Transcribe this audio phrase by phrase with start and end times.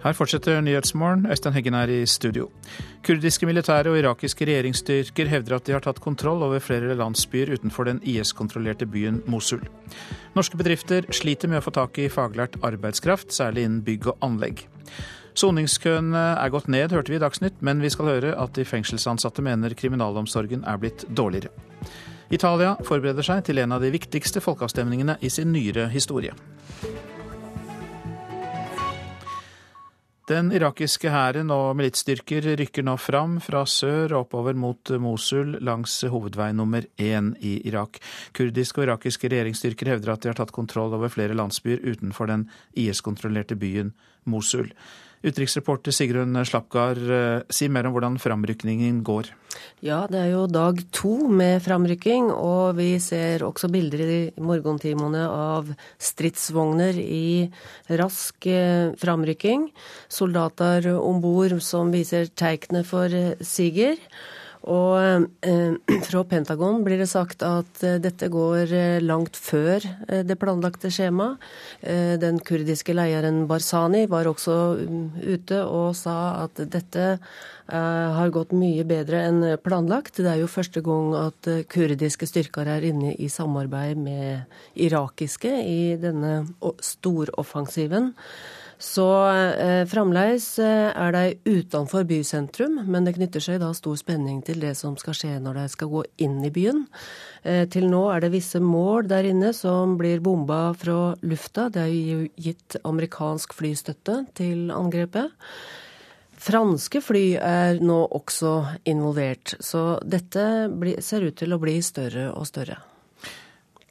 [0.00, 1.26] Her fortsetter Nyhetsmorgen.
[1.28, 2.46] Øystein Heggen er i studio.
[3.04, 7.84] Kurdiske militære og irakiske regjeringsstyrker hevder at de har tatt kontroll over flere landsbyer utenfor
[7.84, 9.60] den IS-kontrollerte byen Mosul.
[10.34, 14.64] Norske bedrifter sliter med å få tak i faglært arbeidskraft, særlig innen bygg og anlegg.
[15.36, 19.44] Soningskøene er gått ned, hørte vi i Dagsnytt, men vi skal høre at de fengselsansatte
[19.44, 21.52] mener kriminalomsorgen er blitt dårligere.
[22.32, 26.32] Italia forbereder seg til en av de viktigste folkeavstemningene i sin nyere historie.
[30.30, 35.96] Den irakiske hæren og militsstyrker rykker nå fram fra sør og oppover mot Mosul langs
[36.06, 37.98] hovedvei nummer én i Irak.
[38.38, 42.46] Kurdiske og irakiske regjeringsstyrker hevder at de har tatt kontroll over flere landsbyer utenfor den
[42.78, 43.90] IS-kontrollerte byen
[44.30, 44.70] Mosul.
[45.20, 49.28] Utenriksreporter Sigrun Slapgard, eh, si mer om hvordan framrykningen går.
[49.84, 55.26] Ja, det er jo dag to med framrykking, og vi ser også bilder i morgentimene
[55.28, 55.68] av
[56.00, 57.50] stridsvogner i
[58.00, 59.68] rask eh, framrykking.
[60.08, 64.00] Soldater om bord som viser teiknet for eh, siger.
[64.68, 65.76] Og eh,
[66.08, 69.80] fra Pentagon blir det sagt at eh, dette går eh, langt før
[70.10, 71.40] det planlagte skjemaet.
[72.20, 77.06] Den kurdiske lederen Barzani var også um, ute og sa at dette
[77.70, 80.18] har gått mye bedre enn planlagt.
[80.18, 85.94] Det er jo første gang at kurdiske styrker er inne i samarbeid med irakiske i
[86.02, 86.40] denne
[86.82, 88.10] storoffensiven.
[88.80, 94.38] Så eh, fremdeles eh, er de utenfor bysentrum, men det knytter seg da stor spenning
[94.46, 96.86] til det som skal skje når de skal gå inn i byen.
[97.44, 101.68] Eh, til nå er det visse mål der inne som blir bomba fra lufta.
[101.68, 105.36] Det er jo gitt amerikansk flystøtte til angrepet.
[106.40, 108.54] Franske fly er nå også
[108.88, 110.46] involvert, så dette
[111.04, 112.78] ser ut til å bli større og større.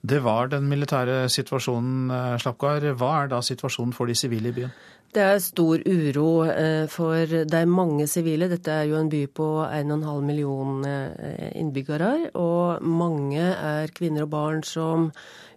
[0.01, 2.85] Det var den militære situasjonen, eh, Slapgard.
[2.95, 4.71] Hva er da situasjonen for de sivile i byen?
[5.09, 8.49] Det er stor uro eh, for det er mange sivile.
[8.49, 12.29] Dette er jo en by på 1,5 million eh, innbyggere.
[12.37, 15.09] Og mange er kvinner og barn som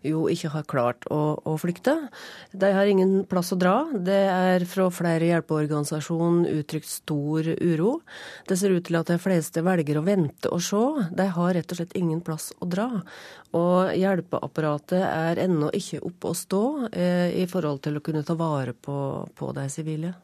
[0.06, 1.94] jo ikke har klart å, å, flykte.
[2.52, 3.74] De har ingen plass å dra.
[3.92, 7.94] Det er fra flere hjelpeorganisasjoner uttrykt stor uro.
[8.48, 10.82] Det ser ut til at de fleste velger å vente og se.
[11.14, 12.88] De har rett og slett ingen plass å dra.
[13.56, 18.36] Og hjelpeapparatet er ennå ikke oppe å stå eh, i forhold til å kunne ta
[18.38, 18.96] vare på,
[19.36, 20.14] på de sivile.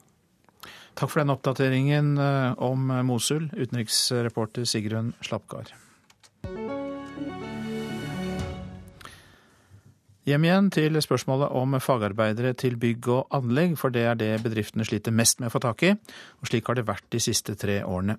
[0.99, 5.71] Takk for den oppdateringen eh, om Mosul, utenriksreporter Sigrun Slapgard.
[10.29, 14.85] Hjem igjen til spørsmålet om fagarbeidere til bygg og anlegg, for det er det bedriftene
[14.85, 15.95] sliter mest med å få tak i.
[16.43, 18.19] Og slik har det vært de siste tre årene.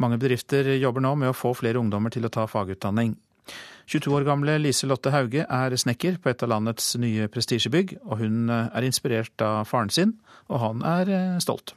[0.00, 3.18] Mange bedrifter jobber nå med å få flere ungdommer til å ta fagutdanning.
[3.84, 8.22] 22 år gamle Lise Lotte Hauge er snekker på et av landets nye prestisjebygg, og
[8.22, 10.16] hun er inspirert av faren sin,
[10.48, 11.74] og han er eh, stolt.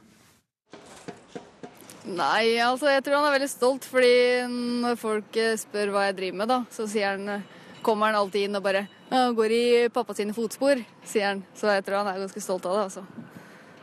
[2.06, 4.16] Nei, altså jeg tror han er veldig stolt, fordi
[4.48, 7.42] når folk spør hva jeg driver med, da, så sier han
[7.84, 11.44] kommer han alltid inn og bare ja, 'Går i pappa sine fotspor', sier han.
[11.54, 13.04] Så jeg tror han er ganske stolt av det, altså.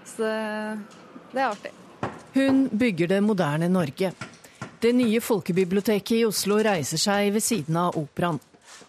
[0.05, 0.23] Så
[1.33, 1.71] det er artig.
[2.33, 4.11] Hun bygger det moderne Norge.
[4.79, 8.39] Det nye folkebiblioteket i Oslo reiser seg ved siden av operaen.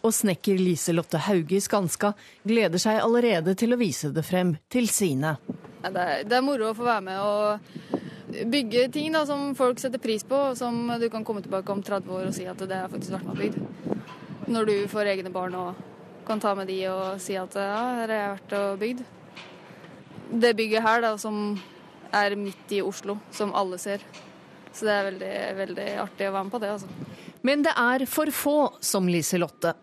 [0.02, 2.12] Og snekker Liselotte Hauge i Skanska
[2.42, 5.36] gleder seg allerede til å vise det frem til sine.
[5.84, 9.52] Ja, det, er, det, er, moro å få være med og bygge ting da, som
[9.56, 12.48] folk setter pris på, og som du kan komme tilbake om 30 år og si
[12.48, 15.93] at det har faktisk vært med bygd når du får egne barn og
[16.26, 19.04] kan ta med de og si at ja, her har jeg vært og bygd.
[20.44, 21.56] Det bygget her, da, som
[22.14, 24.04] er midt i Oslo, som alle ser.
[24.74, 27.10] Så det er veldig, veldig artig å være med på det, altså.
[27.44, 29.74] Men det er for få som Liselotte.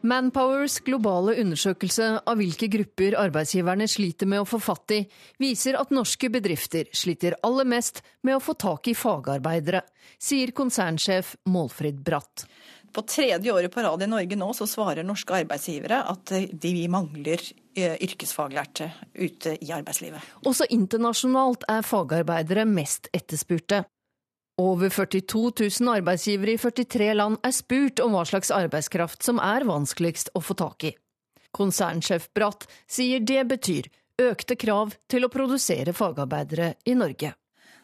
[0.00, 5.00] Manpowers globale undersøkelse av hvilke grupper arbeidsgiverne sliter med å få fatt i,
[5.40, 9.82] viser at norske bedrifter sliter aller mest med å få tak i fagarbeidere,
[10.16, 12.46] sier konsernsjef Målfrid Bratt.
[12.92, 16.32] På tredje året på rad i Norge nå så svarer norske arbeidsgivere at
[16.62, 17.42] de mangler
[17.78, 20.24] eh, yrkesfaglærte ute i arbeidslivet.
[20.46, 23.84] Også internasjonalt er fagarbeidere mest etterspurte.
[24.60, 29.64] Over 42 000 arbeidsgivere i 43 land er spurt om hva slags arbeidskraft som er
[29.68, 30.92] vanskeligst å få tak i.
[31.56, 33.88] Konsernsjef Bratt sier det betyr
[34.20, 37.32] økte krav til å produsere fagarbeidere i Norge.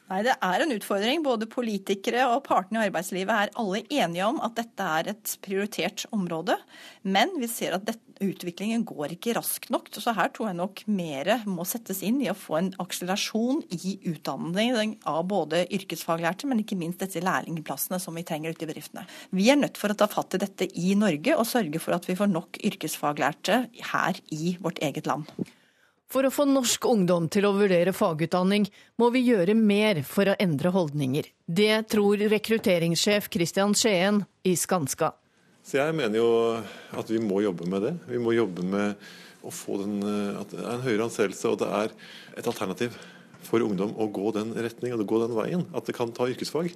[0.06, 1.22] Nei, Det er en utfordring.
[1.26, 6.04] Både politikere og partene i arbeidslivet er alle enige om at dette er et prioritert
[6.14, 6.54] område.
[7.02, 9.90] Men vi ser at dette, utviklingen går ikke raskt nok.
[9.92, 13.98] Så her tror jeg nok mer må settes inn i å få en akselerasjon i
[14.08, 19.04] utdanning av både yrkesfaglærte, men ikke minst disse lærlingplassene som vi trenger ute i bedriftene.
[19.36, 22.08] Vi er nødt for å ta fatt i dette i Norge og sørge for at
[22.08, 25.28] vi får nok yrkesfaglærte her i vårt eget land.
[26.06, 28.68] For å få norsk ungdom til å vurdere fagutdanning,
[29.00, 31.26] må vi gjøre mer for å endre holdninger.
[31.46, 35.10] Det tror rekrutteringssjef Christian Skien i Skanska.
[35.66, 36.28] Så jeg mener jo
[36.94, 37.92] at vi må jobbe med det.
[38.06, 39.02] Vi må jobbe med
[39.42, 39.98] å få den,
[40.38, 41.96] at det er en høyere anseelse, og det er
[42.38, 42.94] et alternativ
[43.46, 45.66] for ungdom å gå den retningen, gå den veien.
[45.74, 46.70] At det kan ta yrkesfag.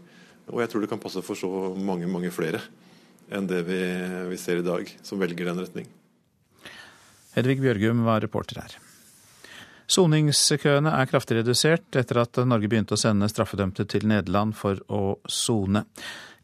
[0.51, 2.65] Og jeg tror det kan passe for så mange, mange flere
[3.31, 3.79] enn det vi,
[4.27, 5.91] vi ser i dag, som velger den retning.
[7.37, 8.81] Hedvig Bjørgum var reporter her.
[9.91, 15.17] Soningskøene er kraftig redusert etter at Norge begynte å sende straffedømte til Nederland for å
[15.27, 15.83] sone.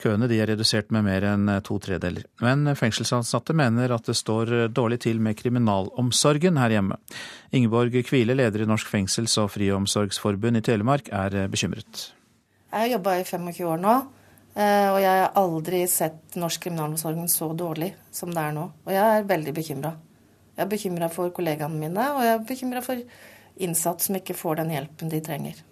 [0.03, 2.27] Køene er redusert med mer enn to tredeler.
[2.43, 6.99] Men fengselsansatte mener at det står dårlig til med kriminalomsorgen her hjemme.
[7.55, 12.11] Ingeborg Kvile, leder i Norsk fengsels- og friomsorgsforbund i Telemark, er bekymret.
[12.73, 13.95] Jeg har jobba i 25 år nå,
[14.57, 18.67] eh, og jeg har aldri sett norsk kriminalomsorg så dårlig som det er nå.
[18.85, 19.95] Og jeg er veldig bekymra.
[20.57, 23.01] Jeg er bekymra for kollegaene mine, og jeg er bekymra for
[23.57, 25.65] innsatte som ikke får den hjelpen de trenger.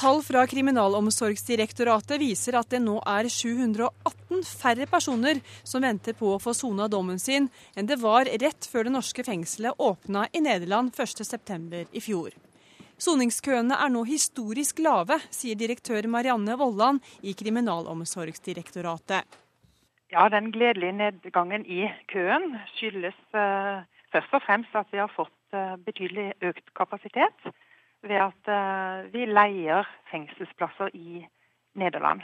[0.00, 6.38] Tall fra Kriminalomsorgsdirektoratet viser at det nå er 718 færre personer som venter på å
[6.40, 10.96] få sona dommen sin, enn det var rett før det norske fengselet åpna i Nederland
[10.96, 11.82] 1.9.
[11.92, 12.32] i fjor.
[12.96, 19.28] Soningskøene er nå historisk lave, sier direktør Marianne Vollan i Kriminalomsorgsdirektoratet.
[20.16, 23.84] Ja, Den gledelige nedgangen i køen skyldes uh,
[24.16, 25.39] først og fremst at vi har fått Eh,
[25.84, 27.50] betydelig økt kapasitet
[28.02, 31.24] ved at eh, vi leier fengselsplasser i
[31.74, 32.22] Nederland.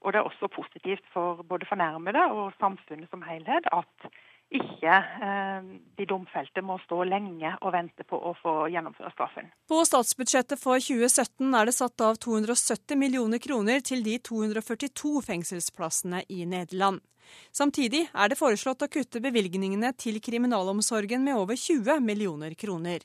[0.00, 4.10] Og det er også positivt for både fornærmede og samfunnet som helhet at
[4.54, 4.92] ikke
[5.26, 5.64] eh,
[5.98, 9.50] de domfelte må stå lenge og vente på å få gjennomføre straffen.
[9.66, 16.22] På statsbudsjettet for 2017 er det satt av 270 millioner kroner til de 242 fengselsplassene
[16.30, 17.02] i Nederland.
[17.50, 23.02] Samtidig er det foreslått å kutte bevilgningene til kriminalomsorgen med over 20 millioner kroner.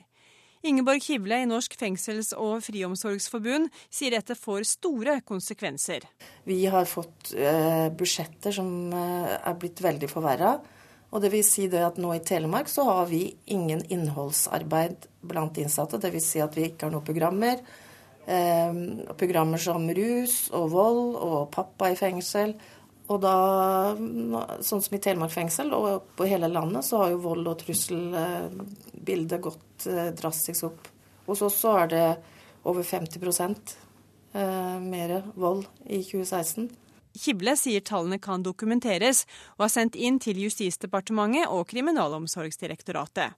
[0.61, 6.05] Ingeborg Hivle i Norsk fengsels- og friomsorgsforbund sier dette får store konsekvenser.
[6.45, 10.53] Vi har fått eh, budsjetter som eh, er blitt veldig forverra.
[11.11, 15.57] Og det vil si det at nå i Telemark så har vi ingen innholdsarbeid blant
[15.59, 15.99] innsatte.
[15.99, 17.59] Det vil Si at vi ikke har noen programmer.
[18.25, 18.77] Eh,
[19.19, 22.55] programmer som rus og vold og pappa i fengsel
[23.11, 23.35] og da,
[24.63, 29.41] sånn som i Telemark fengsel og på hele landet, så har jo vold- og trusselbildet
[29.43, 30.87] gått eh, drastisk opp.
[31.27, 32.05] Hos oss så er det
[32.69, 33.19] over 50
[34.33, 36.69] eh, mer vold i 2016.
[37.17, 39.25] Kible sier tallene kan dokumenteres,
[39.57, 43.37] og har sendt inn til Justisdepartementet og Kriminalomsorgsdirektoratet.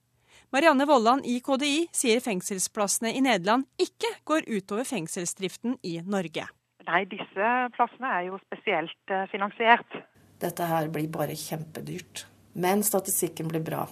[0.54, 6.46] Marianne Vollan i KDI sier fengselsplassene i Nederland ikke går utover fengselsdriften i Norge.
[6.86, 9.98] Nei, disse plassene er jo spesielt eh, finansiert.
[10.42, 12.26] Dette her blir bare kjempedyrt.
[12.54, 13.86] Men statistikken blir bra.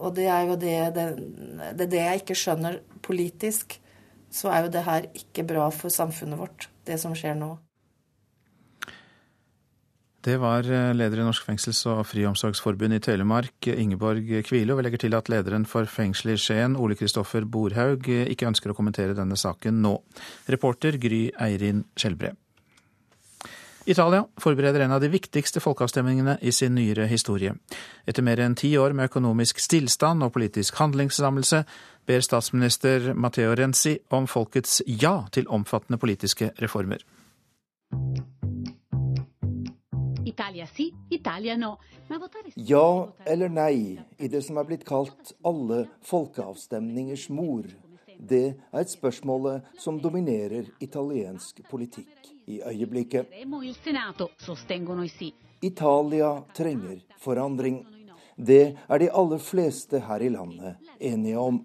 [0.00, 1.06] Og det er jo det, det,
[1.78, 3.76] det, det jeg ikke skjønner politisk.
[4.30, 7.52] Så er jo det her ikke bra for samfunnet vårt, det som skjer nå.
[10.20, 14.74] Det var eh, leder i Norsk fengsels- og friomsorgsforbund i Telemark, Ingeborg Kvile.
[14.74, 18.72] Og vi legger til at lederen for fengselet i Skien, Ole Kristoffer Borhaug, ikke ønsker
[18.72, 19.96] å kommentere denne saken nå.
[20.52, 22.34] Reporter Gry Eirin Skjelbre.
[23.88, 27.54] Italia forbereder en av de viktigste folkeavstemningene i sin nyere historie.
[28.06, 31.62] Etter mer enn ti år med økonomisk stillstand og politisk handlingslammelse
[32.06, 37.00] ber statsminister Matteo Renzi om folkets ja til omfattende politiske reformer.
[42.56, 47.68] Ja eller nei i det som er blitt kalt alle folkeavstemningers mor.
[48.20, 53.30] Det er et spørsmål som dominerer italiensk politikk i øyeblikket.
[55.62, 57.82] Italia trenger forandring.
[58.36, 61.64] Det er de aller fleste her i landet enige om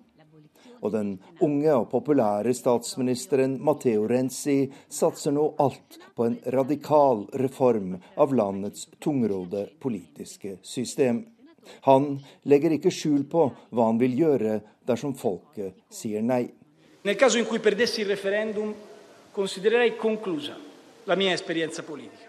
[0.86, 4.58] og den unge og populære statsministeren Matteo Renzi
[4.90, 11.24] satser nå alt på en radikal reform av landets tungråde politiske system.
[11.90, 16.46] Han legger ikke skjul på hva han vil gjøre dersom folket sier nei.
[17.06, 18.72] Nel caso in cui perdessi il referendum,
[19.34, 20.56] considererei conclusa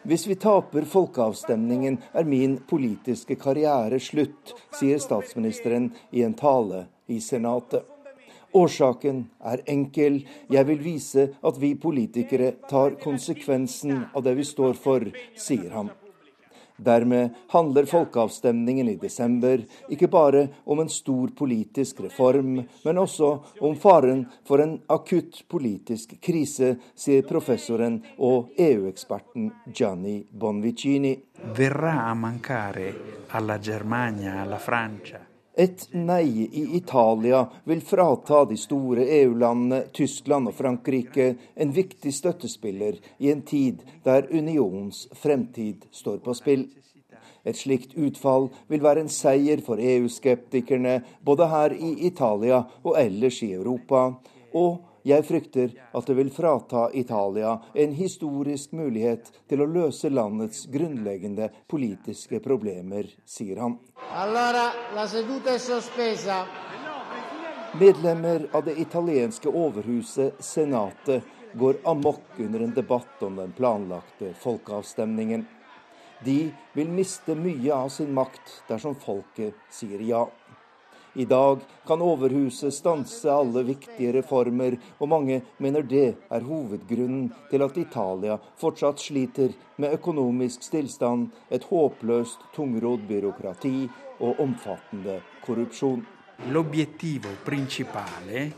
[0.02, 7.16] hvis vi taper folkeavstemningen, er min politiske karriere slutt, sier statsministeren i en tale i
[7.24, 7.95] Senatet.
[8.56, 10.22] Årsaken er enkel.
[10.52, 15.04] Jeg vil vise at vi politikere tar konsekvensen av det vi står for,
[15.36, 15.92] sier han.
[16.76, 23.30] Dermed handler folkeavstemningen i desember ikke bare om en stor politisk reform, men også
[23.64, 31.14] om faren for en akutt politisk krise, sier professoren og EU-eksperten Gianni Bonvicini.
[31.56, 32.92] Verrà a mancare
[33.36, 35.25] alla Germania, alla Francia
[35.56, 42.98] Et nei i Italia vil frata de store EU-landene Tyskland og Frankrike en viktig støttespiller
[43.24, 46.66] i en tid der unionens fremtid står på spill.
[47.46, 53.40] Et slikt utfall vil være en seier for EU-skeptikerne både her i Italia og ellers
[53.46, 54.10] i Europa.
[54.52, 60.64] Og jeg frykter at det vil frata Italia en historisk mulighet til å løse landets
[60.72, 63.76] grunnleggende politiske problemer, sier han.
[67.76, 71.22] Medlemmer av det italienske overhuset, senatet,
[71.56, 75.46] går amok under en debatt om den planlagte folkeavstemningen.
[76.24, 80.26] De vil miste mye av sin makt dersom folket sier ja.
[81.16, 87.64] I dag kan Overhuset stanse alle viktige reformer, og mange mener det er hovedgrunnen til
[87.64, 93.88] at Italia fortsatt sliter med økonomisk stillstand, et håpløst tungrodd byråkrati
[94.20, 96.04] og omfattende korrupsjon.
[96.52, 98.50] L'obiettivo principale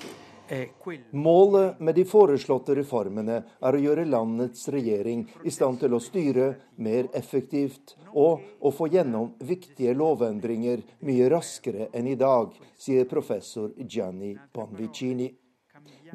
[1.10, 6.46] Målet med de foreslåtte reformene er å gjøre landets regjering i stand til å styre
[6.80, 13.74] mer effektivt og å få gjennom viktige lovendringer mye raskere enn i dag, sier professor
[13.76, 15.28] Gianni Bonvicini.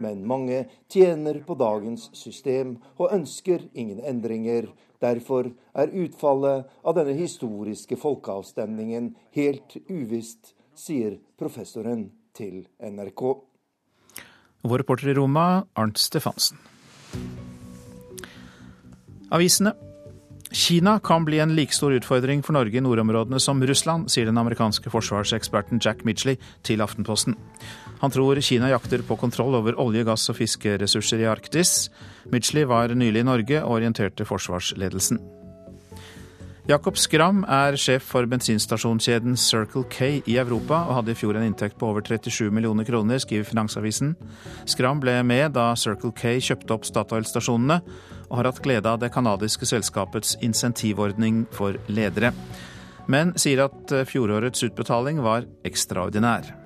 [0.01, 4.71] Men mange tjener på dagens system og ønsker ingen endringer.
[5.03, 13.52] Derfor er utfallet av denne historiske folkeavstemningen helt uvisst, sier professoren til NRK.
[14.63, 16.57] Vår reporter i Roma, Arnt Stefansen.
[19.29, 19.73] Avisene.
[20.53, 24.37] Kina kan bli en like stor utfordring for Norge i nordområdene som Russland, sier den
[24.37, 27.35] amerikanske forsvarseksperten Jack Midgley til Aftenposten.
[28.03, 31.89] Han tror Kina jakter på kontroll over olje, gass og fiskeressurser i Arktis.
[32.31, 35.19] Midgley var nylig i Norge og orienterte forsvarsledelsen.
[36.63, 41.43] Jakob Skram er sjef for bensinstasjonskjeden Circle K i Europa, og hadde i fjor en
[41.49, 44.13] inntekt på over 37 millioner kroner, skriver Finansavisen.
[44.71, 47.81] Skram ble med da Circle K kjøpte opp Statoil-stasjonene,
[48.29, 52.31] og har hatt glede av det canadiske selskapets insentivordning for ledere.
[53.11, 56.62] Men sier at fjorårets utbetaling var ekstraordinær.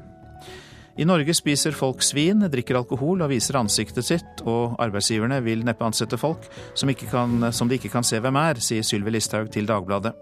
[0.98, 5.86] I Norge spiser folk svin, drikker alkohol og viser ansiktet sitt, og arbeidsgiverne vil neppe
[5.86, 9.70] ansette folk som, kan, som de ikke kan se hvem er, sier Sylvi Listhaug til
[9.70, 10.16] Dagbladet.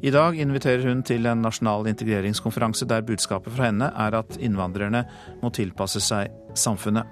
[0.00, 5.04] I dag inviterer hun til en nasjonal integreringskonferanse der budskapet fra henne er at innvandrerne
[5.42, 7.04] må tilpasse seg samfunnet.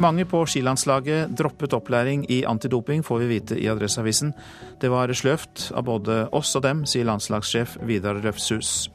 [0.00, 4.32] Mange på skilandslaget droppet opplæring i antidoping, får vi vite i Adresseavisen.
[4.80, 8.88] Det var sløvt av både oss og dem, sier landslagssjef Vidar Røfshus.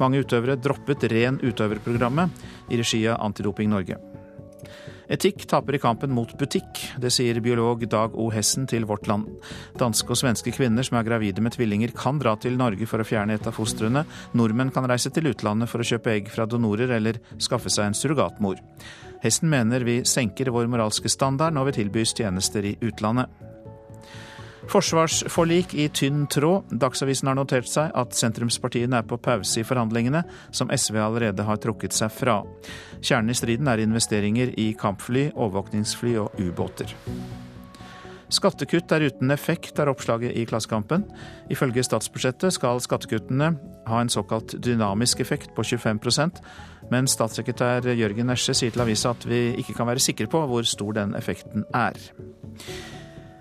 [0.00, 4.00] Mange utøvere droppet ren utøverprogrammet i regi av Antidoping Norge.
[5.10, 6.78] Etikk taper i kampen mot butikk.
[7.02, 8.28] Det sier biolog Dag O.
[8.30, 9.26] Hessen til Vårt Land.
[9.80, 13.08] Danske og svenske kvinner som er gravide med tvillinger, kan dra til Norge for å
[13.08, 14.04] fjerne et av fostrene.
[14.38, 17.98] Nordmenn kan reise til utlandet for å kjøpe egg fra donorer eller skaffe seg en
[17.98, 18.62] surrogatmor.
[19.24, 23.49] Hessen mener vi senker vår moralske standard når vi tilbys tjenester i utlandet.
[24.70, 26.70] Forsvarsforlik i tynn tråd.
[26.70, 30.22] Dagsavisen har notert seg at sentrumspartiene er på pause i forhandlingene,
[30.54, 32.38] som SV allerede har trukket seg fra.
[33.02, 36.94] Kjernen i striden er investeringer i kampfly, overvåkningsfly og ubåter.
[38.30, 41.02] Skattekutt er uten effekt, er oppslaget i Klassekampen.
[41.50, 43.56] Ifølge statsbudsjettet skal skattekuttene
[43.90, 46.38] ha en såkalt dynamisk effekt på 25%
[46.90, 50.66] men statssekretær Jørgen Nesje sier til avisa at vi ikke kan være sikre på hvor
[50.66, 51.98] stor den effekten er.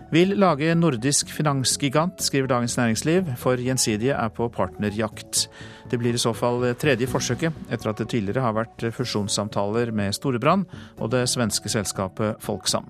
[0.09, 5.43] Vil lage nordisk finansgigant, skriver Dagens Næringsliv, for Gjensidige er på partnerjakt.
[5.91, 10.17] Det blir i så fall tredje forsøket, etter at det tidligere har vært fusjonssamtaler med
[10.17, 10.65] Storebrand
[10.97, 12.89] og det svenske selskapet Folksam.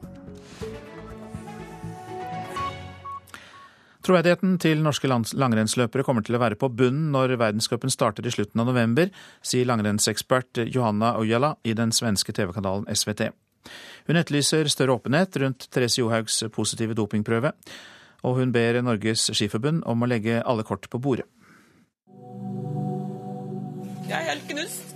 [3.99, 8.63] Troverdigheten til norske langrennsløpere kommer til å være på bunnen når verdenscupen starter i slutten
[8.63, 9.11] av november,
[9.43, 13.27] sier langrennsekspert Johanna Ojala i den svenske TV-kanalen SVT.
[14.09, 17.53] Hun etterlyser større åpenhet rundt Therese Johaugs positive dopingprøve,
[18.25, 21.27] og hun ber Norges Skiforbund om å legge alle kort på bordet.
[24.09, 24.95] Jeg er helt knust.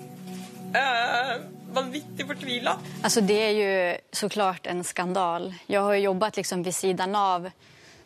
[0.74, 2.76] Uh vanvittig fortvila.
[3.02, 3.70] Altså, det er jo
[4.14, 5.48] så klart en skandal.
[5.66, 7.48] Jeg har jobbet liksom ved siden av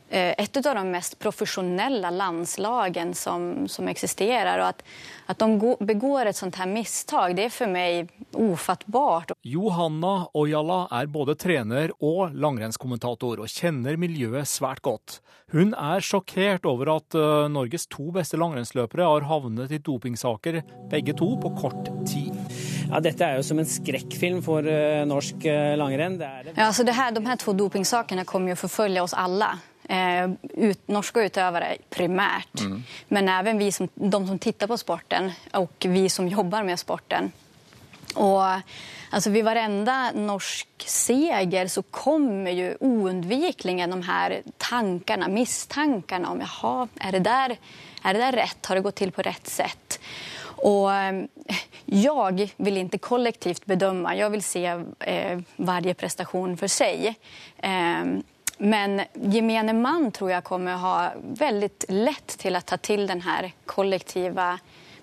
[0.09, 4.61] Eh, et av de mest profesjonelle landslagene som, som eksisterer.
[4.61, 4.83] og At,
[5.27, 9.33] at de begår et sånt her misstag, det er for meg ufattbart.
[9.47, 15.19] Johanna Ojala er både trener og langrennskommentator, og kjenner miljøet svært godt.
[15.53, 20.59] Hun er sjokkert over at uh, Norges to beste langrennsløpere har havnet i dopingsaker,
[20.91, 22.35] begge to på kort tid.
[22.87, 26.19] Ja, Dette er jo som en skrekkfilm for uh, norsk uh, langrenn.
[26.19, 26.57] Det det.
[26.57, 29.53] Ja, altså det her, de her to dopingsakene kommer jo å forfølge oss alle.
[29.87, 32.59] Eh, ut, norska utövare primärt.
[32.59, 32.83] Mm.
[33.07, 37.31] Men även vi som, de som tittar på sporten och vi som jobbar med sporten.
[38.15, 38.43] Och
[39.11, 46.87] alltså vid varenda norsk seger så kommer ju oundvikligen de här tankarna, misstankarna om jaha,
[46.99, 47.57] är det där,
[48.03, 48.65] är det där rätt?
[48.65, 49.99] Har det gått till på rätt sätt?
[50.59, 51.27] Och jeg
[51.85, 54.65] jag vill inte kollektivt bedöma, jag vill se
[54.99, 57.15] eh, varje prestation för sig.
[57.57, 58.05] Eh,
[58.57, 64.55] men gemene man tror jeg kommer ha veldig lett til å ta til denne kollektive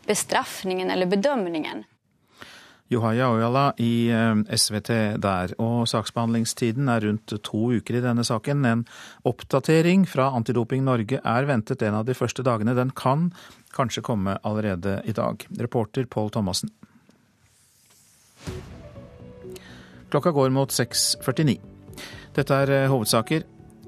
[0.06, 1.84] bestraffningen eller bedømningen.
[2.92, 4.90] Johaya Ojala i eh, SVT
[5.22, 5.54] der.
[5.62, 8.64] Og saksbehandlingstiden er rundt to uker i denne saken.
[8.68, 8.84] En
[9.26, 12.76] oppdatering fra Antidoping Norge er ventet en av de første dagene.
[12.76, 13.30] Den kan
[13.74, 15.46] kanskje komme allerede i dag.
[15.58, 16.70] Reporter Pål Thomassen.
[20.12, 21.73] Klokka går mot 6.49.
[22.34, 23.44] Dette er eh, hovedsaker.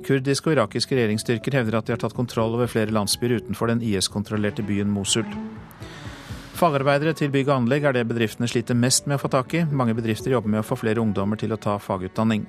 [0.07, 3.83] Kurdiske og irakiske regjeringsstyrker hevder at de har tatt kontroll over flere landsbyer utenfor den
[3.83, 5.27] IS-kontrollerte byen Mosul.
[6.57, 9.65] Fagarbeidere til bygg og anlegg er det bedriftene sliter mest med å få tak i.
[9.67, 12.47] Mange bedrifter jobber med å få flere ungdommer til å ta fagutdanning.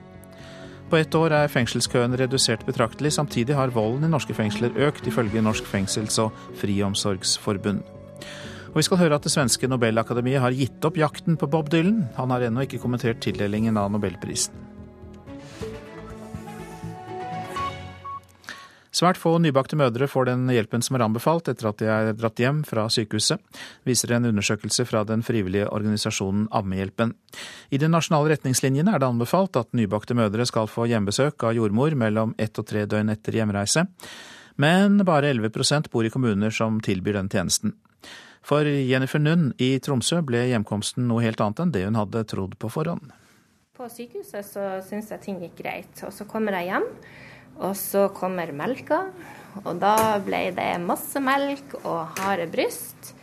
[0.87, 3.11] På ett år er fengselskøen redusert betraktelig.
[3.17, 7.83] Samtidig har volden i norske fengsler økt, ifølge Norsk fengsels- og friomsorgsforbund.
[8.71, 12.05] Og vi skal høre at det svenske Nobelakademiet har gitt opp jakten på Bob Dylan.
[12.15, 14.76] Han har ennå ikke kommentert tildelingen av nobelprisen.
[18.97, 22.39] Svært få nybakte mødre får den hjelpen som er anbefalt etter at de er dratt
[22.41, 23.37] hjem fra sykehuset,
[23.85, 27.11] viser en undersøkelse fra den frivillige organisasjonen Ammehjelpen.
[27.69, 31.93] I de nasjonale retningslinjene er det anbefalt at nybakte mødre skal få hjemmebesøk av jordmor
[31.99, 33.85] mellom ett og tre døgn etter hjemreise,
[34.57, 37.75] men bare 11% bor i kommuner som tilbyr den tjenesten.
[38.47, 42.57] For Jennifer Nunn i Tromsø ble hjemkomsten noe helt annet enn det hun hadde trodd
[42.57, 43.11] på forhånd.
[43.77, 46.87] På sykehuset så syns jeg ting gikk greit, og så kommer jeg hjem.
[47.57, 49.01] Og så kommer melka,
[49.63, 53.13] og da ble det masse melk og harde bryst.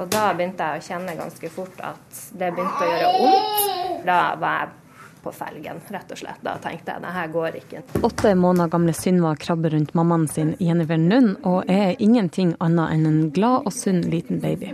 [0.00, 4.04] Og da begynte jeg å kjenne ganske fort at det begynte å gjøre vondt.
[4.06, 4.76] Da var jeg
[5.20, 6.40] på felgen, rett og slett.
[6.44, 7.82] Da tenkte jeg det her går ikke.
[8.08, 13.08] Åtte måneder gamle Synva krabber rundt mammaen sin Jennifer Nunn og er ingenting annet enn
[13.10, 14.72] en glad og sunn liten baby.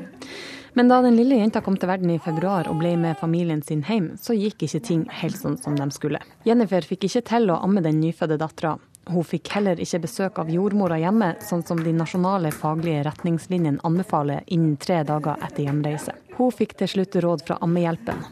[0.77, 3.81] Men da den lille jenta kom til verden i februar og ble med familien sin
[3.89, 6.21] hjem, så gikk ikke ting helt sånn som de skulle.
[6.45, 8.75] Jennifer fikk ikke til å amme den nyfødte dattera,
[9.07, 14.43] hun fikk heller ikke besøk av jordmora hjemme, sånn som de nasjonale faglige retningslinjene anbefaler
[14.47, 16.17] innen tre dager etter hjemreise.
[16.37, 18.25] Hun fikk til slutt råd fra Ammehjelpen.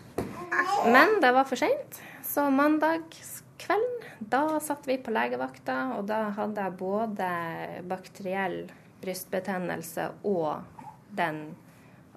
[0.91, 3.07] Men det var for seint, så mandag
[3.63, 7.29] kvelden, da satt vi på legevakta, og da hadde jeg både
[7.89, 8.65] bakteriell
[9.05, 10.65] brystbetennelse og
[11.17, 11.47] den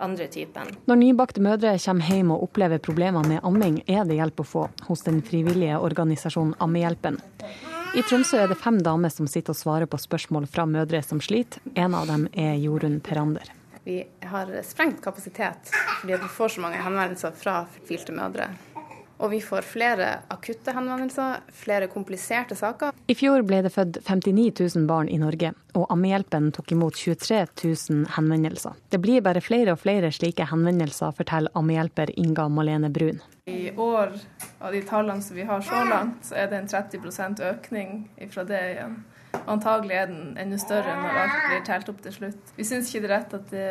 [0.02, 0.76] andre typen.
[0.90, 4.68] Når nybakte mødre kommer hjem og opplever problemer med amming, er det hjelp å få
[4.90, 7.22] hos den frivillige organisasjonen Ammehjelpen.
[7.96, 11.22] I Tromsø er det fem damer som sitter og svarer på spørsmål fra mødre som
[11.24, 11.64] sliter.
[11.76, 13.48] En av dem er Jorunn Perander.
[13.88, 18.50] Vi har sprengt kapasitet fordi vi får så mange henvendelser fra fortvilte mødre.
[19.18, 22.92] Og vi får flere akutte henvendelser, flere kompliserte saker.
[23.10, 27.40] I fjor ble det født 59 000 barn i Norge, og Ammehjelpen tok imot 23
[27.64, 28.78] 000 henvendelser.
[28.94, 33.24] Det blir bare flere og flere slike henvendelser, forteller ammehjelper Inga Malene Brun.
[33.48, 34.12] I år,
[34.60, 37.94] av de tallene som vi har så langt, så er det en 30% økning
[38.34, 38.98] fra det igjen.
[39.48, 42.52] Antagelig er den enda større når alt blir telt opp til slutt.
[42.58, 43.70] Vi syns ikke det er rett at det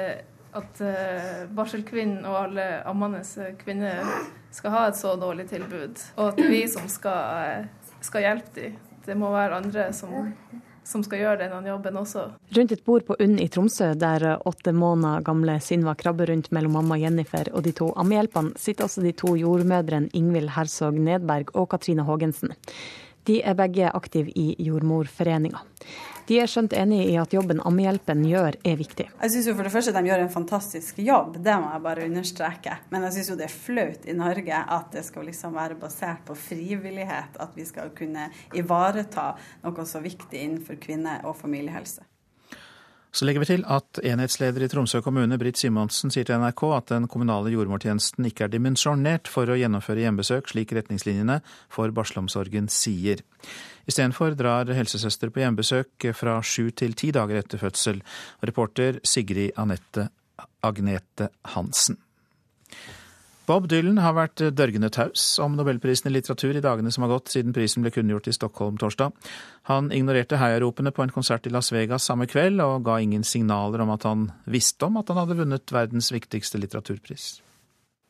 [0.57, 3.21] at uh, barselkvinnen og alle ammende
[3.61, 4.07] kvinner
[4.55, 8.25] skal ha et så dårlig tilbud, og at det er vi som skal, eh, skal
[8.25, 8.79] hjelpe dem.
[9.05, 10.15] Det må være andre som,
[10.87, 12.27] som skal gjøre denne jobben også.
[12.57, 16.79] Rundt et bord på UNN i Tromsø, der åtte måneder gamle Sinva krabber rundt mellom
[16.79, 21.71] mamma Jennifer og de to ammehjelpene, sitter også de to jordmødrene Ingvild Hersog Nedberg og
[21.75, 22.55] Katrine Haagensen.
[23.27, 25.65] De er begge aktive i Jordmorforeninga.
[26.27, 29.05] De er skjønt enig i at jobben Ammehjelpen gjør er viktig.
[29.21, 32.81] Jeg syns for det første de gjør en fantastisk jobb, det må jeg bare understreke.
[32.91, 36.25] Men jeg syns jo det er flaut i Norge at det skal liksom være basert
[36.27, 37.39] på frivillighet.
[37.39, 38.27] At vi skal kunne
[38.59, 39.31] ivareta
[39.63, 42.03] noe så viktig innenfor kvinne- og familiehelse.
[43.17, 46.91] Så legger vi til at enhetsleder i Tromsø kommune, Britt Simonsen, sier til NRK at
[46.91, 51.39] den kommunale jordmortjenesten ikke er dimensjonert for å gjennomføre hjemmebesøk, slik retningslinjene
[51.73, 53.23] for barselomsorgen sier.
[53.89, 58.05] Istedenfor drar helsesøster på hjemmebesøk fra sju til ti dager etter fødsel.
[58.45, 60.11] Reporter Sigrid Anette
[60.69, 61.97] Agnete Hansen.
[63.47, 67.31] Bob Dylan har vært dørgende taus om nobelprisen i litteratur i dagene som har gått
[67.31, 69.15] siden prisen ble kunngjort i Stockholm torsdag.
[69.71, 73.85] Han ignorerte heiaropene på en konsert i Las Vegas samme kveld, og ga ingen signaler
[73.85, 77.29] om at han visste om at han hadde vunnet verdens viktigste litteraturpris.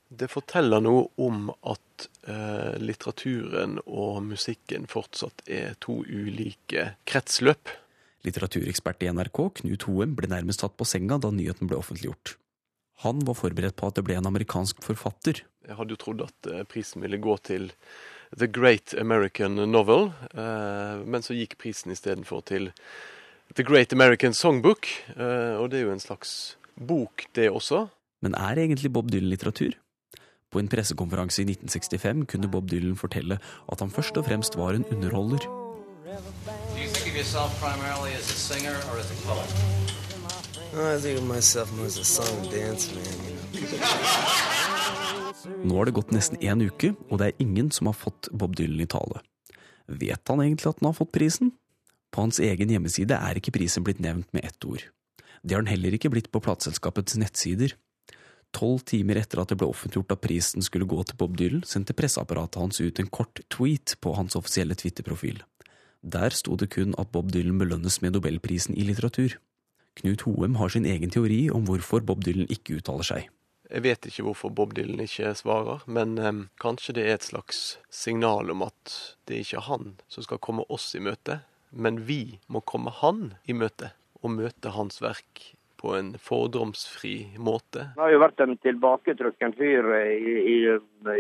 [0.09, 7.75] Det forteller noe om at eh, litteraturen og musikken fortsatt er to ulike kretsløp.
[8.25, 12.39] Litteraturekspert i NRK, Knut Hoem, ble nærmest tatt på senga da nyheten ble offentliggjort.
[13.05, 15.43] Han var forberedt på at det ble en amerikansk forfatter.
[15.67, 17.69] Jeg hadde jo trodd at eh, prisen ville gå til
[18.37, 22.71] The Great American Novel, eh, men så gikk prisen istedenfor til
[23.55, 27.87] The Great American Songbook, eh, og det er jo en slags bok, det også.
[28.25, 29.77] Men er egentlig Bob Dylan litteratur?
[30.51, 34.79] På en pressekonferanse i 1965 kunne Bob Dylan fortelle at han først og fremst var
[34.79, 35.43] en underholder.
[36.07, 39.96] Do you think of yourself primarily as a singer or as a poet?
[45.67, 48.57] Nå har det gått nesten én uke, og det er ingen som har fått Bob
[48.59, 49.23] Dylan i tale.
[49.87, 51.53] Vet han egentlig at han har fått prisen?
[52.11, 54.83] På hans egen hjemmeside er ikke prisen blitt nevnt med ett ord.
[55.43, 57.77] Det har den heller ikke blitt på plateselskapets nettsider.
[58.57, 61.95] Tolv timer etter at det ble offentliggjort at prisen skulle gå til Bob Dylan, sendte
[61.97, 65.43] presseapparatet hans ut en kort tweet på hans offisielle Twitter-profil.
[66.03, 69.37] Der sto det kun at Bob Dylan belønnes med nobelprisen i litteratur.
[70.01, 73.29] Knut Hoem har sin egen teori om hvorfor Bob Dylan ikke uttaler seg.
[73.67, 77.79] Jeg vet ikke hvorfor Bob Dylan ikke svarer, men eh, kanskje det er et slags
[77.91, 78.95] signal om at
[79.27, 81.41] det er ikke han som skal komme oss i møte,
[81.75, 83.91] men vi må komme han i møte,
[84.23, 87.91] og møte hans verk på en fordomsfri måte.
[87.97, 90.57] Han har jo vært en tilbaketrukken fyr i, i,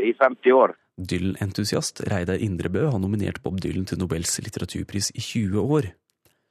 [0.08, 0.76] i 50 år.
[0.96, 5.90] Dylan-entusiast Reidar Indrebø har nominert Bob Dylan til Nobels litteraturpris i 20 år.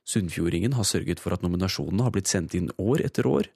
[0.06, 3.50] Sunnfjordingen har sørget for at nominasjonene har blitt sendt inn år etter år,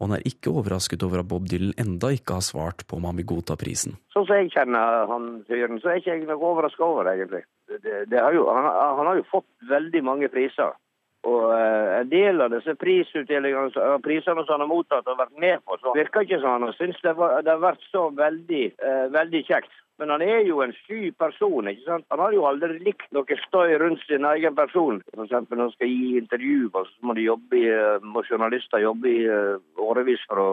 [0.00, 3.08] og han er ikke overrasket over at Bob Dylan enda ikke har svart på om
[3.10, 3.98] han vil godta prisen.
[4.14, 7.42] Sånn som jeg kjenner han fyren, så er ikke jeg noe overraska over, egentlig.
[7.68, 10.72] Det, det har jo, han, han, har jo fått veldig mange priser.
[11.28, 15.60] Og uh, en del av disse prisutdelingene prisene som han har mottatt og vært med
[15.68, 17.12] på, så virker ikke som han har syntes det,
[17.44, 19.76] det har vært så veldig, uh, veldig kjekt.
[20.00, 21.68] Men han er jo en sky person.
[21.68, 22.06] ikke sant?
[22.10, 25.02] Han har jo aldri likt noe støy rundt sin egen person.
[25.12, 27.64] Eksempel når han skal gi intervju, så må, i,
[28.00, 30.48] må journalister jobbe i uh, årevis for å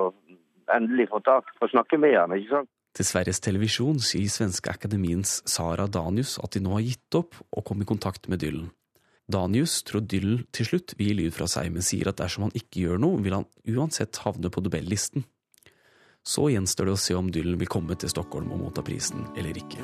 [0.76, 2.72] endelig få tak og snakke med han, ikke sant?
[2.98, 7.64] Til Sveriges Televisjon sier Svenske Akademiens Sara Danius at de nå har gitt opp å
[7.64, 8.72] komme i kontakt med Dylan.
[9.32, 12.56] Danius tror Dylan til slutt vil gi lyd fra seg, men sier at dersom han
[12.58, 15.28] ikke gjør noe, vil han uansett havne på Nobel-listen.
[16.28, 19.56] Så gjenstår det å se om Dylan vil komme til Stockholm og motta prisen eller
[19.62, 19.80] ikke.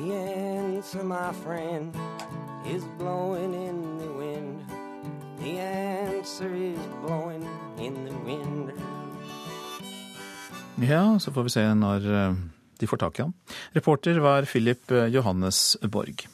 [10.84, 12.38] Ja, så får vi se når eh,
[12.80, 13.34] de får tak i ham.
[13.72, 16.26] Reporter var Philip eh, Johannes Borg.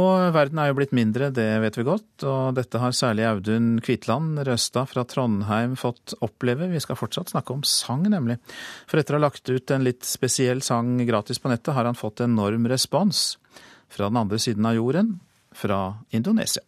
[0.00, 3.74] Og verden er jo blitt mindre, det vet vi godt, og dette har særlig Audun
[3.84, 6.70] Kvitland Røstad fra Trondheim fått oppleve.
[6.72, 8.38] Vi skal fortsatt snakke om sang, nemlig.
[8.88, 11.98] For etter å ha lagt ut en litt spesiell sang gratis på nettet, har han
[11.98, 13.36] fått enorm respons
[13.92, 15.18] fra den andre siden av jorden,
[15.52, 15.82] fra
[16.16, 16.64] Indonesia.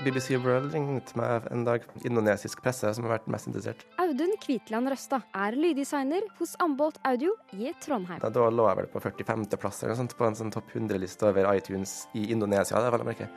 [0.00, 3.82] BBC World ringte meg en dag, indonesisk presse, som har vært mest interessert.
[4.00, 8.22] Audun Kvitland Røsta er lyddesigner hos Ambolt Audio i Trondheim.
[8.24, 9.84] Da, lå jeg vel på 45.-plass
[10.16, 12.80] på en sånn topp 100-liste over iTunes i Indonesia.
[12.80, 13.28] det er vel å merke.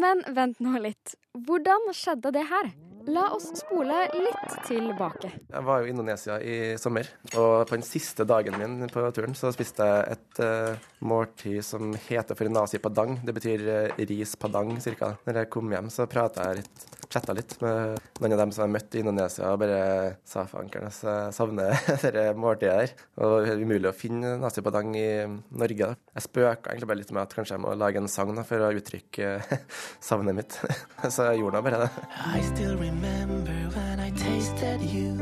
[0.00, 1.18] Men vent nå litt.
[1.46, 2.72] Hvordan skjedde det her?
[3.12, 5.28] La oss spole litt tilbake.
[5.50, 9.36] Jeg var jo i Indonesia i sommer, og på den siste dagen min på turen
[9.36, 13.18] så spiste jeg et uh, måltid som heter for nasi padang.
[13.24, 15.14] Det betyr uh, ris padang, cirka.
[15.26, 18.64] Når jeg kom hjem, så prata jeg litt, chatta litt med noen av dem som
[18.64, 19.82] jeg møtte i Indonesia, og bare
[20.28, 22.96] sa fankeren, så jeg savner dette måltidet her.
[23.20, 25.90] Og det er umulig å finne nasi padang i Norge.
[25.90, 26.14] da.
[26.16, 28.64] Jeg spøka egentlig bare litt med at kanskje jeg må lage en sang da, for
[28.64, 29.36] å uttrykke
[30.08, 30.60] savnet mitt.
[31.14, 31.92] så jeg gjorde nå bare det.
[32.32, 35.18] I still remember when I tasted you.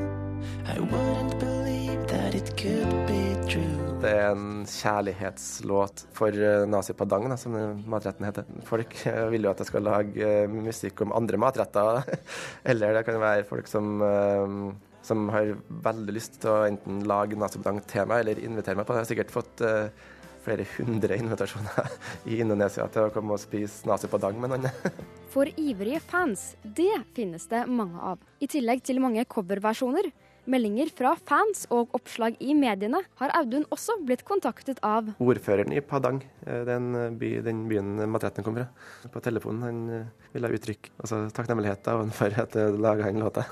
[0.66, 3.78] I wouldn't believe that it could be true.
[4.02, 7.54] Det er en kjærlighetslåt for uh, Nazi Padang, da, som
[7.88, 8.48] matretten heter.
[8.66, 12.02] Folk uh, vil jo at jeg skal lage uh, musikk om andre matretter,
[12.70, 14.00] eller det kan være folk som
[15.02, 18.86] som har veldig lyst til å enten lage Nazi Padang til meg, eller invitere meg
[18.86, 19.00] på det.
[19.00, 19.62] Jeg har sikkert fått
[20.44, 21.92] flere hundre invitasjoner
[22.30, 24.68] i Indonesia til å komme og spise nasi padang med noen.
[25.32, 28.20] For ivrige fans, det finnes det mange av.
[28.42, 30.10] I tillegg til mange coverversjoner.
[30.50, 35.78] Meldinger fra fans og oppslag i mediene har Audun også blitt kontaktet av Ordføreren i
[35.86, 36.18] Padang,
[36.66, 36.88] den,
[37.20, 38.66] by, den byen matretten kom fra.
[39.14, 41.86] På telefonen han ville uttrykke altså, takknemlighet
[42.18, 43.46] for at jeg laga den låta.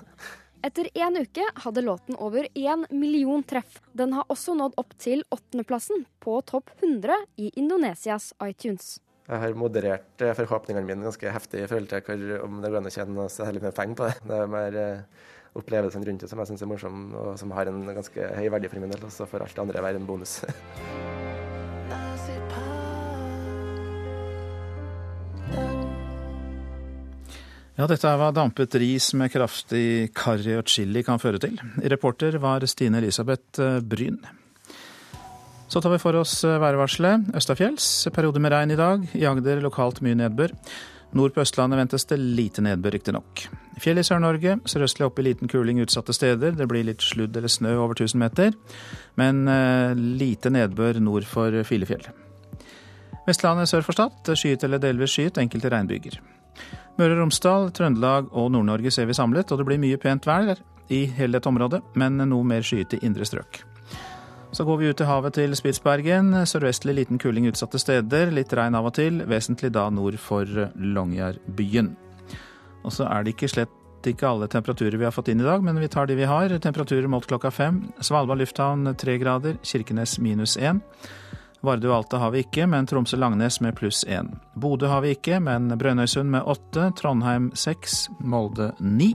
[0.61, 3.79] Etter én uke hadde låten over én million treff.
[3.97, 8.99] Den har også nådd opp til åttendeplassen på topp 100 i Indonesias iTunes.
[9.31, 12.91] Jeg har moderert forhåpningene mine ganske heftig i forhold til hvor, om det går an
[12.91, 14.17] å tjene særlig mer penger på det.
[14.27, 14.81] Det er mer
[15.57, 18.69] opplevelsene rundt det som jeg syns er morsom, og som har en ganske høy verdi
[18.69, 19.07] for min del.
[19.09, 20.43] Og så får alt det andre være en bonus.
[27.81, 31.55] Ja, dette er hva dampet ris med kraftig karri og chili kan føre til.
[31.89, 34.19] Reporter var Stine Elisabeth eh, Bryn.
[35.65, 37.31] Så tar vi for oss eh, værvarselet.
[37.41, 39.07] Østafjells periode med regn i dag.
[39.17, 40.53] I Agder lokalt mye nedbør.
[41.17, 43.47] Nord på Østlandet ventes det lite nedbør, riktignok.
[43.81, 44.59] Fjell i Sør-Norge.
[44.69, 46.53] Sørøstlig opp i liten kuling utsatte steder.
[46.59, 48.59] Det blir litt sludd eller snø over 1000 meter.
[49.17, 52.05] Men eh, lite nedbør nord for Filefjell.
[53.25, 54.35] Vestlandet sør for Stad.
[54.37, 56.21] Skyet eller delvis skyet, enkelte regnbyger.
[57.01, 60.59] Møre og Romsdal, Trøndelag og Nord-Norge ser vi samlet, og det blir mye pent vær
[60.91, 63.63] i hele dette området, men noe mer skyet i indre strøk.
[64.53, 66.33] Så går vi ut til havet til Spitsbergen.
[66.47, 68.33] Sørvestlig liten kuling utsatte steder.
[68.35, 70.43] Litt regn av og til, vesentlig da nord for
[70.75, 71.93] Longyearbyen.
[72.83, 73.77] Og så er det ikke slett
[74.09, 76.51] ikke alle temperaturer vi har fått inn i dag, men vi tar de vi har.
[76.59, 77.83] Temperaturer målt klokka fem.
[78.01, 80.81] Svalbard lufthavn tre grader, Kirkenes minus én.
[81.61, 84.31] Vardø og Alta har vi ikke, men Tromsø-Langnes med pluss én.
[84.57, 89.13] Bodø har vi ikke, men Brønnøysund med åtte, Trondheim seks, Molde ni.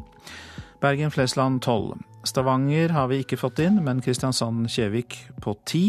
[0.83, 1.95] Bergen-Flesland tolv.
[2.25, 5.83] Stavanger har vi ikke fått inn, men Kristiansand-Kjevik på ti.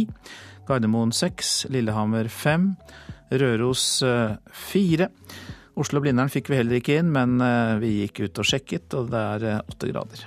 [0.69, 2.73] Gardermoen seks, Lillehammer fem,
[3.31, 5.11] Røros eh, fire.
[5.77, 9.23] Oslo-Blindern fikk vi heller ikke inn, men eh, vi gikk ut og sjekket, og det
[9.37, 10.27] er eh, åtte grader.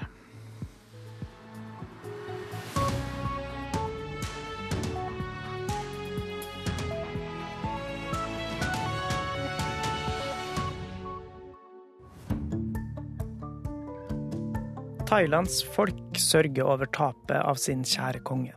[15.10, 18.52] Thailands folk sørger over tapet av sin kjære konge.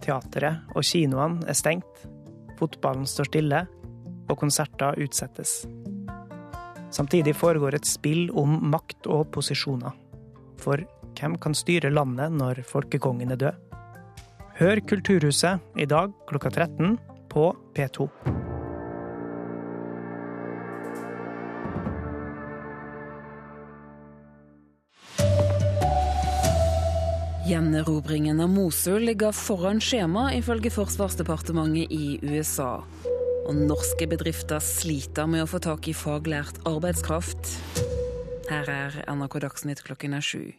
[0.00, 2.06] Teateret og kinoene er stengt,
[2.56, 3.58] fotballen står stille,
[4.24, 5.66] og konserter utsettes.
[6.88, 9.92] Samtidig foregår et spill om makt og posisjoner.
[10.56, 10.80] For
[11.18, 13.60] hvem kan styre landet når folkekongen er død?
[14.56, 16.96] Hør Kulturhuset i dag klokka 13
[17.28, 18.08] på P2.
[27.44, 32.78] Gjenerobringen av Mosul ligger foran skjema, ifølge Forsvarsdepartementet i USA.
[33.44, 37.50] Og norske bedrifter sliter med å få tak i faglært arbeidskraft.
[38.48, 40.54] Her er NRK Dagsnytt klokken er sju.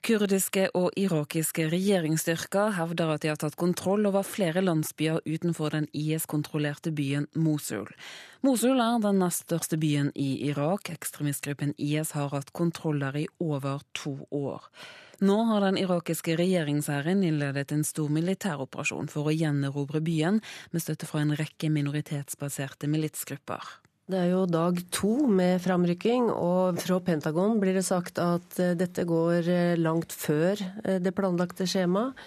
[0.00, 5.88] Kurdiske og irakiske regjeringsstyrker hevder at de har tatt kontroll over flere landsbyer utenfor den
[5.92, 7.90] IS-kontrollerte byen Mosul.
[8.40, 10.88] Mosul er den nest største byen i Irak.
[10.94, 14.64] Ekstremistgruppen IS har hatt kontroll der i over to år.
[15.20, 20.40] Nå har den irakiske regjeringshæren innledet en stor militæroperasjon for å gjenerobre byen,
[20.72, 23.68] med støtte fra en rekke minoritetsbaserte militsgrupper.
[24.10, 28.72] Det er jo dag to med framrykking, og fra Pentagon blir det sagt at eh,
[28.74, 32.18] dette går eh, langt før eh, det planlagte skjemaet.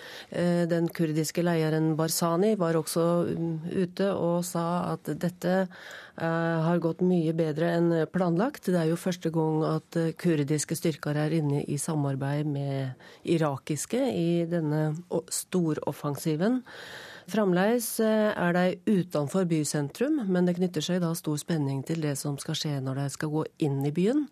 [0.72, 3.04] Den kurdiske lederen Barzani var også
[3.36, 3.52] mm,
[3.84, 5.68] ute og sa at dette
[6.14, 8.70] har gått mye bedre enn planlagt.
[8.70, 14.44] Det er jo første gang at kurdiske styrker er inne i samarbeid med irakiske i
[14.50, 14.92] denne
[15.34, 16.62] storoffensiven.
[17.32, 22.16] Fremdeles eh, er de utenfor bysentrum, men det knytter seg da stor spenning til det
[22.20, 24.26] som skal skje når de skal gå inn i byen.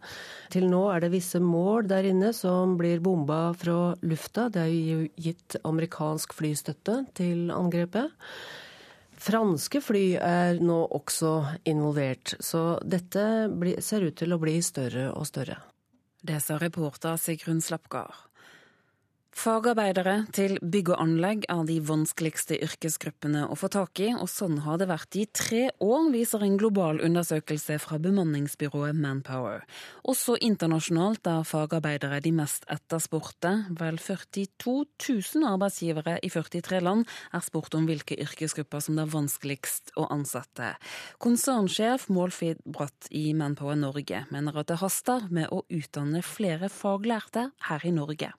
[0.52, 4.50] Til nå er det visse mål der inne som blir bomba fra lufta.
[4.52, 8.12] Det er jo gitt amerikansk flystøtte til angrepet.
[9.22, 11.36] Franske fly er nå også
[11.70, 13.24] involvert, så dette
[13.86, 15.60] ser ut til å bli større og større.
[16.26, 18.31] Det sa reporter Sigrun Slapgard.
[19.32, 24.58] Fagarbeidere til bygg og anlegg er de vanskeligste yrkesgruppene å få tak i, og sånn
[24.66, 29.64] har det vært i tre år, viser en global undersøkelse fra bemanningsbyrået Manpower.
[30.04, 33.54] Også internasjonalt er fagarbeidere de mest etterspurte.
[33.80, 39.16] Vel 42 000 arbeidsgivere i 43 land er spurt om hvilke yrkesgrupper som det er
[39.16, 40.76] vanskeligst å ansette.
[41.24, 47.50] Konsernsjef Målfrid Bratt i Manpower Norge mener at det haster med å utdanne flere faglærte
[47.72, 48.36] her i Norge.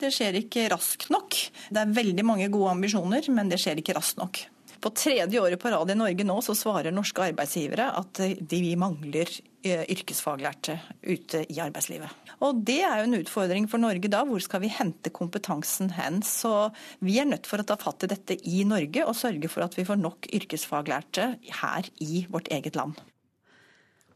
[0.00, 1.36] Det skjer ikke raskt nok.
[1.70, 4.42] Det er veldig mange gode ambisjoner, men det skjer ikke raskt nok.
[4.80, 9.28] På tredje året på rad i Norge nå så svarer norske arbeidsgivere at de mangler
[9.60, 12.30] eh, yrkesfaglærte ute i arbeidslivet.
[12.40, 14.22] Og Det er jo en utfordring for Norge da.
[14.24, 16.22] Hvor skal vi hente kompetansen hen?
[16.24, 16.70] Så
[17.04, 19.76] vi er nødt for å ta fatt i dette i Norge og sørge for at
[19.76, 22.96] vi får nok yrkesfaglærte her i vårt eget land.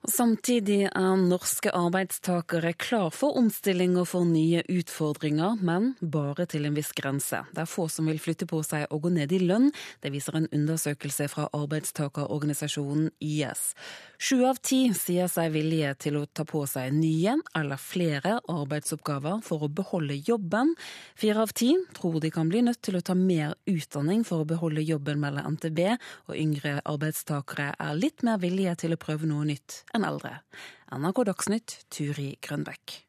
[0.05, 6.75] Samtidig er norske arbeidstakere klar for omstilling og for nye utfordringer, men bare til en
[6.77, 7.41] viss grense.
[7.57, 9.71] Det er få som vil flytte på seg og gå ned i lønn.
[10.05, 13.63] Det viser en undersøkelse fra arbeidstakerorganisasjonen YS.
[14.21, 19.41] Sju av ti sier seg villige til å ta på seg nye eller flere arbeidsoppgaver
[19.47, 20.75] for å beholde jobben.
[21.17, 24.51] Fire av ti tror de kan bli nødt til å ta mer utdanning for å
[24.53, 25.83] beholde jobben, melder NTB,
[26.29, 30.39] og yngre arbeidstakere er litt mer villige til å prøve noe nytt enn eldre.
[30.95, 33.01] NRK Dagsnytt, Turi Grønbekk.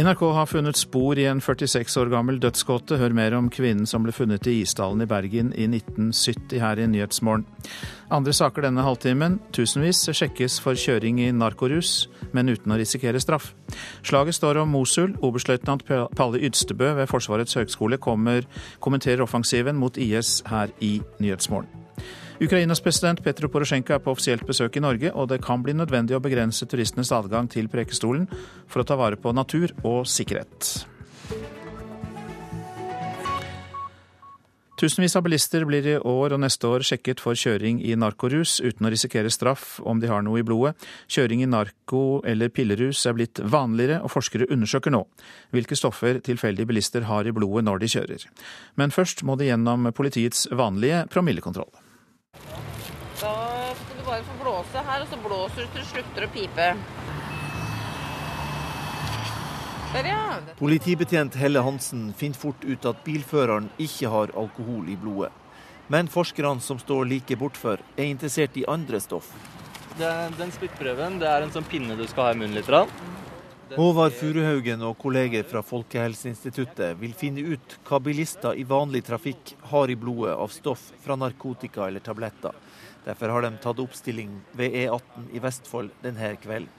[0.00, 2.96] NRK har funnet spor i en 46 år gammel dødsgåte.
[2.96, 6.86] Hør mer om kvinnen som ble funnet i Isdalen i Bergen i 1970 her i
[6.88, 7.44] Nyhetsmorgen.
[8.14, 9.40] Andre saker denne halvtimen.
[9.52, 13.50] Tusenvis sjekkes for kjøring i narkorus, men uten å risikere straff.
[14.06, 15.18] Slaget står om Mosul.
[15.26, 15.84] Oberstløytnant
[16.16, 18.46] Palle Ydstebø ved Forsvarets høgskole kommer,
[18.80, 21.89] kommenterer offensiven mot IS her i Nyhetsmorgen.
[22.40, 26.16] Ukrainas president Petro Porosjenko er på offisielt besøk i Norge, og det kan bli nødvendig
[26.16, 28.24] å begrense turistenes adgang til Prekestolen
[28.64, 30.70] for å ta vare på natur og sikkerhet.
[34.80, 38.88] Tusenvis av bilister blir i år og neste år sjekket for kjøring i narkorus uten
[38.88, 40.72] å risikere straff om de har noe i blodet.
[41.12, 45.02] Kjøring i narko- eller pillerus er blitt vanligere, og forskere undersøker nå
[45.52, 48.26] hvilke stoffer tilfeldige bilister har i blodet når de kjører.
[48.80, 51.89] Men først må de gjennom politiets vanlige promillekontroll.
[53.20, 56.28] Da skal du bare få blåse her, og så blåser du til du slutter å
[56.32, 56.68] pipe.
[59.90, 60.22] Der, ja.
[60.56, 65.34] Politibetjent Helle Hansen finner fort ut at bilføreren ikke har alkohol i blodet.
[65.92, 69.28] Men forskerne som står like bortfor, er interessert i andre stoff.
[69.98, 72.72] Det, den spyttprøven det er en sånn pinne du skal ha i munnen litt.
[73.76, 79.92] Håvard Furuhaugen og kolleger fra Folkehelseinstituttet vil finne ut hva bilister i vanlig trafikk har
[79.92, 82.56] i blodet av stoff fra narkotika eller tabletter.
[83.04, 86.76] Derfor har de tatt oppstilling ved E18 i Vestfold denne kvelden.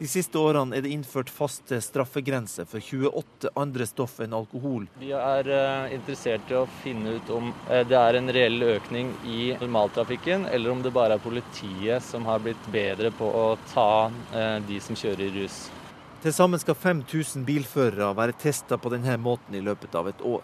[0.00, 4.86] De siste årene er det innført faste straffegrenser for 28 andre stoff enn alkohol.
[5.00, 9.10] Vi er eh, interessert i å finne ut om eh, det er en reell økning
[9.28, 13.92] i normaltrafikken, eller om det bare er politiet som har blitt bedre på å ta
[14.32, 15.60] eh, de som kjører i rus.
[16.20, 20.42] Til sammen skal 5000 bilførere være testa på denne måten i løpet av et år.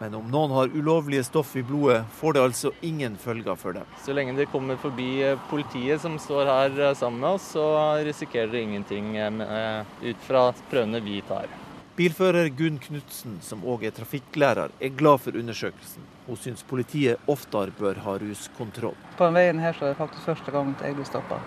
[0.00, 3.86] Men om noen har ulovlige stoff i blodet, får det altså ingen følger for dem.
[4.04, 7.64] Så lenge de kommer forbi eh, politiet som står her eh, sammen med oss, så
[8.04, 11.48] risikerer de ingenting eh, ut fra prøvene vi tar.
[11.96, 16.04] Bilfører Gunn Knutsen, som òg er trafikklærer, er glad for undersøkelsen.
[16.28, 19.00] Hun syns politiet oftere bør ha ruskontroll.
[19.16, 21.40] På den veien her så er det faktisk første gang jeg blir stoppa.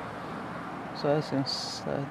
[1.04, 1.54] Så jeg syns,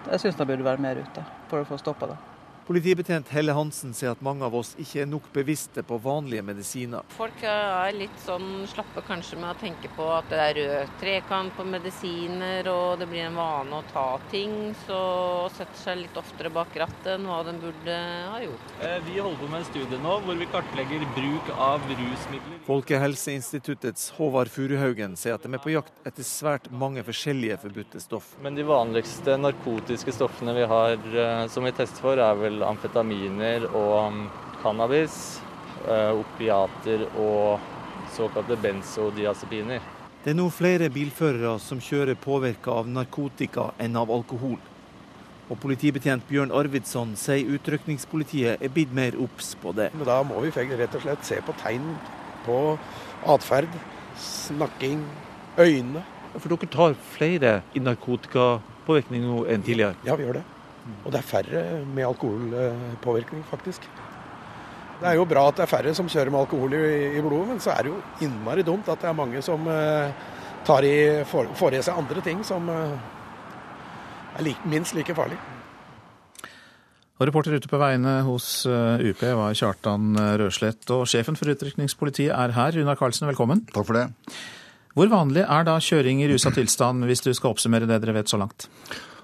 [0.05, 2.19] jeg syns det burde være mer ute for å få stoppa det.
[2.63, 7.03] Politibetjent Helle Hansen sier at mange av oss ikke er nok bevisste på vanlige medisiner.
[7.17, 11.57] Folk er litt sånn slappe kanskje med å tenke på at det er rød trekant
[11.57, 15.01] på medisiner, og det blir en vane å ta ting, så
[15.57, 17.97] setter seg litt oftere bak rattet enn hva den burde
[18.31, 18.71] ha gjort.
[19.09, 22.63] Vi holder på med en studie nå hvor vi kartlegger bruk av rusmidler.
[22.69, 28.37] Folkehelseinstituttets Håvard Furuhaugen sier at de er på jakt etter svært mange forskjellige forbudte stoff.
[28.45, 30.97] Men de vanligste narkotiske stoffene vi har
[31.51, 34.19] som vi tester for, er vel amfetaminer og
[34.63, 35.41] cannabis,
[35.89, 37.63] opiater og
[38.13, 39.81] såkalte benzodiazepiner.
[40.23, 44.61] Det er nå flere bilførere som kjører påvirka av narkotika enn av alkohol.
[45.51, 49.91] Og Politibetjent Bjørn Arvidsson sier utrykningspolitiet er blitt mer obs på det.
[49.97, 51.91] Men da må vi rett og slett se på tegn
[52.47, 52.79] på
[53.29, 53.75] atferd,
[54.19, 55.03] snakking,
[55.59, 56.05] øyne.
[56.39, 59.99] For dere tar flere i narkotikapåvirkning nå enn tidligere?
[60.07, 60.47] Ja, vi gjør det.
[61.05, 63.87] Og det er færre med alkoholpåvirkning, faktisk.
[65.03, 66.83] Det er jo bra at det er færre som kjører med alkohol i,
[67.19, 70.13] i blodet, men så er det jo innmari dumt at det er mange som eh,
[70.67, 72.95] tar i, får, får i seg andre ting som eh,
[74.39, 75.39] er like, minst like farlig.
[77.19, 80.89] Og reporter ute på veiene hos UP var Kjartan Røslett.
[80.91, 82.75] Og sjefen for utrykningspolitiet er her.
[82.75, 83.63] Runar Karlsen, velkommen.
[83.71, 84.09] Takk for det.
[84.97, 88.33] Hvor vanlig er da kjøring i rusa tilstand, hvis du skal oppsummere det dere vet
[88.33, 88.67] så langt?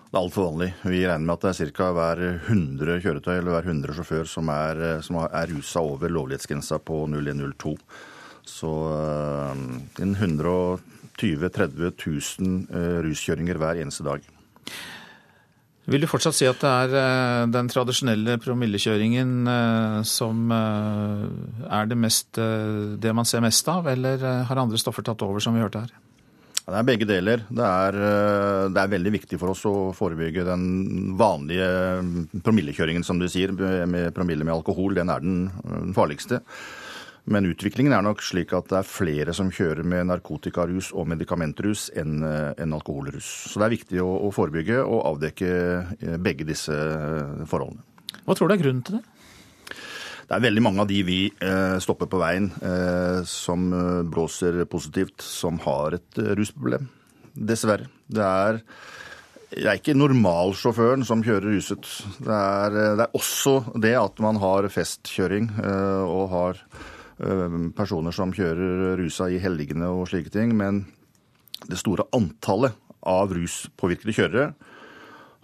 [0.08, 0.70] Det er altfor vanlig.
[0.88, 1.88] Vi regner med at det er ca.
[1.92, 7.02] hver 100 kjøretøy eller hver 100 sjåfør som er, som er rusa over lovlighetsgrensa på
[7.12, 7.74] 0102.
[8.48, 8.70] Så
[10.00, 10.80] en 120
[11.20, 11.92] 000-30
[12.40, 14.24] 000 ruskjøringer hver eneste dag.
[15.88, 19.30] Vil du fortsatt si at det er den tradisjonelle promillekjøringen
[20.08, 25.44] som er det, mest, det man ser mest av, eller har andre stoffer tatt over,
[25.44, 26.07] som vi hørte her?
[26.68, 27.44] Det er begge deler.
[27.48, 27.96] Det er,
[28.68, 30.66] det er, veldig viktig for oss å forebygge den
[31.16, 31.68] vanlige
[32.44, 34.98] promillekjøringen, som du sier, med promille med alkohol.
[34.98, 36.42] Den er den farligste.
[37.28, 41.88] Men utviklingen er nok slik at det er flere som kjører med narkotikarus og medikamentrus
[41.96, 43.28] enn en alkoholrus.
[43.52, 46.76] Så det er viktig å, å forebygge og avdekke begge disse
[47.48, 47.84] forholdene.
[48.24, 49.17] Hva tror du er grunnen til det?
[50.28, 53.70] Det er veldig mange av de vi eh, stopper på veien eh, som
[54.12, 56.84] blåser positivt, som har et eh, rusproblem.
[57.32, 57.88] Dessverre.
[58.12, 58.58] Det er,
[59.54, 61.88] det er ikke normalsjåføren som kjører ruset.
[62.20, 66.60] Det er, det er, også det at man har festkjøring og har
[67.78, 70.52] personer som kjører rusa i helgene og slike ting.
[70.58, 70.84] Men
[71.70, 72.76] det store antallet
[73.08, 74.50] av ruspåvirkede kjørere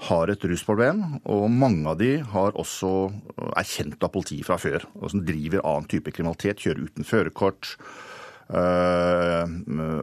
[0.09, 2.91] har et rusproblem, og mange av de har også,
[3.55, 4.85] er kjent av politiet fra før.
[5.01, 7.75] og Som driver annen type kriminalitet, kjører uten førerkort.
[8.51, 9.45] Øh,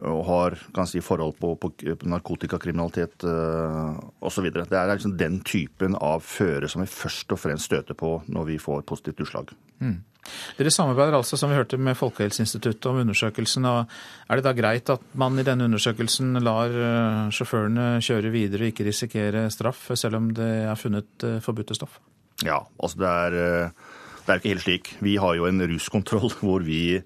[0.02, 4.48] og har kan si, forhold på, på narkotikakriminalitet øh, osv.
[4.50, 8.48] Det er liksom den typen av føre som vi først og fremst støter på når
[8.50, 9.54] vi får positivt utslag.
[9.78, 10.00] Mm.
[10.58, 13.64] Dere samarbeider altså, som vi hørte, med Folkehelseinstituttet om undersøkelsen.
[13.64, 13.86] og
[14.28, 18.74] Er det da greit at man i denne undersøkelsen lar øh, sjåførene kjøre videre og
[18.74, 21.98] ikke risikere straff, selv om det er funnet forbudte stoff?
[22.42, 23.70] Ja, altså det er,
[24.22, 24.96] det er ikke helt slik.
[25.02, 27.02] Vi har jo en ruskontroll hvor vi eh,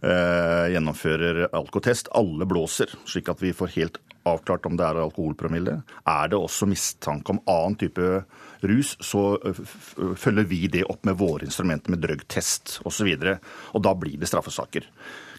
[0.00, 2.08] gjennomfører alkotest.
[2.16, 5.80] Alle blåser, slik at vi får helt avklart om det er alkoholpromille.
[6.08, 8.22] Er det også mistanke om annen type
[8.60, 9.38] rus, så
[10.16, 13.12] følger vi det opp med våre instrumenter med drøgtest osv.
[13.14, 13.36] Og, så
[13.76, 14.88] og da blir det straffesaker.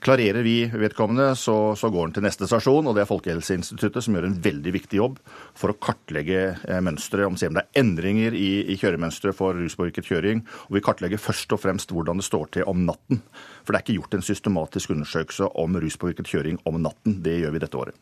[0.02, 4.16] Klarerer vi vedkommende, så, så, går den til neste stasjon, og det er Folkehelseinstituttet som
[4.18, 5.20] gjør en veldig viktig jobb
[5.54, 10.42] for å kartlegge eh, mønsteret, om det er endringer i, i kjøremønsteret for ruspåvirket kjøring.
[10.72, 13.22] Og vi kartlegger først og fremst hvordan det står til om natten.
[13.62, 17.22] For det er ikke gjort en systematisk undersøkelse om ruspåvirket kjøring om natten.
[17.22, 18.02] Det gjør vi dette året.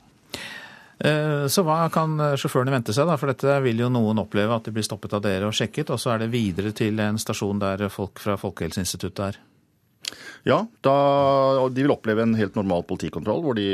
[1.04, 3.20] Eh, så hva kan sjåførene vente seg, da?
[3.20, 6.00] For dette vil jo noen oppleve at de blir stoppet av dere og sjekket, og
[6.00, 9.45] så er det videre til en stasjon der folk fra Folkehelseinstituttet er?
[10.47, 13.68] Ja, de vil oppleve en helt normal politikontroll, hvor de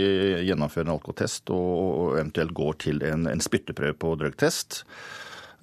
[0.48, 4.82] gjennomfører en alkotest og eventuelt går til en, en spytteprøve på drøgtest.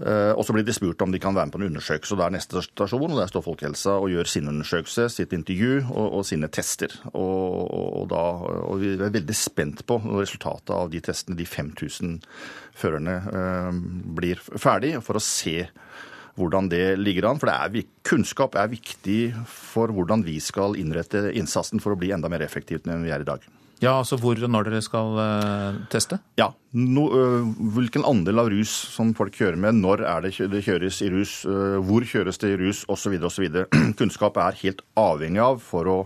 [0.01, 2.15] Eh, og så blir de spurt om de kan være med på en undersøkelse.
[2.15, 5.83] og Det er neste stasjon, og der står Folkehelsa og gjør sin undersøkelse, sitt intervju
[5.93, 6.95] og, og sine tester.
[7.13, 8.23] Og, og, da,
[8.65, 12.19] og, vi er veldig spent på resultatet av de testene, de 5000
[12.79, 13.83] førerne, eh,
[14.19, 15.69] blir ferdig, for å se
[16.39, 17.41] hvordan det ligger an.
[17.41, 22.31] For er, kunnskap er viktig for hvordan vi skal innrette innsatsen for å bli enda
[22.33, 23.45] mer effektivt enn vi er i dag.
[23.83, 26.21] Ja, altså Hvor og når dere skal uh, teste?
[26.39, 27.09] Ja, no,
[27.75, 31.33] Hvilken andel av rus som folk kjører med, når er det det kjøres i rus,
[31.83, 33.19] hvor kjøres det i rus osv.
[33.27, 33.49] osv.
[33.99, 35.99] Kunnskap er helt avhengig av for å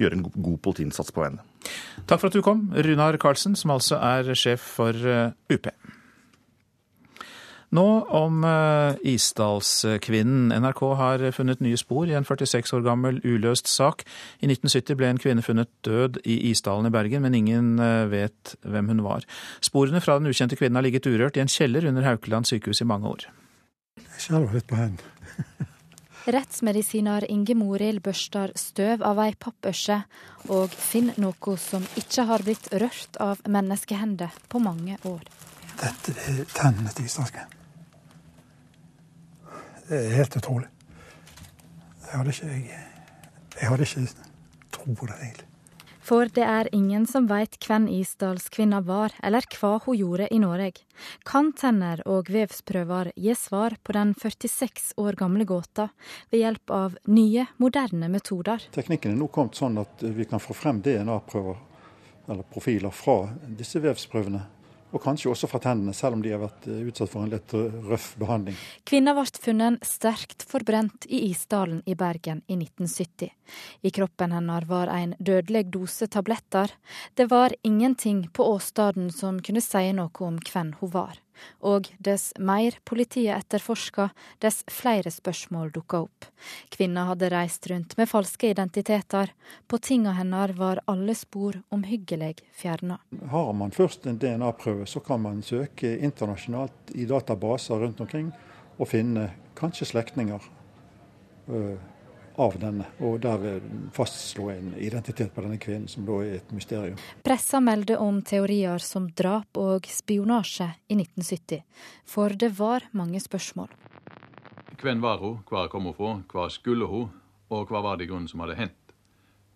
[0.00, 1.44] gjøre en god politiinnsats på veiene.
[2.08, 5.68] Takk for at du kom, Runar Karlsen, som altså er sjef for UP.
[7.70, 10.50] Nå om uh, Isdalskvinnen.
[10.50, 14.02] NRK har funnet nye spor i en 46 år gammel uløst sak.
[14.42, 18.56] I 1970 ble en kvinne funnet død i Isdalen i Bergen, men ingen uh, vet
[18.66, 19.26] hvem hun var.
[19.62, 22.88] Sporene fra den ukjente kvinnen har ligget urørt i en kjeller under Haukeland sykehus i
[22.90, 23.28] mange år.
[24.00, 25.70] Jeg skjelver litt på hendene.
[26.34, 30.02] Rettsmedisiner Inge Morild børster støv av ei pappørse,
[30.50, 35.22] og finner noe som ikke har blitt rørt av menneskehender på mange år.
[35.78, 37.59] Dette er tennene til isdalsken.
[39.90, 40.68] Er helt utrolig.
[42.06, 42.82] Jeg hadde ikke, jeg,
[43.60, 44.02] jeg hadde ikke
[44.70, 45.46] tro på det, egentlig.
[46.10, 50.84] For det er ingen som veit hvem Isdalskvinna var, eller hva hun gjorde i Norge.
[51.26, 55.90] Kan tenner og vevsprøver gi svar på den 46 år gamle gåta
[56.32, 58.62] ved hjelp av nye, moderne metoder?
[58.74, 61.66] Teknikken er nå kommet sånn at vi kan få frem DNA-prøver
[62.30, 63.20] eller profiler fra
[63.58, 64.42] disse vevsprøvene
[64.90, 67.54] og kanskje også fra tennene, selv om de har vært eh, utsatt for en litt
[67.90, 68.58] røff behandling.
[68.88, 73.30] Kvinna ble funnet sterkt forbrent i Isdalen i Bergen i 1970.
[73.82, 76.72] I kroppen hennes var en dødelig dose tabletter.
[77.14, 81.18] Det var ingenting på åstedet som kunne si noe om hvem hun var.
[81.60, 86.28] Og dess mer politiet etterforska, dess flere spørsmål dukka opp.
[86.72, 89.32] Kvinna hadde reist rundt med falske identiteter.
[89.66, 92.98] På tinga hennes var alle spor omhyggelig fjerna.
[93.30, 98.32] Har man først en DNA-prøve, så kan man søke internasjonalt i databaser rundt omkring
[98.78, 100.44] og finne kanskje slektninger
[101.48, 101.76] øh,
[102.40, 103.60] av denne, og der
[103.94, 106.98] fastslå en identitet på denne kvinnen, som da er et mysterium.
[107.26, 111.62] Pressa meldte om teorier som drap og spionasje i 1970,
[112.08, 113.68] for det var mange spørsmål.
[114.80, 117.10] Hvem var hun, hvor kom hun fra, hva skulle hun,
[117.50, 118.76] og hva var det i grunnen som hadde hendt?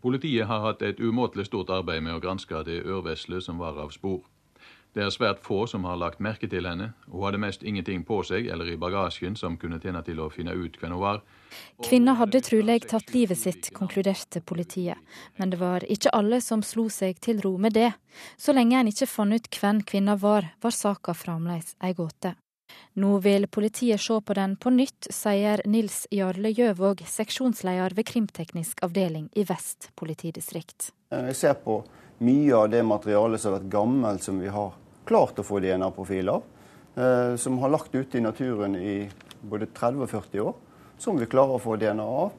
[0.05, 3.95] Politiet har hatt et umåtelig stort arbeid med å granske det ørvesle som var av
[3.95, 4.21] spor.
[4.95, 6.93] Det er svært få som har lagt merke til henne.
[7.11, 10.55] Hun hadde mest ingenting på seg eller i bagasjen som kunne tjene til å finne
[10.55, 11.19] ut hvem hun var.
[11.83, 15.01] Kvinna hadde trolig tatt livet sitt, konkluderte politiet.
[15.35, 17.91] Men det var ikke alle som slo seg til ro med det.
[18.39, 22.37] Så lenge en ikke fant ut hvem kvinna var, var saka fremdeles ei gåte.
[22.95, 28.83] Nå vil politiet se på den på nytt, sier Nils Jarle Gjøvåg, seksjonsleder ved krimteknisk
[28.87, 30.93] avdeling i Vest politidistrikt.
[31.11, 31.81] Jeg ser på
[32.25, 34.73] mye av det materialet som har vært gammelt, som vi har
[35.09, 36.41] klart å få DNA-profiler,
[36.97, 38.97] eh, som har lagt ute i naturen i
[39.41, 40.55] både 30 og 40 år,
[40.99, 42.33] som vi klarer å få DNA av.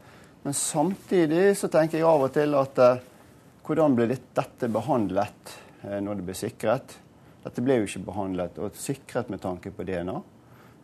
[0.45, 3.03] Men samtidig så tenker jeg av og til at eh,
[3.66, 6.97] hvordan blir dette behandlet eh, når det blir sikret?
[7.45, 10.20] Dette ble jo ikke behandlet og sikret med tanke på DNA.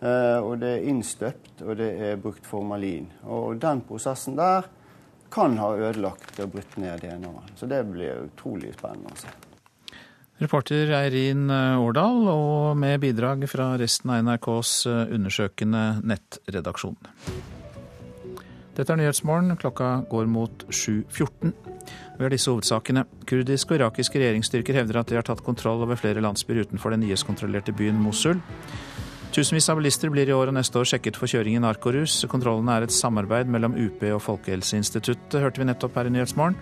[0.02, 3.10] Eh, og det er innstøpt, og det er brukt formalin.
[3.30, 4.66] Og den prosessen der
[5.32, 7.54] kan ha ødelagt og brutt ned DNA-en.
[7.56, 9.51] Så det blir utrolig spennende å se.
[10.42, 16.98] Reporter Eirin Årdal, og med bidrag fra resten av NRKs undersøkende nettredaksjon.
[18.78, 19.54] Dette er Nyhetsmorgen.
[19.62, 21.52] Klokka går mot 7.14.
[22.18, 23.04] Vi har disse hovedsakene.
[23.30, 27.04] Kurdiske og irakiske regjeringsstyrker hevder at de har tatt kontroll over flere landsbyer utenfor den
[27.06, 28.40] IS-kontrollerte byen Mosul.
[29.32, 32.18] Tusenvis av bilister blir i år og neste år sjekket for kjøring i narkorus.
[32.32, 36.58] Kontrollene er et samarbeid mellom UP og Folkehelseinstituttet, hørte vi nettopp her i Nyhetsmorgen.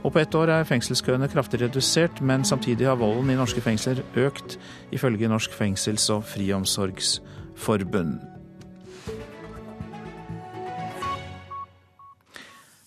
[0.00, 4.00] Og på ett år er fengselskøene kraftig redusert, men samtidig har volden i norske fengsler
[4.16, 4.56] økt,
[4.96, 8.20] ifølge Norsk fengsels- og friomsorgsforbund.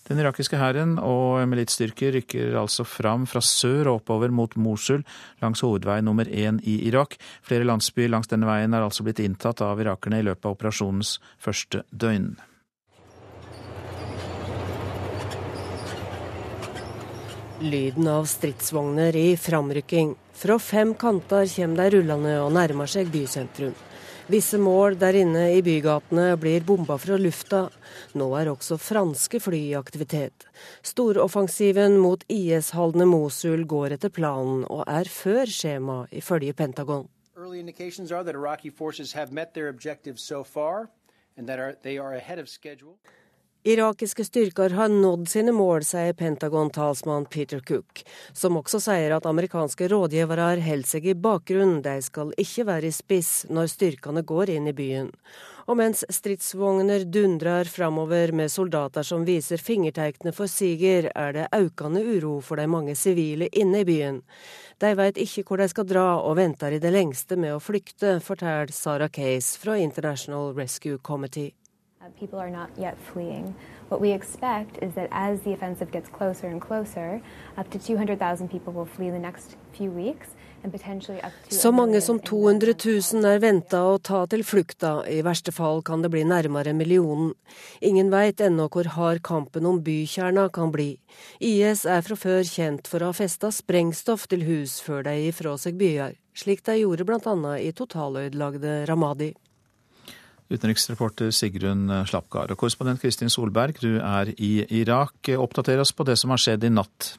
[0.04, 5.00] Den irakiske hæren og militsstyrker rykker altså fram fra sør og oppover mot Mosul
[5.40, 7.16] langs hovedvei nummer én i Irak.
[7.42, 11.16] Flere landsbyer langs denne veien er altså blitt inntatt av irakerne i løpet av operasjonens
[11.40, 12.34] første døgn.
[17.60, 20.14] Lyden av stridsvogner i framrykking.
[20.32, 23.76] Fra fem kanter kommer de rullende og nærmer seg bysentrum.
[24.26, 27.68] Visse mål der inne i bygatene blir bomba fra lufta.
[28.18, 30.48] Nå er også franske fly i aktivitet.
[30.82, 37.06] Storoffensiven mot IS-haldne Mosul går etter planen og er før skjema, ifølge Pentagon.
[37.38, 37.62] Early
[43.66, 48.02] Irakiske styrker har nådd sine mål, sier Pentagon-talsmann Peter Cook,
[48.36, 52.92] som også sier at amerikanske rådgivere holder seg i bakgrunnen, de skal ikke være i
[52.92, 55.08] spiss når styrkene går inn i byen.
[55.64, 62.04] Og mens stridsvogner dundrer framover med soldater som viser fingertegnene for siger, er det økende
[62.04, 64.20] uro for de mange sivile inne i byen.
[64.76, 68.18] De vet ikke hvor de skal dra, og venter i det lengste med å flykte,
[68.20, 71.54] forteller Sarah Case fra International Rescue Committee.
[72.04, 73.54] Uh, people are not yet fleeing.
[73.88, 77.22] What we expect is that as the offensive gets closer and closer,
[77.56, 80.28] up to 200,000 people will flee the next few weeks.
[81.48, 82.74] Så mange som 200
[83.12, 87.34] 000 er venta å ta til flukta, i verste fall kan det bli nærmere millionen.
[87.84, 90.94] Ingen veit ennå hvor hard kampen om bykjerna kan bli.
[91.36, 95.36] IS er fra før kjent for å ha festa sprengstoff til hus før de gir
[95.36, 97.56] fra seg byer, slik de gjorde bl.a.
[97.60, 99.34] i totalødelagte Ramadi.
[100.52, 102.52] Utenriksreporter Sigrun Slapgard.
[102.52, 105.32] Og korrespondent Kristin Solberg, du er i Irak.
[105.38, 107.14] Oppdater oss på det som har skjedd i natt.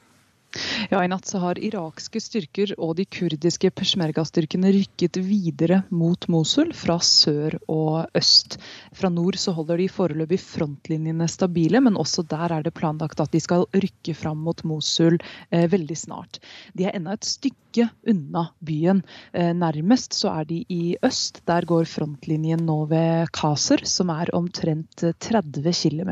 [0.90, 6.72] Ja, I natt så har irakske styrker og de kurdiske peshmerga-styrkene rykket videre mot Mosul
[6.78, 8.58] fra sør og øst.
[8.96, 13.36] Fra nord så holder de foreløpig frontlinjene stabile, men også der er det planlagt at
[13.36, 15.20] de skal rykke fram mot Mosul
[15.52, 16.40] eh, veldig snart.
[16.74, 17.65] De er ennå et stykke
[18.08, 19.02] unna byen.
[19.34, 21.42] Eh, nærmest så er de i øst.
[21.48, 26.12] Der går frontlinjen nå ved Kaser, som er omtrent 30 km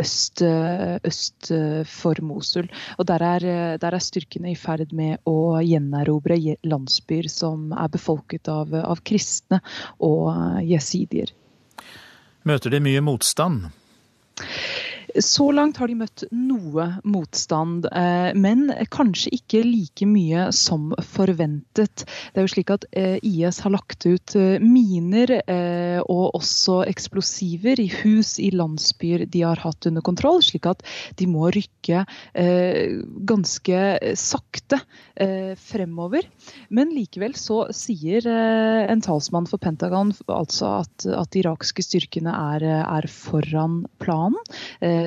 [0.00, 2.68] øst, eh, øst eh, for Mosul.
[2.98, 8.48] Og der er der er styrkene i ferd med å gjenerobre landsbyer som er befolket
[8.48, 9.60] av, av kristne
[10.00, 11.32] og jesidier.
[12.48, 13.68] Møter de mye motstand?
[15.20, 22.04] Så langt har de møtt noe motstand, eh, men kanskje ikke like mye som forventet.
[22.32, 25.30] Det er jo slik at eh, IS har lagt ut eh, miner
[26.08, 30.82] og også eksplosiver i hus i landsbyer de har hatt under kontroll, slik at
[31.18, 32.04] de må rykke
[33.28, 33.80] ganske
[34.18, 34.78] sakte
[35.62, 36.26] fremover.
[36.74, 42.66] Men likevel så sier en talsmann for Pentagon altså at, at de irakske styrkene er,
[42.82, 44.38] er foran planen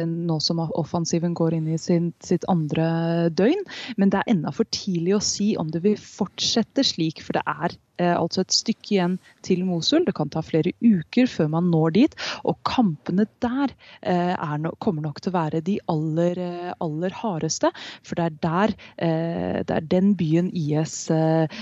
[0.09, 3.63] nå som offensiven går inn i sin, sitt andre døgn.
[4.01, 7.43] Men det er ennå for tidlig å si om det vil fortsette slik, for det
[7.45, 10.05] er eh, altså et stykke igjen til Mosul.
[10.07, 12.19] Det kan ta flere uker før man når dit.
[12.47, 17.71] Og kampene der eh, no, kommer nok til å være de aller, eh, aller hardeste.
[18.07, 21.07] For det er der eh, det er den byen IS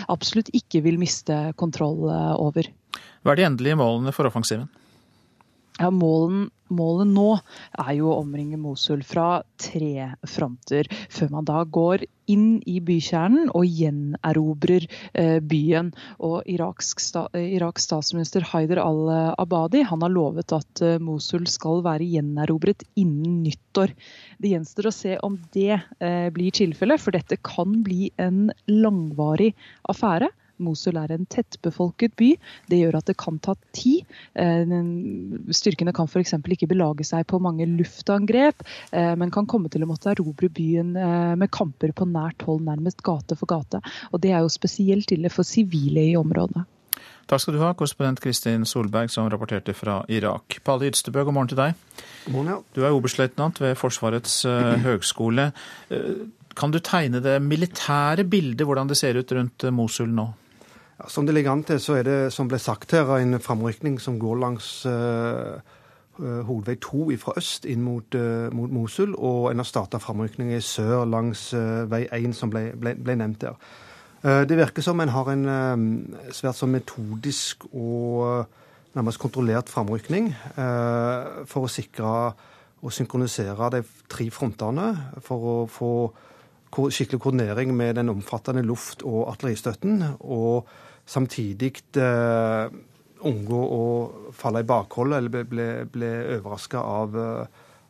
[0.10, 2.70] absolutt ikke vil miste kontroll over.
[3.24, 4.70] Hva er de endelige målene for offensiven?
[5.80, 7.30] Ja, målen, Målet nå
[7.82, 13.49] er jo å omringe Mosul fra tre fronter, før man da går inn i bykjernen
[13.57, 14.86] og gjenerobrer
[15.17, 15.89] eh, byen.
[16.25, 22.05] Og Iraks, sta, Iraks statsminister Haider al-Abadi han har lovet at eh, Mosul skal være
[22.05, 23.95] gjenerobret innen nyttår.
[24.38, 29.55] Det gjenstår å se om det eh, blir tilfellet, for dette kan bli en langvarig
[29.89, 30.30] affære.
[30.64, 32.30] Mosul er en tettbefolket by.
[32.72, 34.07] Det gjør at det kan ta tid.
[35.55, 36.36] Styrkene kan f.eks.
[36.39, 40.93] ikke belage seg på mange luftangrep, men kan komme til å måtte erobre byen
[41.39, 43.82] med kamper på nært hold, nærmest gate for gate.
[44.12, 46.66] Og Det er jo spesielt ille for sivile i området.
[47.30, 50.57] Takk skal du ha, korrespondent Kristin Solberg, som rapporterte fra Irak.
[50.66, 51.78] Palle Ydstebø, god morgen til deg.
[52.26, 52.57] God morgen, ja.
[52.74, 55.51] Du er oberstløytnant ved Forsvarets uh, høgskole.
[56.57, 60.26] Kan du tegne det militære bildet, hvordan det ser ut rundt Mosul nå?
[61.00, 64.00] Ja, som det ligger an til, så er det, som ble sagt her, en framrykning
[64.04, 64.72] som går langs
[66.20, 68.16] hovedvei 2 fra øst inn mot,
[68.52, 71.54] mot Mosul, og en har starta framrykning i sør langs
[71.88, 73.56] vei 1, som ble, ble, ble nevnt der.
[74.20, 75.45] Uh, det virker som en har en
[76.36, 78.50] svært sånn metodisk og
[78.97, 80.34] nærmest kontrollert framrykning
[81.47, 82.10] for å sikre
[82.80, 84.89] og synkronisere de tre frontene
[85.24, 85.91] for å få
[86.70, 90.70] skikkelig koordinering med den omfattende luft- og artilleristøtten, og
[91.10, 91.74] samtidig
[93.20, 93.86] unngå å
[94.38, 97.18] falle i bakhold eller bli, bli overraska av,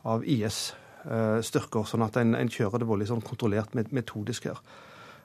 [0.08, 1.84] av IS-styrker.
[1.86, 4.62] Sånn at en, en, kjører det veldig sånn kontrollert metodisk her.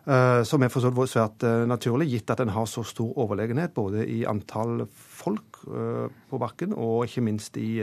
[0.05, 3.15] Eh, som er for så vidt svært eh, naturlig, gitt at en har så stor
[3.23, 7.79] overlegenhet både i antall folk eh, på bakken og ikke minst i,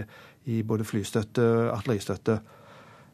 [0.46, 2.40] i både flystøtte artilleristøtte.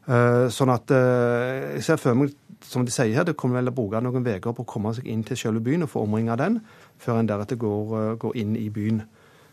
[0.09, 2.31] Sånn at jeg ser for meg,
[2.65, 5.05] som de sier her, det kommer vel å bruke noen uker på å komme seg
[5.11, 6.55] inn til selve byen og få omringa den,
[6.99, 9.03] før en deretter går, går, inn i byen.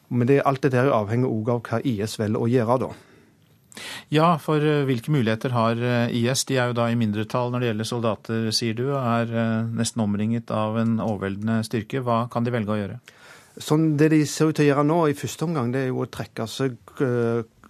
[0.08, 2.94] Men det, alt dette er avhenger òg av hva IS velger å gjøre, da.
[4.12, 6.44] Ja, for eh, hvilke muligheter har eh, IS?
[6.48, 9.72] De er jo da i mindretall når det gjelder soldater, sier du, og er eh,
[9.76, 12.02] nesten omringet av en overveldende styrke.
[12.06, 13.00] Hva kan de velge å gjøre?
[13.56, 16.02] Sånn Det de ser ut til å gjøre nå, i første omgang, det er jo
[16.04, 16.76] å trekke seg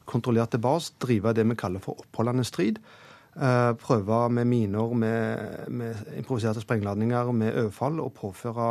[0.07, 2.81] kontrollert tilbake, drive det vi kaller for oppholdende strid.
[3.37, 8.69] Prøve med miner, med, med improviserte sprengladninger, med overfall, og påføre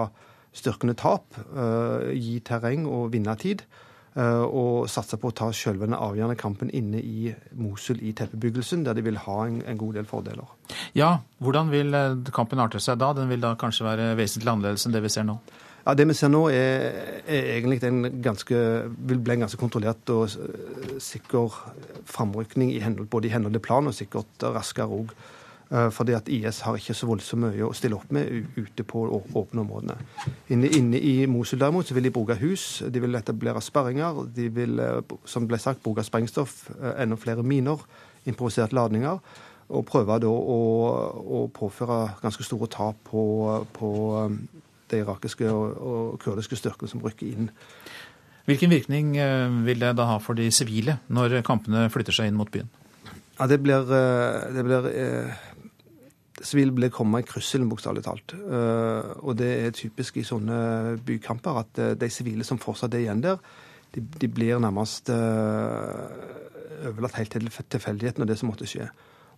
[0.55, 1.35] styrkene tap.
[2.15, 3.65] Gi terreng og vinne tid.
[4.15, 8.85] Eh, og satser på å ta selve den avgjørende kampen inne i Mosul i teppebyggelsen,
[8.87, 10.53] der de vil ha en, en, god del fordeler.
[10.95, 13.11] Ja, Hvordan vil eh, kampen arte seg da?
[13.17, 15.35] Den vil da kanskje være vesentlig annerledes enn det vi ser nå?
[15.83, 16.95] Ja, Det vi ser nå, er,
[17.27, 18.61] er egentlig en ganske,
[19.11, 21.59] vil bli en ganske kontrollert og eh, sikker
[22.07, 25.11] framrykning i henhold, både i henhold til plan og sikkert raskere òg.
[25.71, 29.01] Eh, fordi at IS har ikke så voldsomt mye å stille opp med ute på
[29.09, 29.95] åpne områdene.
[30.53, 34.27] Inne, inne, i Mosul derimot så vil de bruke hus, de vil etablere sperringer.
[34.35, 37.81] De vil, eh, som ble sagt, bruke sprengstoff, eh, enda flere miner,
[38.27, 39.19] improviserte ladninger.
[39.69, 40.59] Og prøve da å,
[41.17, 43.89] å påføre ganske store tap på, på
[44.91, 47.49] de irakiske og, og kurdiske styrkene som rykker inn.
[48.45, 49.15] Hvilken virkning
[49.65, 52.69] vil det da ha for de sivile når kampene flytter seg inn mot byen?
[53.39, 53.89] Ja, Det blir,
[54.53, 54.85] det blir
[56.43, 58.35] sivile blir komme i krysselen bokstavelig talt.
[58.35, 63.05] Eh, og det er typisk i sånne bykamper at eh, de sivile som fortsatt er
[63.05, 63.39] igjen der,
[63.95, 66.09] de, de blir nærmest uh,
[66.89, 68.89] overlatt helt til tilfeldigheten og det som måtte skje.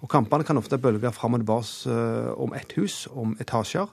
[0.02, 1.98] Og Kampene kan ofte bølge fram og tilbake
[2.41, 3.86] om ett hus, om etasjer.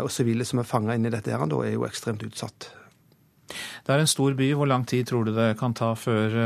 [0.00, 2.70] Og sivile som er fanga inn i dette, her, er jo ekstremt utsatt.
[3.84, 4.50] Det er en stor by.
[4.56, 6.36] Hvor lang tid tror du det kan ta før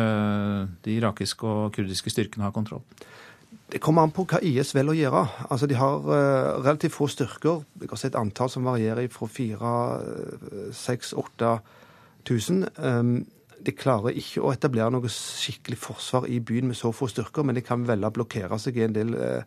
[0.82, 2.82] de irakiske og kurdiske styrkene har kontroll?
[3.68, 5.22] Det kommer an på hva IS velger å gjøre.
[5.52, 7.64] Altså, De har uh, relativt få styrker.
[7.82, 9.72] Jeg har sett antall som varierer fra 4
[10.72, 12.62] 6 8000.
[12.80, 13.18] Um,
[13.58, 17.58] de klarer ikke å etablere noe skikkelig forsvar i byen med så få styrker, men
[17.58, 19.42] de kan velge å blokkere seg i en del uh,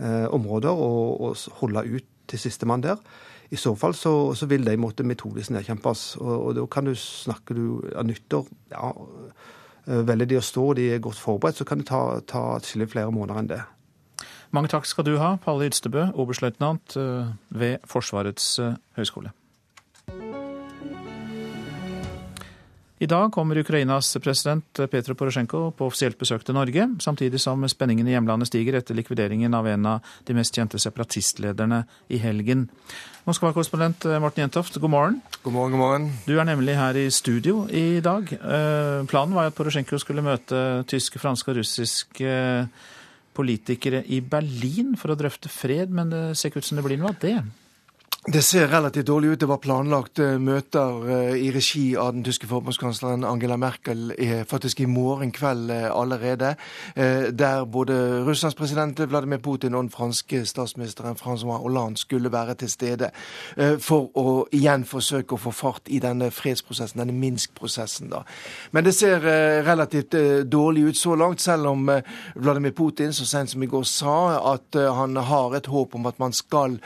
[0.00, 3.02] uh, områder og, og, holde ut til sistemann der.
[3.50, 6.08] I så fall så, så, vil de måtte metodisk nedkjempes.
[6.22, 7.64] Og, og da kan du snakke du
[7.96, 9.56] av nyttår ja, Eh,
[9.88, 12.90] velger de å stå og de er godt forberedt, så kan det ta, ta atskillig
[12.92, 13.60] flere måneder enn det.
[14.54, 19.34] Mange takk skal du ha, Palle Ydstebø, oberstløytnant eh, ved Forsvarets eh, høgskole.
[22.98, 28.08] I dag kommer Ukrainas president Petro Porosjenko på offisielt besøk til Norge, samtidig som spenningen
[28.08, 32.64] i hjemlandet stiger etter likvideringen av en av de mest kjente separatistlederne i helgen.
[33.28, 35.20] Moskva-korrespondent Morten Jentoft, god morgen.
[35.44, 36.10] God morgen, god morgen.
[36.26, 38.32] Du er nemlig her i studio i dag.
[38.34, 42.34] Eh, planen var at Porosjenko skulle møte tyske, franske og russiske
[43.38, 46.98] politikere i Berlin for å drøfte fred, men det ser ikke ut som det blir
[46.98, 47.38] noe av det.
[48.32, 49.40] Det ser relativt dårlig ut.
[49.40, 54.10] Det var planlagt eh, møter eh, i regi av den tyske forbundskansleren Angela Merkel
[54.50, 56.50] faktisk i morgen kveld eh, allerede,
[56.94, 57.94] der både
[58.26, 63.08] Russlands president Vladimir Putin og den franske statsministeren Francois Hollande skulle være til stede
[63.80, 68.12] for å igjen forsøke å få fart i denne fredsprosessen, denne Minsk-prosessen.
[68.72, 69.24] Men det ser
[69.66, 70.16] relativt
[70.50, 71.88] dårlig ut så langt, selv om
[72.34, 74.16] Vladimir Putin så sent som i går sa
[74.54, 76.78] at han har et håp om at man skal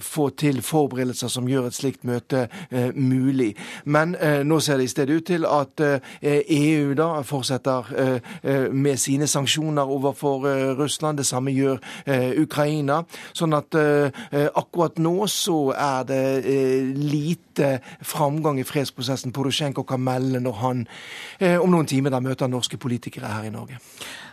[0.00, 3.54] få til forberedelser som gjør et slikt møte eh, mulig.
[3.84, 5.82] Men eh, nå ser det i stedet ut til at
[6.22, 7.90] EU da fortsetter
[8.72, 10.46] med sine sanksjoner overfor
[10.78, 11.18] Russland.
[11.18, 11.78] Det samme gjør
[12.40, 13.00] Ukraina.
[13.36, 16.22] Sånn at akkurat nå så er det
[16.98, 20.86] lite framgang i fredsprosessen Porosjenko kan melde når han
[21.62, 23.78] om noen timer da møter norske politikere her i Norge.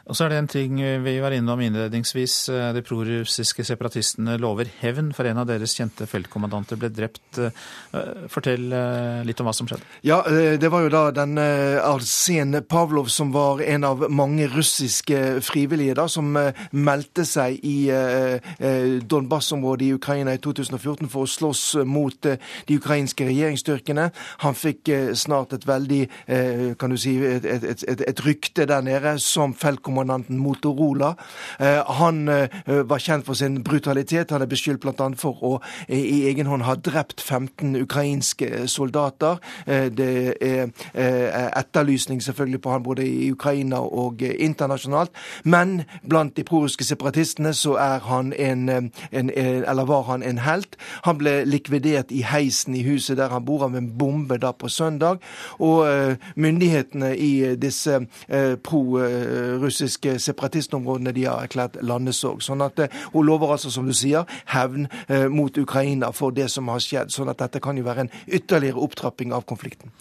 [0.06, 2.36] Og så er det en ting vi var innom innledningsvis.
[2.76, 7.39] De prorussiske separatistene lover hevn for en av deres kjente feltkommandanter ble drept.
[8.30, 9.88] Fortell eh, litt om hva som skjedde.
[10.06, 14.45] Ja, eh, Det var jo da den eh, Arsen Pavlov som var en av mange
[14.51, 16.30] russiske frivillige da, som
[16.76, 17.89] meldte seg i
[19.10, 24.10] Donbas-området i Ukraina i 2014 for å slåss mot de ukrainske regjeringsstyrkene.
[24.45, 26.01] Han fikk snart et veldig,
[26.80, 31.16] kan du si, et, et, et, et rykte der nede som feltkommandanter kommandanten Motorola.
[31.60, 34.32] Eh, han eh, var kjent for sin brutalitet.
[34.32, 35.10] Han er beskyldt bl.a.
[35.18, 35.54] for å
[35.88, 39.39] eh, i egen hånd ha drept 15 ukrainske soldater.
[39.66, 40.70] Det er
[41.58, 45.12] etterlysning selvfølgelig på han både i Ukraina og internasjonalt.
[45.43, 50.78] Men blant de prorussiske separatistene så er han en, en, eller var han en helt.
[51.08, 54.70] Han ble likvidert i heisen i huset der han bor, av en bombe da på
[54.70, 55.24] søndag.
[55.60, 55.86] Og
[56.36, 58.02] myndighetene i disse
[58.66, 62.42] pro-russiske russiske separatistområdene de har erklært landesorg.
[62.44, 66.50] Sånn at eh, Hun lover altså, som du sier, hevn eh, mot Ukraina for det
[66.52, 67.14] som har skjedd.
[67.14, 69.94] Sånn at dette kan jo være en ytterligere opptrapping av konflikten.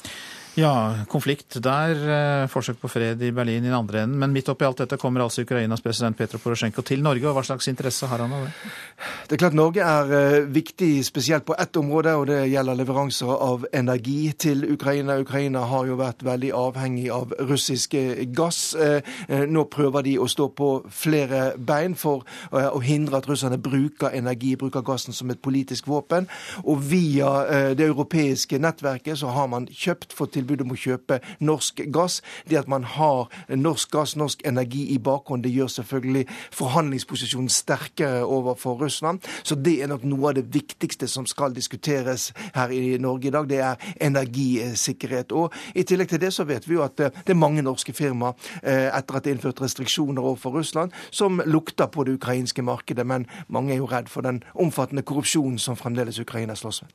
[0.54, 1.98] Ja, konflikt der.
[1.98, 4.18] Eh, forsøk på fred i Berlin i den andre enden.
[4.22, 7.26] Men midt oppi alt dette kommer altså Ukrainas president Petro Porosjenko til Norge.
[7.26, 8.52] og Hva slags interesse har han av det?
[9.26, 13.32] Det er klart Norge er eh, viktig spesielt på ett område, og det gjelder leveranser
[13.34, 15.18] av energi til Ukraina.
[15.18, 17.98] Ukraina har jo vært veldig avhengig av russisk
[18.30, 18.76] gass.
[18.78, 19.02] Eh,
[19.50, 22.22] nå prøver de å stå på flere bein for
[22.54, 26.30] å hindre at russerne bruker energi, bruker gassen som et politisk våpen.
[26.62, 31.20] Og via det europeiske nettverket så har man kjøpt for til tilbud om å kjøpe
[31.44, 32.20] norsk gass.
[32.48, 38.24] Det at man har norsk gass, norsk energi i bakhånd, det gjør selvfølgelig forhandlingsposisjonen sterkere
[38.24, 39.24] overfor Russland.
[39.42, 43.34] Så det er nok noe av det viktigste som skal diskuteres her i Norge i
[43.34, 43.48] dag.
[43.48, 45.32] Det er energisikkerhet.
[45.32, 48.34] Og i tillegg til det så vet vi jo at det er mange norske firmaer
[48.62, 53.06] eh, etter at det er innført restriksjoner overfor Russland, som lukter på det ukrainske markedet.
[53.06, 56.94] Men mange er jo redd for den omfattende korrupsjonen som fremdeles Ukraina slåss med.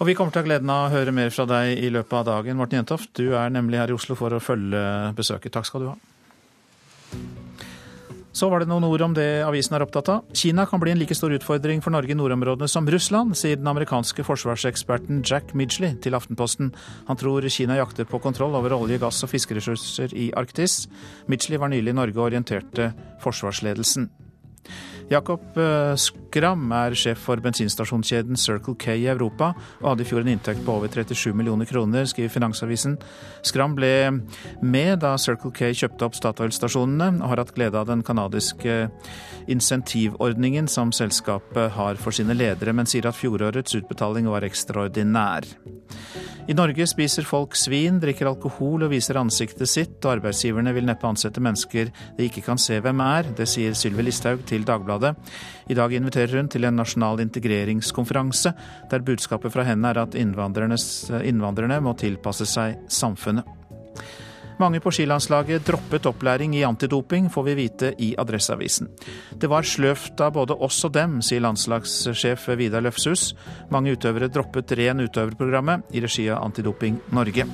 [0.00, 2.16] Og Vi kommer til å ha gleden av å høre mer fra deg i løpet
[2.22, 2.58] av dagen.
[2.58, 4.82] Morten Jentoft, du er nemlig her i Oslo for å følge
[5.18, 5.52] besøket.
[5.54, 5.96] Takk skal du ha.
[8.32, 10.22] Så var det noen ord om det avisen er opptatt av.
[10.32, 13.68] Kina kan bli en like stor utfordring for Norge i nordområdene som Russland, sier den
[13.68, 16.72] amerikanske forsvarseksperten Jack Midgley til Aftenposten.
[17.10, 20.86] Han tror Kina jakter på kontroll over olje, gass og fiskeressurser i Arktis.
[21.28, 24.08] Midgley var nylig i Norge og orienterte forsvarsledelsen.
[25.12, 29.50] Jakob eh, Skram er sjef for bensinstasjonskjeden Circle K i Europa,
[29.82, 32.96] og hadde i fjor en inntekt på over 37 millioner kroner, skriver Finansavisen.
[33.44, 33.92] Skram ble
[34.64, 38.86] med da Circle K kjøpte opp Statoil-stasjonene, og har hatt glede av den canadiske
[39.52, 45.50] insentivordningen som selskapet har for sine ledere, men sier at fjorårets utbetaling var ekstraordinær.
[46.50, 51.06] I Norge spiser folk svin, drikker alkohol og viser ansiktet sitt, og arbeidsgiverne vil neppe
[51.06, 53.28] ansette mennesker de ikke kan se hvem er.
[53.38, 55.01] Det sier Sylvi Listhaug til Dagbladet.
[55.68, 58.54] I dag inviterer hun til en nasjonal integreringskonferanse,
[58.90, 63.58] der budskapet fra henne er at innvandrerne må tilpasse seg samfunnet.
[64.62, 68.90] Mange på skilandslaget droppet opplæring i antidoping, får vi vite i Adresseavisen.
[69.34, 73.32] Det var sløvt av både oss og dem, sier landslagssjef Vidar Løfshus.
[73.74, 77.48] Mange utøvere droppet ren utøverprogrammet i regi av Antidoping Norge.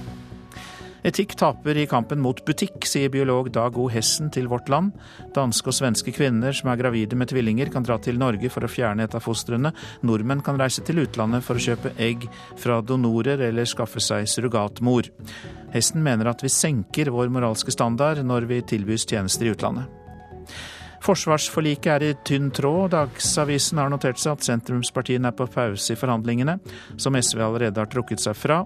[1.06, 3.86] Etikk taper i kampen mot butikk, sier biolog Dag O.
[3.92, 4.96] Hessen til Vårt Land.
[5.36, 8.70] Danske og svenske kvinner som er gravide med tvillinger, kan dra til Norge for å
[8.72, 9.72] fjerne et av fostrene.
[10.02, 12.26] Nordmenn kan reise til utlandet for å kjøpe egg
[12.58, 15.12] fra donorer eller skaffe seg surrogatmor.
[15.74, 19.97] Hessen mener at vi senker vår moralske standard når vi tilbys tjenester i utlandet.
[21.04, 22.92] Forsvarsforliket er i tynn tråd.
[22.94, 26.58] Dagsavisen har notert seg at sentrumspartiene er på pause i forhandlingene,
[27.00, 28.62] som SV allerede har trukket seg fra.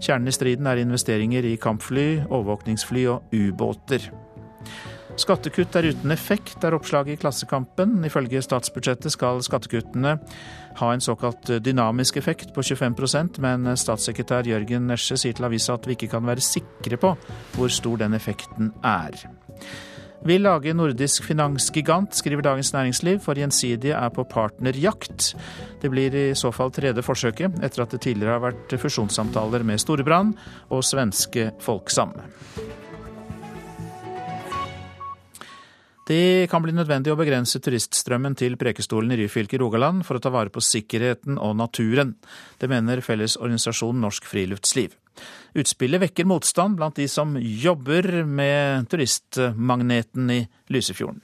[0.00, 4.10] Kjernen i striden er investeringer i kampfly, overvåkningsfly og ubåter.
[5.16, 8.02] Skattekutt er uten effekt, er oppslaget i Klassekampen.
[8.04, 10.18] Ifølge statsbudsjettet skal skattekuttene
[10.76, 15.88] ha en såkalt dynamisk effekt på 25% men statssekretær Jørgen Nesje sier til avisa at
[15.88, 17.14] vi ikke kan være sikre på
[17.56, 19.16] hvor stor den effekten er
[20.28, 25.32] vil lage nordisk finansgigant, skriver Dagens Næringsliv, for Gjensidige er på partnerjakt.
[25.82, 29.82] Det blir i så fall tredje forsøket, etter at det tidligere har vært fusjonssamtaler med
[29.82, 30.34] Storebrand
[30.70, 32.16] og svenske Folksam.
[36.06, 40.30] Det kan bli nødvendig å begrense turiststrømmen til Prekestolen i Ryfylke Rogaland for å ta
[40.30, 42.14] vare på sikkerheten og naturen.
[42.62, 44.94] Det mener Fellesorganisasjonen Norsk Friluftsliv.
[45.56, 51.22] Utspillet vekker motstand blant de som jobber med turistmagneten i Lysefjorden.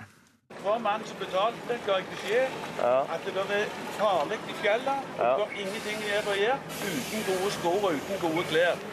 [0.62, 5.08] Hver mann som betalte, ga jeg beskjed at det er farlig i fjellet.
[5.18, 8.84] Det er ingenting her å gjøre uten gode sko og uten gode klær.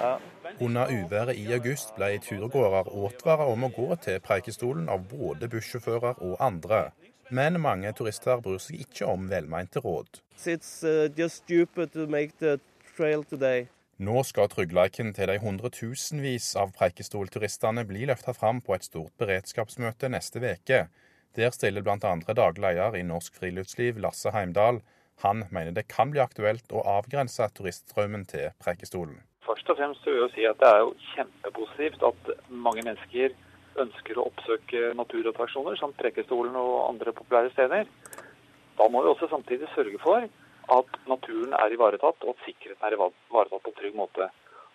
[0.65, 6.23] Under uværet i august ble turgåere advart om å gå til Preikestolen av både bussjåfører
[6.25, 6.87] og andre.
[7.29, 10.21] Men mange turister bryr seg ikke om velmente råd.
[13.99, 20.07] Nå skal tryggleiken til de hundretusenvis av Preikestol-turistene bli løfta fram på et stort beredskapsmøte
[20.13, 20.77] neste uke.
[21.35, 21.97] Der stiller bl.a.
[21.99, 24.79] daglig leder i Norsk Friluftsliv, Lasse Heimdal.
[25.25, 29.19] Han mener det kan bli aktuelt å avgrense turiststrømmen til Preikestolen.
[29.43, 33.35] Først og fremst vil jeg si at det er jo kjempepositivt at mange mennesker
[33.83, 37.91] ønsker å oppsøke naturattraksjoner som Preikestolen og andre populære steder.
[38.79, 40.23] Da må vi også samtidig sørge for
[40.75, 44.29] at naturen er ivaretatt, og at sikkerheten er ivaretatt på en trygg måte.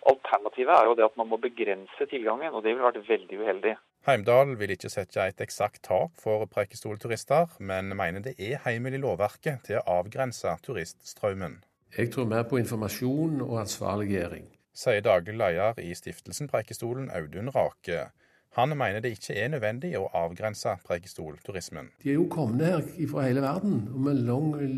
[0.05, 3.75] Alternativet er jo det at man må begrense tilgangen, og det ville vært veldig uheldig.
[4.05, 9.01] Heimdal vil ikke sette et eksakt tak for Preikestol-turister, men mener det er heimel i
[9.01, 11.63] lovverket til å avgrense turiststrømmen.
[11.97, 14.45] Jeg tror mer på informasjon og ansvarliggjøring.
[14.75, 18.09] Sier daglig leder i stiftelsen Preikestolen, Audun Rake.
[18.55, 21.89] Han mener det ikke er nødvendig å avgrense Preikestol-turismen.
[22.03, 24.13] De er jo kommet her fra hele verden, og vi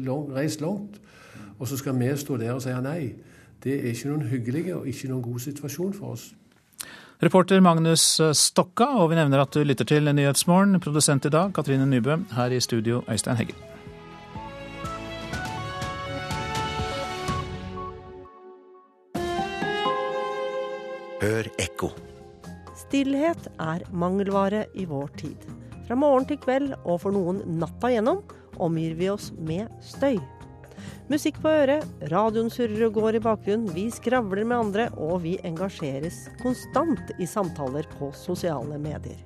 [0.08, 0.98] har reist langt.
[1.60, 3.14] Og så skal vi stå der og si nei.
[3.64, 6.32] Det er ikke noen hyggelig og ikke noen god situasjon for oss.
[7.22, 10.80] Reporter Magnus Stokka, og vi nevner at du lytter til Nyhetsmorgen.
[10.82, 12.18] Produsent i dag Katrine Nybø.
[12.34, 13.56] Her i studio Øystein Heggen.
[21.22, 21.94] Hør ekko.
[22.88, 25.42] Stillhet er mangelvare i vår tid.
[25.90, 28.22] Fra morgen til kveld, og for noen natta gjennom,
[28.64, 30.22] omgir vi oss med støy.
[31.12, 31.84] Musikk på øret,
[32.14, 37.28] radioen surrer og går i bakgrunnen, vi skravler med andre, og vi engasjeres konstant i
[37.28, 39.20] samtaler på sosiale medier.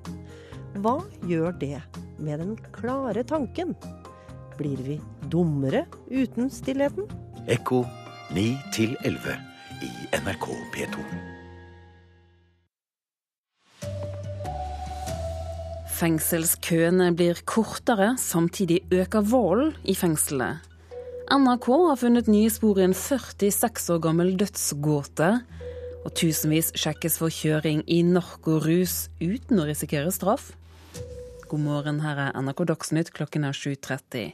[0.82, 0.98] Hva
[1.30, 1.78] gjør det
[2.18, 3.76] med den klare tanken?
[4.58, 4.98] Blir vi
[5.30, 7.06] dummere uten stillheten?
[7.46, 7.84] Ekko
[8.34, 8.48] 9
[9.06, 9.38] 11
[9.86, 11.31] i NRK P2.
[16.02, 20.64] Fengselskøene blir kortere, samtidig øker volden i fengselet.
[21.30, 25.30] NRK har funnet nye spor i en 46 år gammel dødsgåte.
[26.02, 30.56] Og tusenvis sjekkes for kjøring i narkorus uten å risikere straff.
[31.46, 34.34] God morgen, her er NRK Dagsnytt klokken er 7.30.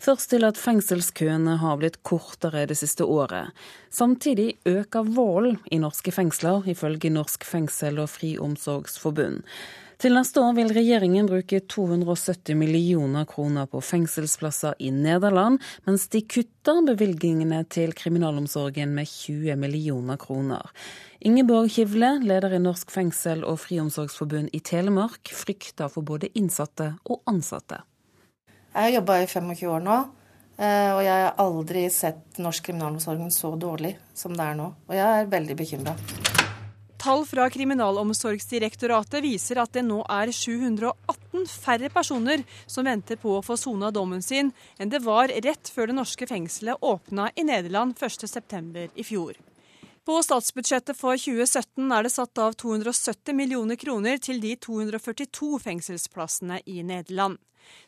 [0.00, 3.50] Først til at fengselskøene har blitt kortere det siste året.
[3.90, 9.42] Samtidig øker volden i norske fengsler, ifølge Norsk fengsel- og friomsorgsforbund.
[10.00, 16.22] Til neste år vil regjeringen bruke 270 millioner kroner på fengselsplasser i Nederland, mens de
[16.24, 20.72] kutter bevilgningene til kriminalomsorgen med 20 millioner kroner.
[21.20, 27.20] Ingeborg Kivle, leder i Norsk fengsel- og friomsorgsforbund i Telemark, frykter for både innsatte og
[27.28, 27.82] ansatte.
[28.72, 30.00] Jeg har jobba i 25 år nå,
[30.56, 34.72] eh, og jeg har aldri sett norsk kriminalomsorgen så dårlig som det er nå.
[34.88, 35.98] Og jeg er veldig bekymra.
[37.00, 43.44] Tall fra Kriminalomsorgsdirektoratet viser at det nå er 718 færre personer som venter på å
[43.44, 47.96] få sona dommen sin, enn det var rett før det norske fengselet åpna i Nederland
[47.96, 48.90] 1.9.
[48.92, 49.32] i fjor.
[50.10, 56.56] På statsbudsjettet for 2017 er det satt av 270 millioner kroner til de 242 fengselsplassene
[56.66, 57.38] i Nederland.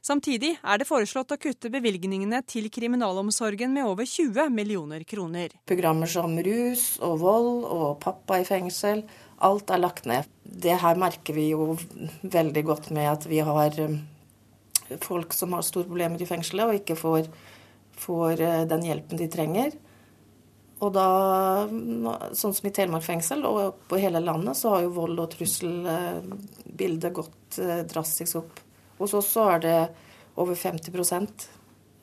[0.06, 5.50] Samtidig er det foreslått å kutte bevilgningene til kriminalomsorgen med over 20 millioner kroner.
[5.66, 9.02] Programmer som rus og vold og pappa i fengsel,
[9.42, 10.30] alt er lagt ned.
[10.46, 11.72] Det her merker vi jo
[12.22, 13.98] veldig godt med at vi har um,
[15.02, 17.32] folk som har store problemer i fengselet og ikke får,
[18.06, 19.74] får uh, den hjelpen de trenger.
[20.82, 21.06] Og da,
[22.34, 27.14] sånn som i Telemark fengsel og på hele landet, så har jo vold- og trusselbildet
[27.14, 28.58] gått uh, drastisk opp.
[28.98, 29.76] Hos oss så er det
[30.34, 30.90] over 50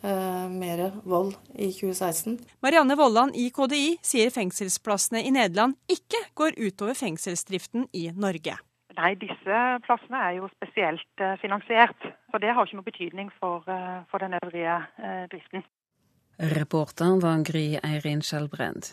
[0.04, 2.40] eh, mer vold i 2016.
[2.62, 8.58] Marianne Vollan i KDI sier fengselsplassene i Nederland ikke går utover fengselsdriften i Norge.
[9.00, 12.10] Nei, disse plassene er jo spesielt eh, finansiert.
[12.32, 14.82] Så det har ikke noe betydning for, eh, for den øvrige
[15.32, 15.64] driften.
[16.40, 18.86] Reporter var Gry Eirin Skjelbrend.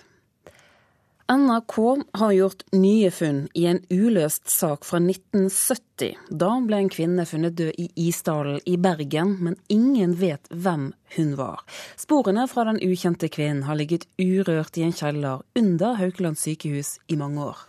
[1.32, 6.16] NRK har gjort nye funn i en uløst sak fra 1970.
[6.30, 11.32] Da ble en kvinne funnet død i Isdalen i Bergen, men ingen vet hvem hun
[11.38, 11.62] var.
[11.94, 17.18] Sporene fra den ukjente kvinnen har ligget urørt i en kjeller under Haukeland sykehus i
[17.18, 17.62] mange år.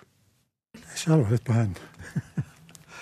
[0.78, 2.37] Jeg skjelver litt på hendene.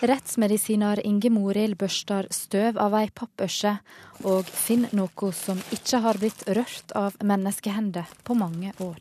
[0.02, 3.78] Rettsmedisiner Inge Morild børster støv av ei pappørse,
[4.28, 9.00] og finner noe som ikke har blitt rørt av menneskehender på mange år.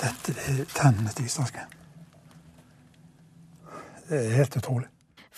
[0.00, 1.76] Dette er tennene til isdansken.
[4.08, 4.88] Det er helt utrolig.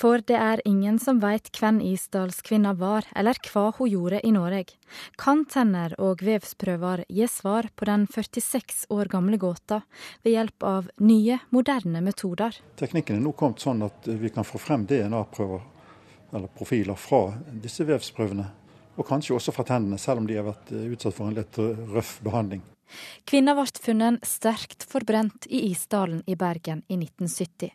[0.03, 4.74] For det er ingen som veit hvem Isdalskvinna var, eller hva hun gjorde i Norge.
[5.14, 9.84] Kan tenner og vevsprøver gi svar på den 46 år gamle gåta
[10.24, 12.59] ved hjelp av nye, moderne metoder?
[12.82, 15.62] Teknikken er nå kommet sånn at vi kan få frem DNA-prøver
[16.32, 17.28] eller profiler fra
[17.62, 18.48] disse vevsprøvene.
[18.98, 21.62] Og kanskje også fra tennene, selv om de har vært utsatt for en litt
[21.94, 22.66] røff behandling.
[23.24, 27.72] Kvinna ble funnet sterkt forbrent i Isdalen i Bergen i 1970.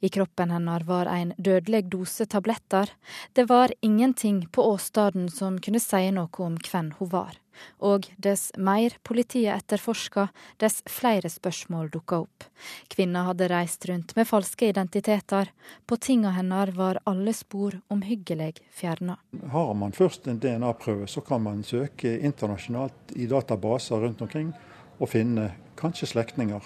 [0.00, 2.90] I kroppen hennes var en dødelig dose tabletter.
[3.32, 7.38] Det var ingenting på åstedet som kunne si noe om hvem hun var.
[7.80, 10.28] Og dess mer politiet etterforska,
[10.60, 12.44] dess flere spørsmål dukka opp.
[12.92, 15.50] Kvinna hadde reist rundt med falske identiteter.
[15.86, 19.16] På tinga hennes var alle spor omhyggelig fjerna.
[19.52, 24.52] Har man først en DNA-prøve, så kan man søke internasjonalt i databaser rundt omkring
[25.00, 25.50] og finne
[25.80, 26.64] kanskje slektninger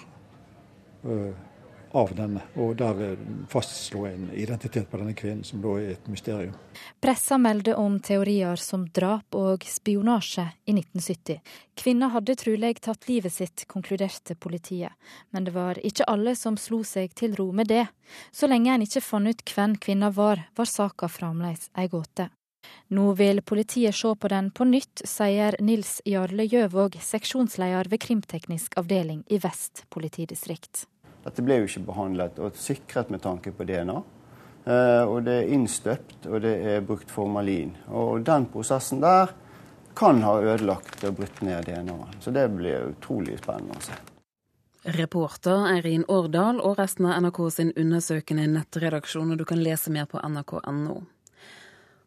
[1.95, 3.15] av denne, og der
[3.49, 6.55] fastslå en identitet på denne kvinnen, som da er et mysterium.
[7.01, 11.39] Pressa meldte om teorier som drap og spionasje i 1970.
[11.79, 14.91] Kvinna hadde trolig tatt livet sitt, konkluderte politiet.
[15.31, 17.85] Men det var ikke alle som slo seg til ro med det.
[18.31, 22.29] Så lenge en ikke fant ut hvem kvinna var, var saka fremdeles ei gåte.
[22.87, 28.77] Nå vil politiet se på den på nytt, sier Nils Jarle Gjøvåg, seksjonsleder ved krimteknisk
[28.81, 30.87] avdeling i Vest politidistrikt.
[31.25, 33.97] Dette ble jo ikke behandlet og sikret med tanke på DNA.
[35.05, 37.75] Og det er innstøpt, og det er brukt formalin.
[37.93, 39.33] Og den prosessen der
[39.97, 42.19] kan ha ødelagt og brutt ned DNA-en.
[42.21, 43.97] Så det blir utrolig spennende å se.
[44.85, 50.05] Reporter Eirin Årdal og resten av NRK sin undersøkende nettredaksjon, og du kan lese mer
[50.09, 50.99] på nrk.no.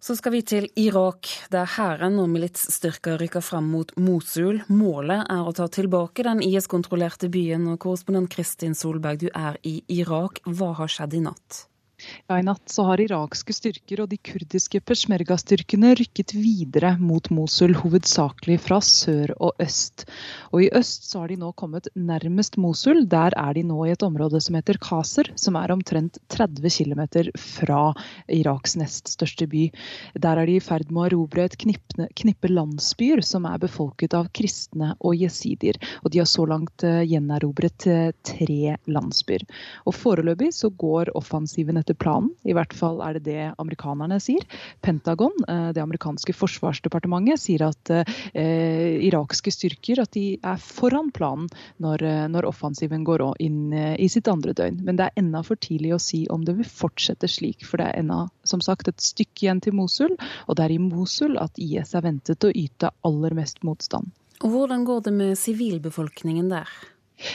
[0.00, 4.60] Så skal vi til Irak, der hæren og militsstyrker rykker frem mot Mosul.
[4.70, 7.66] Målet er å ta tilbake den IS-kontrollerte byen.
[7.72, 10.38] Og korrespondent Kristin Solberg, du er i Irak.
[10.46, 11.64] Hva har skjedd i natt?
[12.28, 17.72] Ja, I natt så har irakske styrker og de kurdiske peshmerga-styrkene rykket videre mot Mosul,
[17.74, 20.04] hovedsakelig fra sør og øst.
[20.52, 23.02] Og I øst så har de nå kommet nærmest Mosul.
[23.10, 27.02] Der er de nå i et område som heter Kaser, som er omtrent 30 km
[27.34, 27.80] fra
[28.30, 29.66] Iraks nest største by.
[30.14, 34.30] Der er de i ferd med å erobre et knippe, landsbyer som er befolket av
[34.36, 35.80] kristne og jesidier.
[36.04, 37.88] Og de har så langt gjenerobret
[38.22, 39.48] tre landsbyer.
[39.88, 42.30] Og Foreløpig så går offensiven etter planen.
[42.44, 44.44] I hvert fall er det det amerikanerne sier.
[44.84, 51.48] Pentagon, det amerikanske forsvarsdepartementet, sier at eh, irakske styrker at de er foran planen
[51.82, 54.82] når, når offensiven går inn i sitt andre døgn.
[54.84, 57.64] Men det er ennå for tidlig å si om det vil fortsette slik.
[57.66, 60.14] For det er ennå som sagt et stykke igjen til Mosul,
[60.46, 64.12] og det er i Mosul at IS er ventet å yte aller mest motstand.
[64.44, 66.70] Og Hvordan går det med sivilbefolkningen der?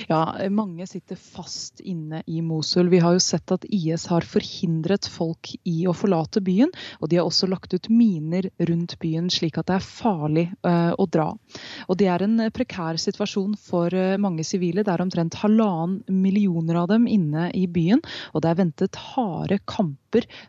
[0.08, 2.90] Ja, mange sitter fast inne i Mosul.
[2.90, 6.72] Vi har jo sett at IS har forhindret folk i å forlate byen.
[7.02, 10.94] Og de har også lagt ut miner rundt byen, slik at det er farlig uh,
[10.98, 11.30] å dra.
[11.88, 14.86] Og det er en prekær situasjon for uh, mange sivile.
[14.86, 18.04] Det er omtrent halvannen millioner av dem inne i byen.
[18.34, 20.03] Og det er ventet harde kamper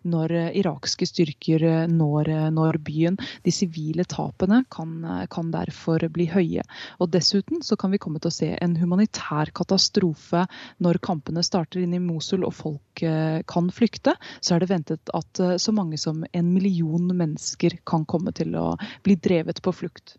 [0.04, 3.18] når uh, irakske styrker når, når, byen.
[3.44, 4.96] De sivile tapene kan,
[5.32, 6.64] kan derfor bli høye.
[7.00, 10.44] Og dessuten så kan vi komme til å se en humanitær katastrofe
[10.84, 13.04] når kampene starter inn i Mosul og folk
[13.50, 18.34] kan flykte, så er det ventet at så mange som en million mennesker kan komme
[18.36, 18.74] til å
[19.06, 20.16] bli drevet på flukt.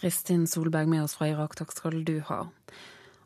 [0.00, 2.44] Kristin Solberg med oss fra Irak, takk skal du ha.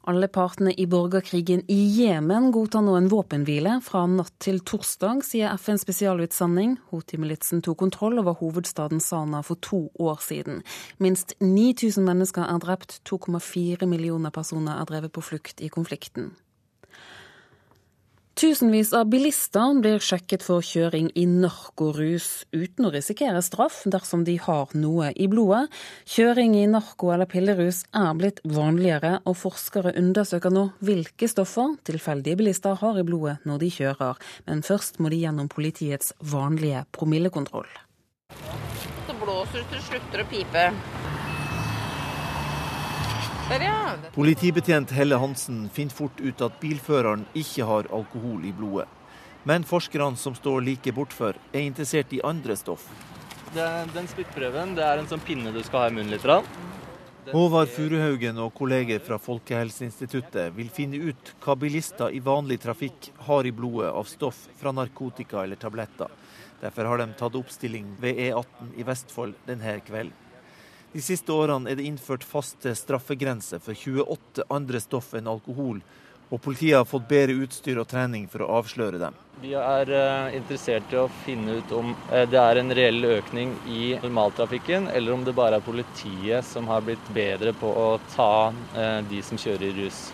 [0.07, 5.57] Alle partene i borgerkrigen i Jemen godtar nå en våpenhvile fra natt til torsdag, sier
[5.57, 6.75] FNs spesialutsending.
[6.91, 10.61] Houthi-militsen tok kontroll over hovedstaden Sana for to år siden.
[11.01, 16.35] Minst 9000 mennesker er drept, 2,4 millioner personer er drevet på flukt i konflikten.
[18.35, 24.35] Tusenvis av bilister blir sjekket for kjøring i narkorus, uten å risikere straff dersom de
[24.43, 25.69] har noe i blodet.
[26.11, 32.43] Kjøring i narko- eller pillerus er blitt vanligere, og forskere undersøker nå hvilke stoffer tilfeldige
[32.43, 34.19] bilister har i blodet når de kjører.
[34.51, 37.71] Men først må de gjennom politiets vanlige promillekontroll.
[38.35, 41.14] Så blåser du til det slutter å pipe.
[44.15, 48.87] Politibetjent Helle Hansen finner fort ut at bilføreren ikke har alkohol i blodet.
[49.45, 52.87] Men forskerne som står like bortfor, er interessert i andre stoff.
[53.53, 56.25] Den, den spyttprøven det er en sånn pinne du skal ha i munnen litt.
[57.35, 63.45] Håvard Furuhaugen og kolleger fra Folkehelseinstituttet vil finne ut hva bilister i vanlig trafikk har
[63.45, 66.09] i blodet av stoff fra narkotika eller tabletter.
[66.65, 70.24] Derfor har de tatt oppstilling ved E18 i Vestfold denne kvelden.
[70.95, 75.81] De siste årene er det innført faste straffegrenser for 28 andre stoff enn alkohol,
[76.31, 79.17] og politiet har fått bedre utstyr og trening for å avsløre dem.
[79.43, 83.57] Vi er eh, interessert i å finne ut om eh, det er en reell økning
[83.67, 88.53] i normaltrafikken, eller om det bare er politiet som har blitt bedre på å ta
[88.79, 90.05] eh, de som kjører i rus.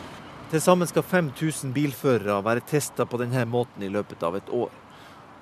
[0.49, 4.73] Til sammen skal 5000 bilførere være testa på denne måten i løpet av et år.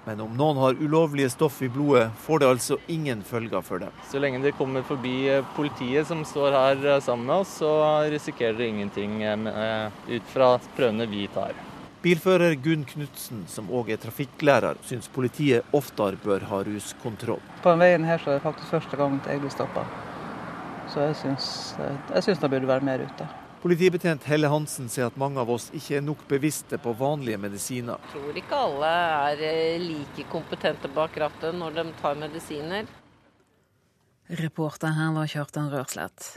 [0.09, 3.93] Men om noen har ulovlige stoff i blodet, får det altså ingen følger for dem.
[4.09, 7.73] Så lenge de kommer forbi politiet som står her sammen med oss, så
[8.09, 9.19] risikerer de ingenting
[10.09, 11.53] ut fra prøvene vi tar.
[12.01, 17.43] Bilfører Gunn Knutsen, som òg er trafikklærer, syns politiet oftere bør ha ruskontroll.
[17.61, 19.85] På den veien her så er det faktisk første gang jeg blir stoppa.
[20.89, 21.51] Så jeg syns,
[22.15, 23.29] jeg syns det burde være mer ute.
[23.59, 27.99] Politibetjent Helle Hansen sier at mange av oss ikke er nok bevisste på vanlige medisiner.
[28.07, 28.91] Jeg tror ikke alle
[29.27, 32.87] er eh, like kompetente bak rattet når de tar medisiner.
[34.39, 36.37] Reporter her var Kjartan Rørslett.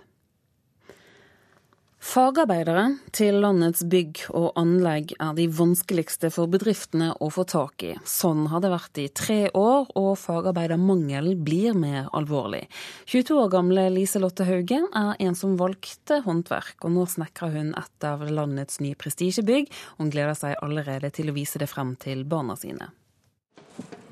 [2.02, 7.92] Fagarbeidere til landets bygg og anlegg er de vanskeligste for bedriftene å få tak i.
[8.10, 12.64] Sånn har det vært i tre år, og fagarbeidermangelen blir mer alvorlig.
[13.06, 18.10] 22 år gamle Liselotte Hauge er en som valgte håndverk, og nå snekrer hun et
[18.10, 19.70] av landets nye prestisjebygg.
[20.02, 22.90] Hun gleder seg allerede til å vise det frem til barna sine.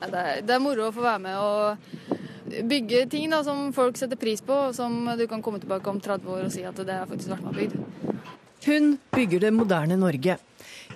[0.06, 2.19] Det er, det er moro å få være med og
[2.50, 6.02] bygge ting da, som folk setter pris på, og som du kan komme tilbake om
[6.02, 7.80] 30 år og si at det har faktisk vært med bygd.
[8.66, 10.38] Hun bygger det moderne Norge.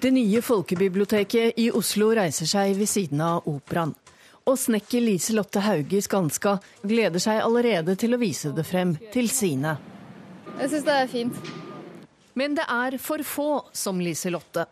[0.01, 3.93] Det nye folkebiblioteket i Oslo reiser seg ved siden av operaen.
[4.43, 9.29] Og snekker Lise-Lotte Hauge i Skanska gleder seg allerede til å vise det frem til
[9.31, 9.77] sine.
[10.57, 11.39] Jeg syns det er fint.
[12.35, 14.65] Men det er for få som Lise-Lotte.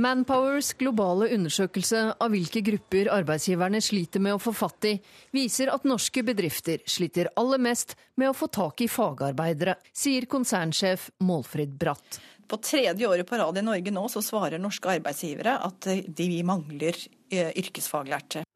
[0.00, 4.92] Manpowers globale undersøkelse av hvilke grupper arbeidsgiverne sliter med å få fatt i,
[5.36, 11.10] viser at norske bedrifter sliter aller mest med å få tak i fagarbeidere, sier konsernsjef
[11.26, 12.20] Målfrid Bratt.
[12.48, 16.96] På tredje året på rad i Norge nå så svarer norske arbeidsgivere at de mangler
[17.28, 18.46] eh, yrkesfaglærte.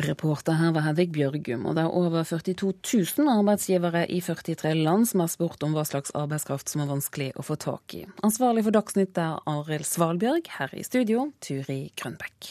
[0.00, 2.72] Reporter her var Hedvig Bjørgum, og det er over 42
[3.18, 7.28] 000 arbeidsgivere i 43 land som har spurt om hva slags arbeidskraft som er vanskelig
[7.36, 8.06] å få tak i.
[8.24, 12.48] Ansvarlig for Dagsnytt er Arild Svalbjørg, her i studio Turi Grønbekk.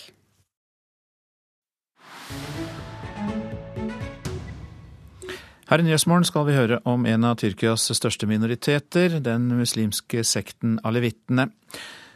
[5.71, 10.77] Her i Nyhetsmorgen skal vi høre om en av Tyrkias største minoriteter, den muslimske sekten
[10.85, 11.49] alevittene.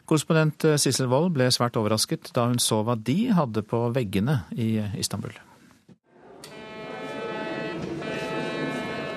[0.06, 4.44] Korrespondent eh, Sissel Wold ble svært overrasket da hun så hva de hadde på veggene
[4.54, 5.34] i Istanbul.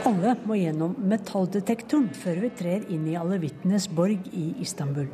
[0.09, 5.11] Alle må gjennom metalldetektoren før vi trer inn i alevittenes borg i Istanbul.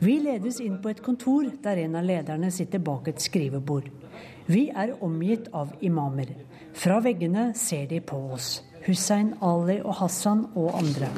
[0.00, 3.90] Vi ledes inn på et kontor der en av lederne sitter bak et skrivebord.
[4.46, 6.30] Vi er omgitt av imamer.
[6.72, 8.60] Fra veggene ser de på oss.
[8.90, 11.10] Hussein, Ali og Hassan og andre.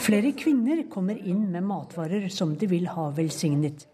[0.00, 3.86] Flere kvinner kommer inn med matvarer som de vil ha velsignet.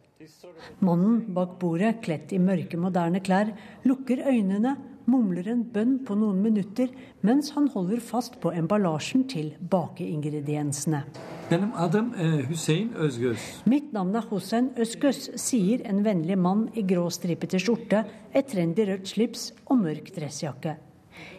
[0.85, 3.51] Mannen bak bordet, kledt i mørke, moderne klær,
[3.89, 4.77] lukker øynene,
[5.11, 6.91] mumler en bønn på noen minutter,
[7.27, 11.03] mens han holder fast på emballasjen til bakeingrediensene.
[11.51, 18.87] Mitt navn er Hussein Özgöz, sier en vennlig mann i grå stripete skjorte, et trendy
[18.93, 20.77] rødt slips og mørk dressjakke.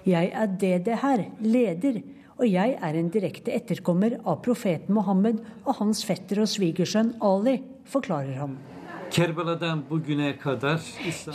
[0.07, 2.01] Jeg er det her, leder,
[2.41, 7.59] og jeg er en direkte etterkommer av profeten Mohammed og hans fetter og svigersønn Ali,
[7.85, 8.57] forklarer han.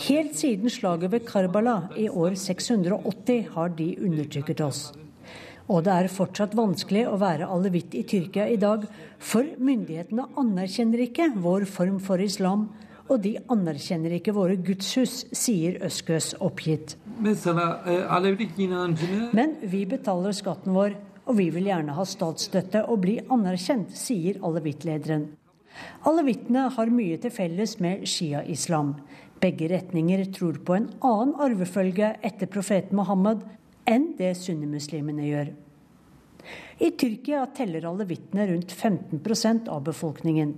[0.06, 4.80] Helt siden slaget ved Karbala i år 680 har de undertrykket oss.
[5.66, 8.86] Og det er fortsatt vanskelig å være alevitt i Tyrkia i dag,
[9.18, 12.68] for myndighetene anerkjenner ikke vår form for islam,
[13.06, 16.96] og de anerkjenner ikke våre gudshus, sier Øskøs oppgitt.
[19.36, 20.96] Men vi betaler skatten vår,
[21.26, 25.28] og vi vil gjerne ha statsstøtte og bli anerkjent, sier alevittlederen.
[26.08, 28.94] Alevittene har mye til felles med shia-islam.
[29.42, 33.44] Begge retninger tror på en annen arvefølge etter profeten Mohammed
[33.86, 35.52] enn det sunnimuslimene gjør.
[36.80, 40.54] I Tyrkia teller alevittene rundt 15% av befolkningen.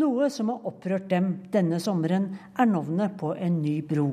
[0.00, 4.08] Noe som har opprørt dem denne sommeren, er navnet på en ny bro.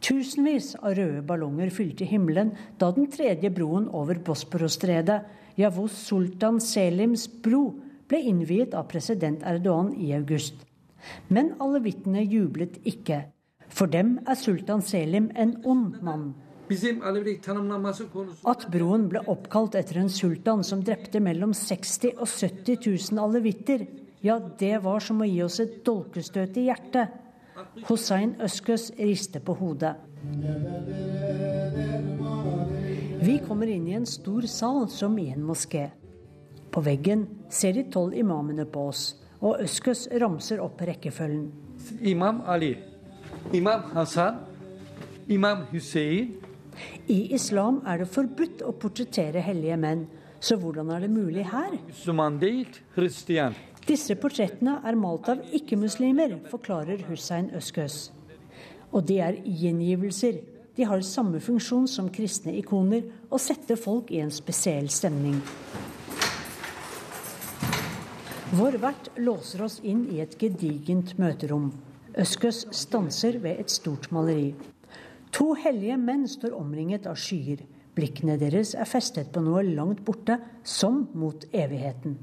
[0.00, 5.20] Tusenvis av røde ballonger fylte himmelen da den tredje broen over Bosporosstredet,
[5.60, 7.66] Yavuz Sultan Selims bro,
[8.08, 10.64] ble innviet av president Erdogan i august.
[11.28, 13.24] Men alevittene jublet ikke.
[13.70, 16.32] For dem er sultan Selim en ond mann.
[16.70, 22.76] At broen ble oppkalt etter en sultan som drepte mellom 60 og 70
[23.10, 23.86] 000 alevitter,
[24.20, 27.16] ja, det var som å gi oss et dolkestøt i hjertet.
[27.88, 29.94] Hussein Øskøs rister på hodet.
[33.20, 35.88] Vi kommer inn i en stor sal som i en moské.
[36.70, 39.02] På veggen ser de tolv imamene på oss,
[39.40, 41.48] og Øskøs ramser opp rekkefølgen.
[42.00, 42.74] Imam Ali,
[43.56, 44.44] Imam Hassan,
[45.28, 46.36] Imam Hussein.
[47.08, 50.06] I islam er det forbudt å portrettere hellige menn,
[50.40, 51.74] så hvordan er det mulig her?
[53.90, 58.12] Disse portrettene er malt av ikke-muslimer, forklarer Hussein Øskøs.
[58.94, 60.38] Og de er gjengivelser.
[60.76, 65.40] De har samme funksjon som kristne ikoner og setter folk i en spesiell stemning.
[68.54, 71.72] Vår vert låser oss inn i et gedigent møterom.
[72.14, 74.52] Øskøs stanser ved et stort maleri.
[75.34, 77.66] To hellige menn står omringet av skyer.
[77.98, 82.20] Blikkene deres er festet på noe langt borte, som mot evigheten.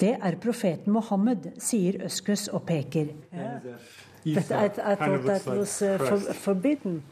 [0.00, 3.12] Det er profeten Mohammed, sier Øskes og peker.
[4.24, 4.78] Dette er et
[5.26, 7.02] that was for, forbidden.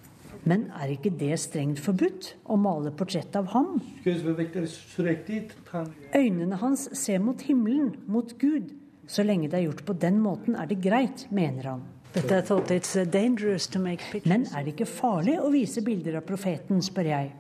[0.45, 3.77] Men er ikke det strengt forbudt å male portrett av ham?
[6.17, 8.73] Øynene hans ser mot himmelen, mot Gud.
[9.07, 11.85] Så lenge det er gjort på den måten, er det greit, mener han.
[14.25, 17.31] Men er det ikke farlig å vise bilder av profeten, spør jeg.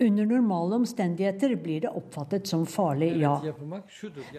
[0.00, 3.34] Under normale omstendigheter blir det oppfattet som farlig, ja.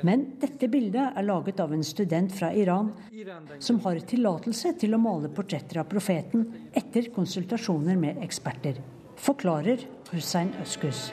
[0.01, 2.91] Men dette bildet er laget av en student fra Iran
[3.59, 8.81] som har tillatelse til å male portretter av profeten etter konsultasjoner med eksperter.
[9.21, 11.11] Forklarer Hussein Øskus.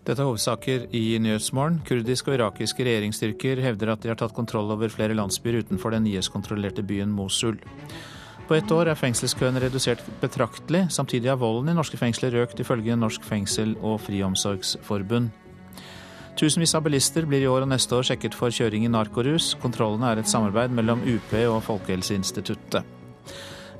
[0.00, 1.82] Dette er hovedsaker i Nyhetsmorgen.
[1.86, 6.08] Kurdiske og irakiske regjeringsstyrker hevder at de har tatt kontroll over flere landsbyer utenfor den
[6.08, 7.60] IS-kontrollerte byen Mosul.
[8.50, 10.88] På ett år er fengselskøene redusert betraktelig.
[10.90, 15.28] Samtidig har volden i norske fengsler økt, ifølge Norsk fengsel- og friomsorgsforbund.
[16.34, 19.52] Tusenvis av bilister blir i år og neste år sjekket for kjøring i narkorus.
[19.62, 22.82] Kontrollene er et samarbeid mellom UP og Folkehelseinstituttet.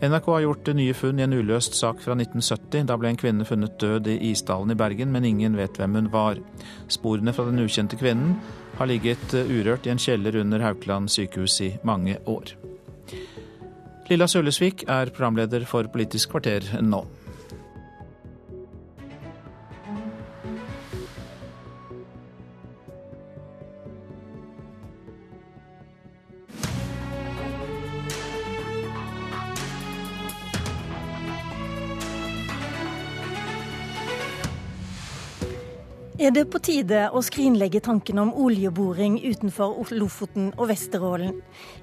[0.07, 2.87] NRK har gjort nye funn i en uløst sak fra 1970.
[2.87, 6.13] Da ble en kvinne funnet død i Isdalen i Bergen, men ingen vet hvem hun
[6.15, 6.39] var.
[6.87, 8.39] Sporene fra den ukjente kvinnen
[8.79, 12.60] har ligget urørt i en kjeller under Haukeland sykehus i mange år.
[14.11, 17.05] Lilla Sølesvik er programleder for Politisk kvarter nå.
[36.21, 41.39] Er det på tide å skrinlegge tanken om oljeboring utenfor Lofoten og Vesterålen?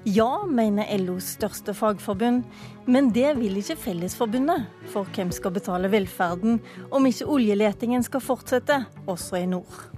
[0.06, 2.46] Ja, mener LOs største fagforbund,
[2.86, 4.70] men det vil ikke Fellesforbundet.
[4.94, 6.60] For hvem skal betale velferden
[6.94, 9.97] om ikke oljeletingen skal fortsette, også i nord?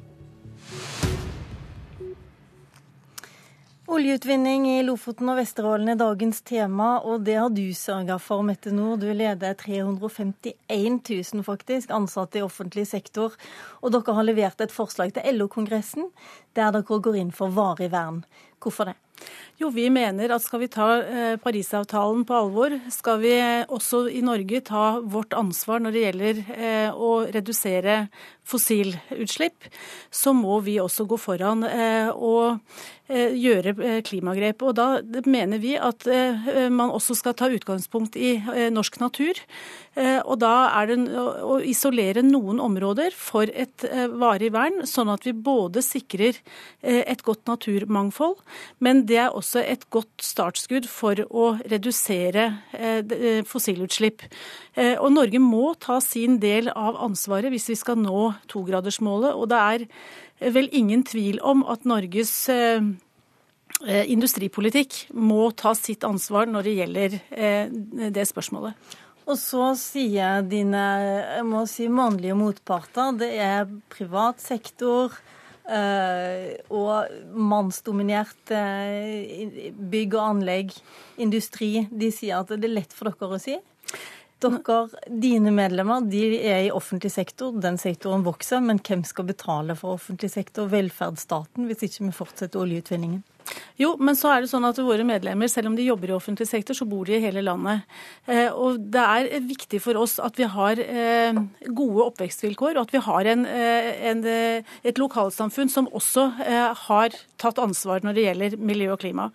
[3.90, 8.70] Oljeutvinning i Lofoten og Vesterålen er dagens tema, og det har du sørga for, Mette
[8.70, 9.00] Nord.
[9.02, 10.54] Du leder 351
[11.10, 13.34] 000 faktisk, ansatte i offentlig sektor.
[13.82, 16.06] Og dere har levert et forslag til LO-kongressen
[16.54, 18.22] der dere går inn for varig vern.
[18.62, 18.98] Hvorfor det?
[19.60, 23.34] Jo, vi mener at skal vi ta eh, Parisavtalen på alvor, skal vi
[23.68, 27.96] også i Norge ta vårt ansvar når det gjelder eh, å redusere
[28.48, 29.68] fossilutslipp,
[30.10, 32.62] så må vi også gå foran eh, og
[33.10, 34.62] gjøre klimagrep.
[34.62, 34.88] Og da
[35.26, 36.06] mener vi at
[36.70, 38.36] man også skal ta utgangspunkt i
[38.70, 39.40] norsk natur.
[39.98, 43.84] Og da er det å isolere noen områder for et
[44.14, 46.38] varig vern, sånn at vi både sikrer
[46.82, 48.38] et godt naturmangfold,
[48.78, 52.46] men det er også et godt startskudd for å redusere
[52.76, 54.24] eh, eh, fossilutslipp.
[54.78, 59.34] Eh, og Norge må ta sin del av ansvaret hvis vi skal nå togradersmålet.
[59.34, 62.48] Og det er vel ingen tvil om at Norges
[63.80, 67.14] industripolitikk må ta sitt ansvar når det gjelder
[68.12, 68.74] det spørsmålet.
[69.30, 75.14] Og så sier dine jeg må si, mannlige motparter det er privat sektor,
[75.70, 80.74] og mannsdominert bygg og anlegg,
[81.22, 83.58] industri, de sier at det er lett for dere å si.
[84.40, 88.62] Dere, dine medlemmer de er i offentlig sektor, den sektoren vokser.
[88.64, 93.22] Men hvem skal betale for offentlig sektor, velferdsstaten, hvis ikke vi fortsetter oljeutvinningen?
[93.80, 96.46] Jo, men så er det sånn at våre medlemmer, selv om de jobber i offentlig
[96.48, 97.86] sektor, så bor de i hele landet.
[98.28, 102.94] Eh, og det er viktig for oss at vi har eh, gode oppvekstvilkår, og at
[102.94, 104.22] vi har en, eh, en,
[104.84, 106.28] et lokalsamfunn som også
[106.86, 109.30] har tatt ansvar når det gjelder miljø og klima.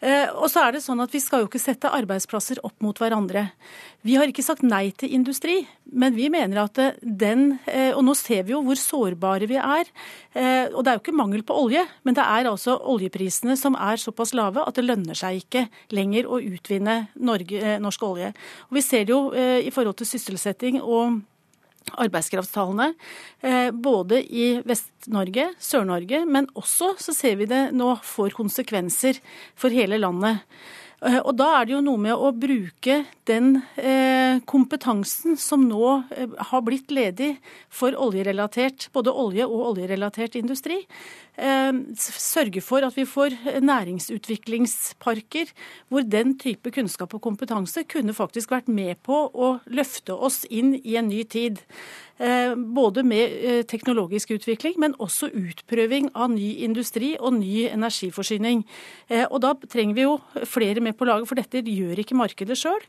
[0.00, 2.98] Eh, og så er det sånn at Vi skal jo ikke sette arbeidsplasser opp mot
[3.00, 3.48] hverandre.
[4.06, 5.62] Vi har ikke sagt nei til industri,
[5.92, 7.58] men vi mener at den
[7.96, 9.88] Og nå ser vi jo hvor sårbare vi er.
[10.74, 13.96] Og det er jo ikke mangel på olje, men det er altså oljeprisene som er
[13.96, 18.32] såpass lave at det lønner seg ikke lenger å utvinne Norge, norsk olje.
[18.68, 21.22] Og Vi ser det jo i forhold til sysselsetting og
[22.02, 22.92] arbeidskrafttallene,
[23.42, 29.20] eh, både i Vest-Norge, Sør-Norge, men også så ser vi det nå får konsekvenser
[29.58, 30.44] for hele landet.
[31.04, 35.90] Eh, og Da er det jo noe med å bruke den eh, kompetansen som nå
[36.08, 37.34] har blitt ledig
[37.68, 40.84] for oljerelatert, både olje og oljerelatert industri.
[41.36, 45.50] Sørge for at vi får næringsutviklingsparker
[45.92, 50.78] hvor den type kunnskap og kompetanse kunne faktisk vært med på å løfte oss inn
[50.80, 51.60] i en ny tid.
[52.18, 58.62] Eh, både med eh, teknologisk utvikling, men også utprøving av ny industri og ny energiforsyning.
[59.10, 60.14] Eh, og Da trenger vi jo
[60.48, 62.82] flere med på laget, for dette gjør ikke markedet sjøl.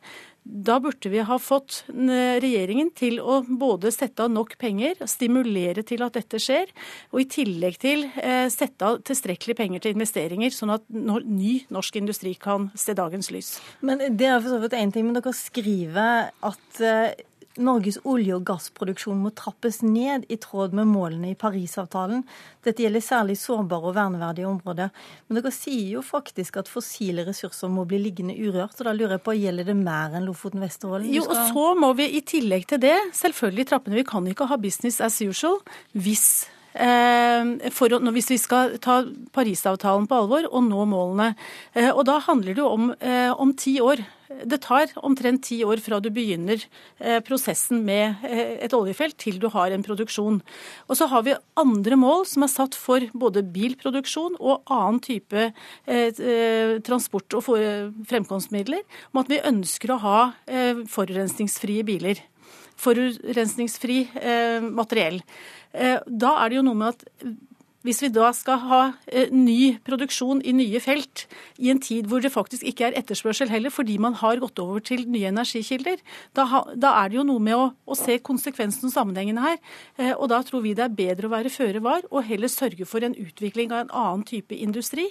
[0.48, 6.06] Da burde vi ha fått regjeringen til å både sette av nok penger, stimulere til
[6.06, 6.72] at dette skjer,
[7.11, 8.06] og i tillegg til
[8.53, 13.57] sette av tilstrekkelig penger til investeringer, sånn at ny norsk industri kan se dagens lys.
[13.82, 16.84] Men Det er for så vidt én ting, men dere skriver at
[17.57, 22.23] Norges olje- og gassproduksjon må trappes ned i tråd med målene i Parisavtalen.
[22.65, 24.91] Dette gjelder særlig sårbare og verneverdige områder.
[25.27, 28.79] Men dere sier jo faktisk at fossile ressurser må bli liggende urørt.
[28.79, 31.13] og Da lurer jeg på, Gjelder det mer enn Lofoten, Vesterålen?
[31.13, 34.01] Jo, og så må vi i tillegg til det selvfølgelig trappe ned.
[34.01, 35.61] Vi kan ikke ha business as usual
[35.93, 36.47] hvis
[36.79, 39.01] eh, for, hvis vi skal ta
[39.35, 41.33] Parisavtalen på alvor og nå målene.
[41.73, 44.05] Eh, og Da handler det jo om, eh, om ti år.
[44.45, 46.59] Det tar omtrent ti år fra du begynner
[47.23, 50.41] prosessen med et oljefelt til du har en produksjon.
[50.89, 55.53] Og så har vi andre mål som er satt for både bilproduksjon og annen type
[56.83, 57.47] transport- og
[58.05, 58.83] fremkomstmidler,
[59.15, 62.19] om at vi ønsker å ha forurensningsfrie biler.
[62.77, 63.99] Forurensningsfri
[64.69, 65.21] materiell.
[65.73, 67.27] Da er det jo noe med at
[67.88, 71.23] hvis vi da skal ha eh, ny produksjon i nye felt
[71.64, 74.84] i en tid hvor det faktisk ikke er etterspørsel heller, fordi man har gått over
[74.84, 76.01] til nye energikilder,
[76.35, 76.45] da,
[76.76, 79.57] da er det jo noe med å, å se konsekvensen og sammenhengene her.
[79.95, 82.88] Eh, og da tror vi det er bedre å være føre var og heller sørge
[82.89, 85.07] for en utvikling av en annen type industri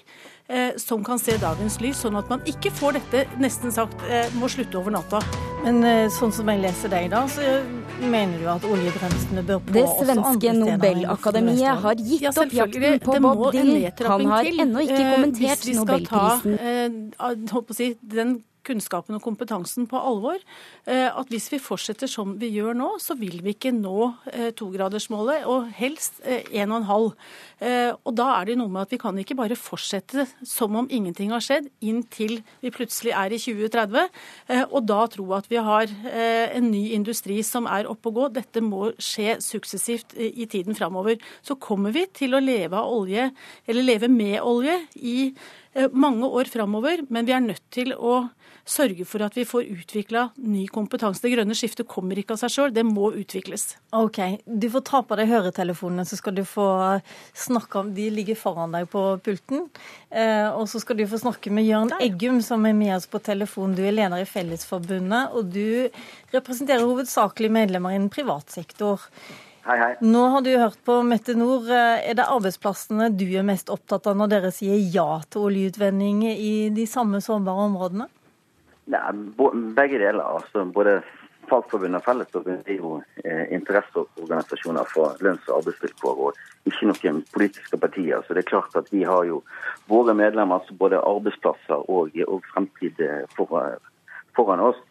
[0.52, 4.04] eh, som kan se dagens lys, sånn at man ikke får dette nesten sagt
[4.36, 5.22] må slutte over natta.
[5.64, 7.42] Men sånn som jeg leser deg, da, så
[8.00, 13.46] mener du at oljebremsene bør på Det svenske Nobelakademiet har gitt opp jakten på Bob
[13.54, 13.86] Dylan.
[14.10, 16.58] Han har ennå ikke eh, kommentert nobelprisen.
[17.16, 20.40] Ta, si, den kunnskapen og kompetansen på alvor.
[20.84, 24.50] Eh, at hvis vi fortsetter som vi gjør nå, så vil vi ikke nå eh,
[24.56, 27.12] togradersmålet, og helst 1,5.
[28.06, 31.32] Og da er det noe med at vi kan ikke bare fortsette som om ingenting
[31.32, 34.10] har skjedd, inntil vi plutselig er i 2030,
[34.66, 38.28] og da tro at vi har en ny industri som er oppe og gå.
[38.36, 41.16] Dette må skje suksessivt i tiden framover.
[41.46, 43.30] Så kommer vi til å leve av olje,
[43.66, 45.32] eller leve med olje, i
[45.76, 48.30] Eh, mange år framover, men vi er nødt til å
[48.66, 51.22] sørge for at vi får utvikla ny kompetanse.
[51.22, 53.76] Det grønne skiftet kommer ikke av seg sjøl, det må utvikles.
[53.94, 56.66] Ok, Du får ta på deg høretelefonene, så skal du få
[57.34, 59.68] snakke om De ligger foran deg på pulten.
[60.10, 63.22] Eh, og så skal du få snakke med Jørn Eggum, som er med oss på
[63.22, 63.76] telefon.
[63.78, 65.88] Du er leder i Fellesforbundet, og du
[66.34, 69.06] representerer hovedsakelig medlemmer innen privat sektor.
[69.66, 69.94] Hei, hei.
[69.98, 71.70] Nå har du hørt på Mette Nord.
[71.70, 76.68] Er det arbeidsplassene du er mest opptatt av når dere sier ja til oljeutvinning i
[76.74, 78.06] de samme sårbare områdene?
[78.92, 79.02] Nei,
[79.74, 80.22] begge deler.
[80.22, 81.00] Altså, både
[81.46, 87.78] Fagforbundet og Fellesforbundet er jo eh, interesseorganisasjoner for lønns- og arbeidsvilkår, og ikke noen politiske
[87.78, 88.22] partier.
[88.26, 89.42] Så det er klart at vi har jo
[89.90, 93.02] våre medlemmer, altså både arbeidsplasser og, og fremtid
[93.38, 93.54] for,
[94.34, 94.82] foran oss.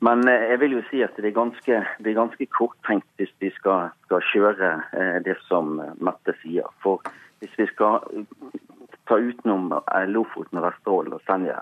[0.00, 3.32] Men eh, jeg vil jo si at det er ganske, det er ganske korttenkt hvis
[3.42, 6.68] vi skal, skal kjøre eh, det som Mette sier.
[6.84, 7.04] For
[7.42, 8.00] hvis vi skal
[9.08, 11.60] ta utenom eh, Lofoten, Vesterålen og Senja,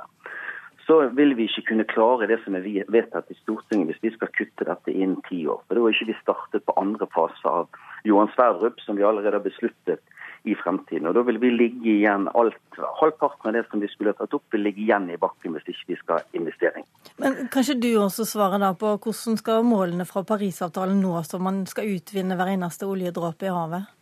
[0.89, 4.31] så vil vi ikke kunne klare det som er vedtatt i Stortinget hvis vi skal
[4.32, 5.60] kutte dette innen ti år.
[5.66, 7.69] For Da har ikke vi startet på andre fase av
[8.09, 10.01] Johan Sverdrup, som vi allerede har besluttet
[10.48, 11.06] i fremtiden.
[11.10, 12.56] Og Da vil vi ligge igjen alt,
[13.01, 15.93] Halvparten av det som vi skulle tatt opp, vil ligge igjen i bakken hvis ikke
[15.93, 16.89] vi skal ha investering.
[17.19, 21.62] Men Kanskje du også svarer da på hvordan skal målene fra Parisavtalen nås om man
[21.66, 23.93] skal utvinne hver eneste oljedråpe i havet?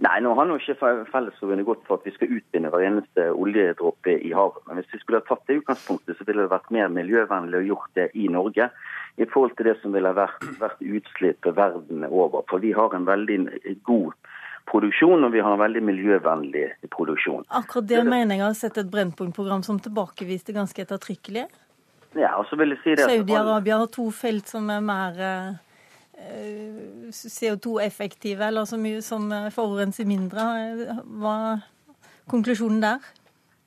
[0.00, 0.78] Nei, nå har nå ikke
[1.12, 4.62] Fellesforbundet gått for at vi skal utvinne hver eneste oljedråpe i havet.
[4.68, 7.66] Men hvis vi skulle ha tatt det utgangspunktet, så ville det vært mer miljøvennlig å
[7.66, 8.70] gjort det i Norge.
[9.20, 12.46] I forhold til det som ville vært, vært utslipp verden over.
[12.48, 13.42] For vi har en veldig
[13.84, 14.16] god
[14.70, 17.44] produksjon, og vi har en veldig miljøvennlig produksjon.
[17.60, 21.44] Akkurat det mener jeg har sett et Brennpunkt-program som tilbakeviste ganske ettertrykkelig.
[22.16, 23.04] Ja, og så vil jeg si det...
[23.04, 25.58] Saudi-Arabia har to felt som er mer eh,
[27.10, 30.44] CO2-effektive, eller så mye som forurenser mindre.
[31.20, 31.64] Hva er
[32.30, 33.08] konklusjonen der?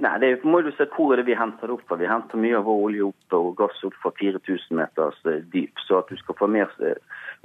[0.04, 1.92] Nei, det må du se Hvor er det vi henter det opp?
[2.00, 5.80] Vi henter mye av vår olje opp og gass opp fra 4000 meters eh, dyp.
[5.86, 6.98] Så at du skal få mer, eh,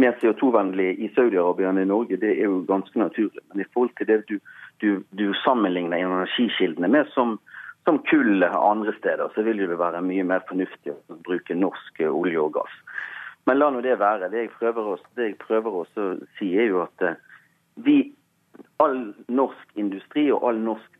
[0.03, 3.45] mer CO2-vennlig i Saudi-Arabia enn i Norge, det er jo ganske naturlig.
[3.53, 4.39] Men i forhold til det du,
[4.83, 4.89] du,
[5.21, 7.37] du sammenligner energikildene med, som,
[7.87, 12.11] som kull andre steder, så vil det være mye mer fornuftig å bruke norsk eh,
[12.11, 12.81] olje og gass.
[13.49, 14.29] Men la nå det være.
[14.29, 15.85] Det jeg prøver, å, det jeg prøver å
[16.37, 17.01] si, er jo at
[17.87, 18.13] vi,
[18.83, 20.91] all norsk industri og all norsk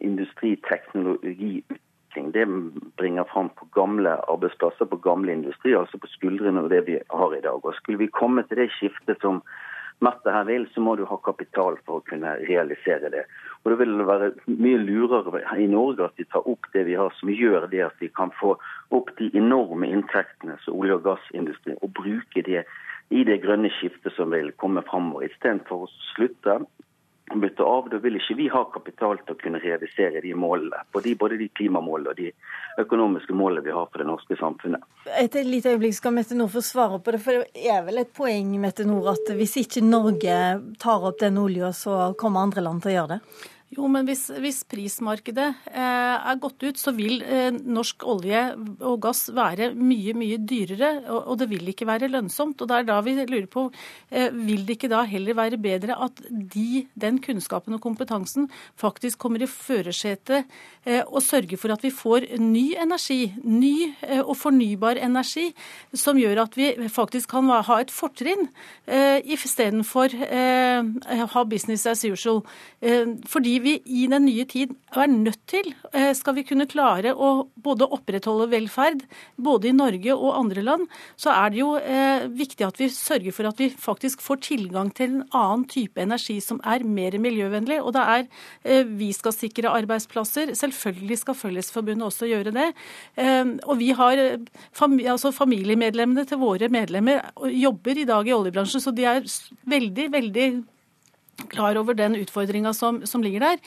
[0.00, 2.26] industriteknologiutvikling.
[2.32, 2.46] Det
[2.96, 7.30] bringer fram på gamle arbeidsplasser, på gamle industri, altså på skuldrene av det vi har
[7.36, 7.60] i dag.
[7.60, 9.36] Og Skulle vi komme til det skiftet som
[10.02, 13.22] Mette her vil, så må du ha kapital for å kunne realisere det.
[13.64, 17.12] Og Det vil være mye lurere i Norge at vi tar opp det vi har,
[17.18, 18.56] som gjør det at vi kan få
[18.98, 22.64] opp de enorme inntektene som olje- og gassindustrien, og bruke det
[23.10, 26.58] i det grønne skiftet som vil komme framover, istedenfor å slutte
[27.34, 27.88] bytte av.
[27.90, 30.82] Da vil ikke vi ha kapital til å kunne realisere de målene.
[30.92, 32.32] Både, både de klimamålene og de
[32.82, 34.84] økonomiske målene vi har for det norske samfunnet.
[35.20, 37.22] Et lite øyeblikk skal Mette Nord få svare på det.
[37.24, 40.36] For det er vel et poeng Mette Nord, at hvis ikke Norge
[40.82, 43.50] tar opp den olja, så kommer andre land til å gjøre det?
[43.72, 48.40] Jo, men hvis, hvis prismarkedet eh, er gått ut, så vil eh, norsk olje
[48.84, 50.90] og gass være mye, mye dyrere.
[51.06, 52.60] Og, og, det vil ikke være lønnsomt.
[52.60, 53.64] Og det er da vi lurer på,
[54.12, 59.22] eh, vil det ikke da heller være bedre at de, den kunnskapen og kompetansen faktisk
[59.24, 60.52] kommer i førersetet
[60.84, 63.72] eh, og sørger for at vi får ny energi, ny
[64.04, 65.46] eh, og fornybar energi,
[65.96, 68.50] som gjør at vi faktisk kan ha et fortrinn
[68.84, 72.44] eh, istedenfor eh, ha business as usual.
[73.32, 77.48] Fordi vi i den nye tid er nødt til, eh, skal vi kunne klare å
[77.62, 79.04] både opprettholde velferd,
[79.40, 80.86] både i Norge og andre land,
[81.16, 84.92] så er det jo eh, viktig at vi sørger for at vi faktisk får tilgang
[84.94, 87.80] til en annen type energi som er mer miljøvennlig.
[87.82, 88.26] Og det er
[88.64, 90.54] eh, vi skal sikre arbeidsplasser.
[90.58, 92.68] Selvfølgelig skal Fellesforbundet også gjøre det.
[93.66, 94.18] Og vi har
[95.10, 99.26] altså familiemedlemmene til våre medlemmer jobber i dag i oljebransjen, så de er
[99.68, 100.46] veldig, veldig
[101.48, 103.58] klar over den utfordringa som, som, ligger der.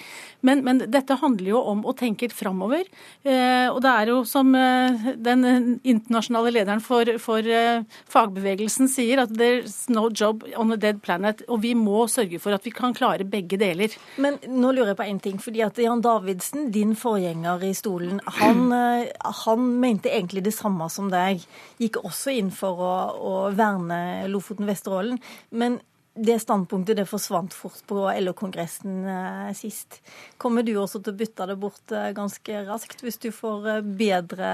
[0.46, 2.86] Men, men, dette handler jo om å tenke framover.
[3.24, 5.46] Eh, og det er jo som eh, den
[5.84, 11.44] internasjonale lederen for, for eh, fagbevegelsen sier, at there's no job on a dead planet.
[11.50, 13.94] Og vi må sørge for at vi kan klare begge deler.
[14.22, 15.42] Men nå lurer jeg på én ting.
[15.42, 19.10] fordi at Jan Davidsen, din forgjenger i stolen, han, eh,
[19.46, 21.44] han mente egentlig det samme som deg.
[21.82, 25.20] Gikk også inn for å, å verne Lofoten-Vesterålen.
[25.56, 25.82] Men
[26.16, 30.00] det standpunktet det forsvant fort på LO-kongressen eh, sist.
[30.38, 33.90] Kommer du også til å bytte det bort eh, ganske raskt hvis du får eh,
[34.00, 34.50] bedre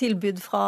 [0.00, 0.64] tilbud fra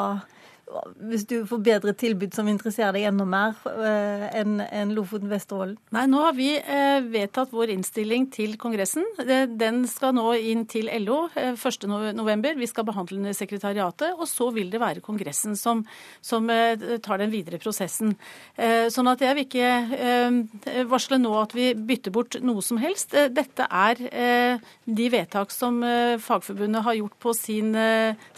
[1.09, 5.77] hvis du får bedre tilbud som interesserer deg enda mer eh, enn en Lofoten Vesterålen?
[5.95, 9.07] Nei, nå har vi eh, vedtatt vår innstilling til Kongressen.
[9.55, 12.59] Den skal nå inn til LO eh, 1.11.
[12.59, 15.85] Vi skal behandle den i sekretariatet, og så vil det være Kongressen som,
[16.25, 18.17] som eh, tar den videre prosessen.
[18.57, 23.15] Sånn at jeg vil ikke varsle nå at vi bytter bort noe som helst.
[23.35, 24.01] Dette er
[24.85, 25.79] de vedtak som
[26.23, 27.73] Fagforbundet har gjort på sin,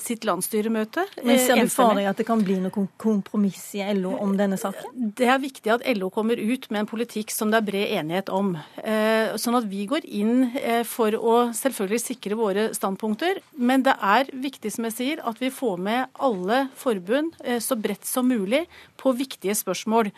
[0.01, 1.05] sitt landsstyremøte.
[1.23, 4.59] Men ser du for deg at det kan bli noe kompromiss i LO om denne
[4.61, 4.93] saken?
[5.19, 8.32] Det er viktig at LO kommer ut med en politikk som det er bred enighet
[8.35, 8.53] om.
[8.82, 13.43] Eh, sånn at vi går inn eh, for å selvfølgelig sikre våre standpunkter.
[13.55, 17.78] Men det er viktig, som jeg sier, at vi får med alle forbund eh, så
[17.78, 18.65] bredt som mulig
[18.99, 20.09] på viktige spørsmål.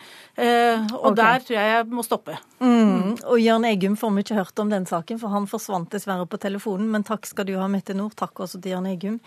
[0.41, 1.17] Og okay.
[1.19, 2.39] der tror jeg jeg må stoppe.
[2.65, 3.19] Mm.
[3.29, 6.41] Og Jørn Eggum får vi ikke hørt om den saken, for han forsvant dessverre på
[6.41, 6.89] telefonen.
[6.89, 8.17] Men takk skal du ha, Mette Nord.
[8.17, 9.19] Takk også til Jørn Eggum.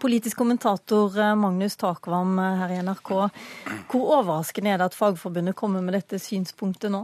[0.00, 3.10] Politisk kommentator Magnus Takvam eh, her i NRK.
[3.90, 7.02] Hvor overraskende er det at Fagforbundet kommer med dette synspunktet nå?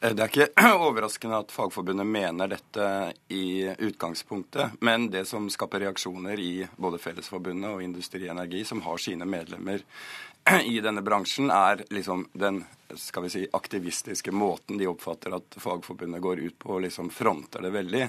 [0.00, 2.88] Eh, det er ikke overraskende at Fagforbundet mener dette
[3.34, 4.78] i utgangspunktet.
[4.80, 9.86] Men det som skaper reaksjoner i både Fellesforbundet og Industri Energi, som har sine medlemmer
[10.64, 12.64] i denne bransjen, er liksom den
[12.96, 17.62] skal vi si, aktivistiske måten de oppfatter at Fagforbundet går ut på, og liksom fronter
[17.62, 18.06] det veldig.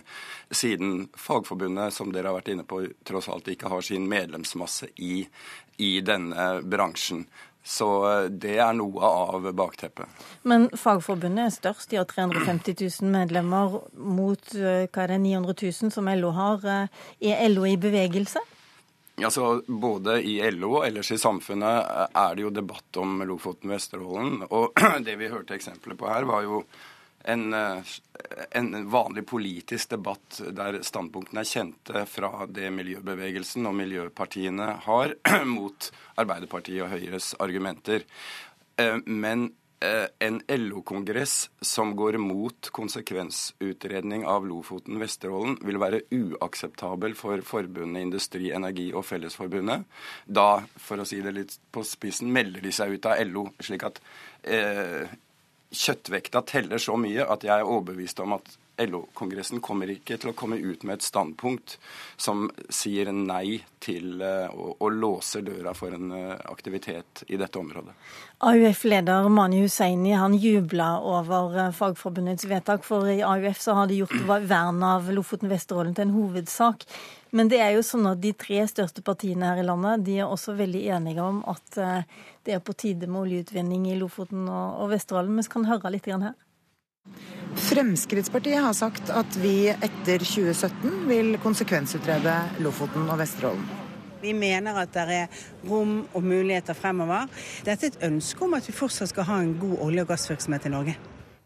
[0.51, 5.25] Siden Fagforbundet, som dere har vært inne på, tross alt ikke har sin medlemsmasse i,
[5.83, 7.25] i denne bransjen.
[7.63, 10.07] Så eh, det er noe av bakteppet.
[10.47, 11.89] Men Fagforbundet er størst.
[11.91, 16.63] De har 350 000 medlemmer mot eh, hva er det, 900 000 som LO har.
[16.63, 17.03] Eh,
[17.33, 18.41] er LO i bevegelse?
[19.25, 24.45] Altså, Både i LO og ellers i samfunnet er det jo debatt om Lofoten-Vesterålen.
[24.49, 26.63] Og det vi hørte eksempler på her, var jo
[27.29, 35.17] en, en, vanlig politisk debatt der standpunktene er kjente fra det miljøbevegelsen og miljøpartiene har
[35.55, 38.07] mot Arbeiderpartiet og Høyres argumenter.
[39.05, 48.03] Men Eh, en LO-kongress som går mot konsekvensutredning av Lofoten-Vesterålen, vil være uakseptabel for forbundet
[48.03, 49.87] Industri, Energi og Fellesforbundet.
[50.27, 53.45] Da, for å si det litt på spissen, melder de seg ut av LO.
[53.63, 54.01] slik at
[54.43, 55.07] eh,
[55.69, 60.37] kjøttvekta teller så mye at jeg er overbevist om at LO-kongressen kommer ikke til å
[60.37, 61.77] komme ut med et standpunkt
[62.17, 66.13] som sier nei til å, å låse døra for en
[66.49, 67.93] aktivitet i dette området.
[68.39, 74.15] AUF-leder Mani Hussaini han jubla over Fagforbundets vedtak, for i AUF så har de gjort
[74.47, 76.85] vern av Lofoten-Vesterålen til en hovedsak.
[77.35, 80.31] Men det er jo sånn at de tre største partiene her i landet de er
[80.31, 81.81] også veldig enige om at
[82.47, 85.37] det er på tide med oljeutvinning i Lofoten og Vesterålen.
[85.37, 86.33] Vi kan høre litt her.
[87.55, 93.65] Fremskrittspartiet har sagt at vi etter 2017 vil konsekvensutrede Lofoten og Vesterålen.
[94.21, 97.29] Vi mener at det er rom og muligheter fremover.
[97.65, 100.67] Dette er et ønske om at vi fortsatt skal ha en god olje- og gassvirksomhet
[100.67, 100.97] i Norge.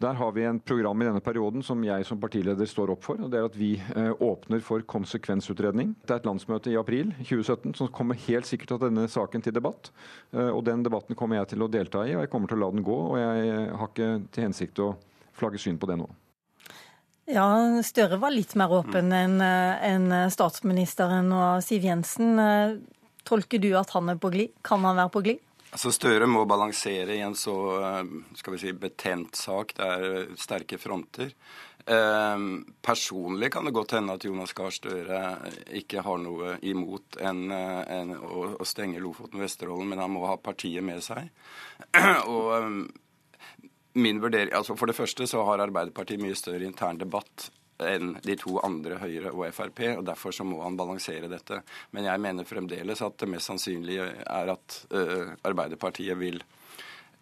[0.03, 3.21] Der har vi en program i denne perioden som jeg som partileder står opp for.
[3.21, 5.95] og det er At vi eh, åpner for konsekvensutredning.
[6.03, 9.53] Det er et landsmøte i april 2017 som kommer helt sikkert til denne saken til
[9.53, 9.91] debatt.
[10.33, 12.65] Eh, og Den debatten kommer jeg til å delta i, og jeg kommer til å
[12.65, 12.99] la den gå.
[13.13, 14.95] og Jeg har ikke til hensikt å
[15.37, 16.09] flagge syn på det nå.
[17.31, 17.47] Ja,
[17.85, 22.35] Støre var litt mer åpen enn en statsministeren og Siv Jensen.
[23.23, 24.51] Tolker du at han er på glid?
[24.65, 25.43] Kan han være på glid?
[25.73, 27.55] Altså Støre må balansere i en så
[28.37, 29.71] skal vi si, betent sak.
[29.79, 31.31] Det er sterke fronter.
[31.85, 32.37] Eh,
[32.81, 35.21] personlig kan det godt hende at Jonas Gahr Støre
[35.75, 40.23] ikke har noe imot en, en, å, å stenge Lofoten og Vesterålen, men han må
[40.29, 41.27] ha partiet med seg.
[42.31, 42.85] og
[43.93, 47.49] min vurdering, altså For det første så har Arbeiderpartiet mye større intern debatt
[47.83, 49.81] enn de to andre, Høyre og Frp.
[49.97, 51.61] og Derfor så må han balansere dette.
[51.91, 56.39] Men jeg mener fremdeles at det mest sannsynlige er at uh, Arbeiderpartiet vil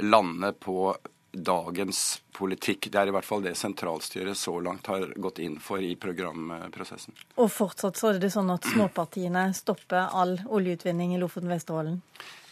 [0.03, 0.93] lande på
[1.31, 2.89] dagens politikk.
[2.91, 7.15] Det er i hvert fall det sentralstyret så langt har gått inn for i programprosessen.
[7.39, 12.01] Og fortsatt så er det sånn at småpartiene stopper all oljeutvinning i Lofoten Vesterålen?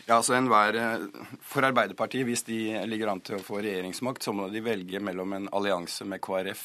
[0.10, 0.74] Ja, altså enhver,
[1.46, 2.58] For Arbeiderpartiet, hvis de
[2.90, 6.64] ligger an til å få regjeringsmakt, så må de velge mellom en allianse med KrF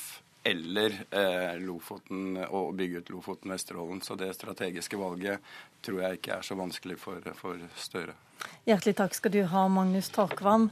[0.49, 4.01] eller eh, Lofoten og bygge ut Lofoten Vesterålen.
[4.01, 5.45] Så det strategiske valget
[5.85, 8.17] tror jeg ikke er så vanskelig for, for Støre.
[8.65, 10.71] Hjertelig takk skal du ha, Magnus Takvam.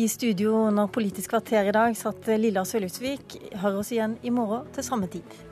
[0.00, 3.36] I studio under Politisk kvarter i dag satt Lilla Sølhusvik.
[3.60, 5.47] Hør oss igjen i morgen til samme tid.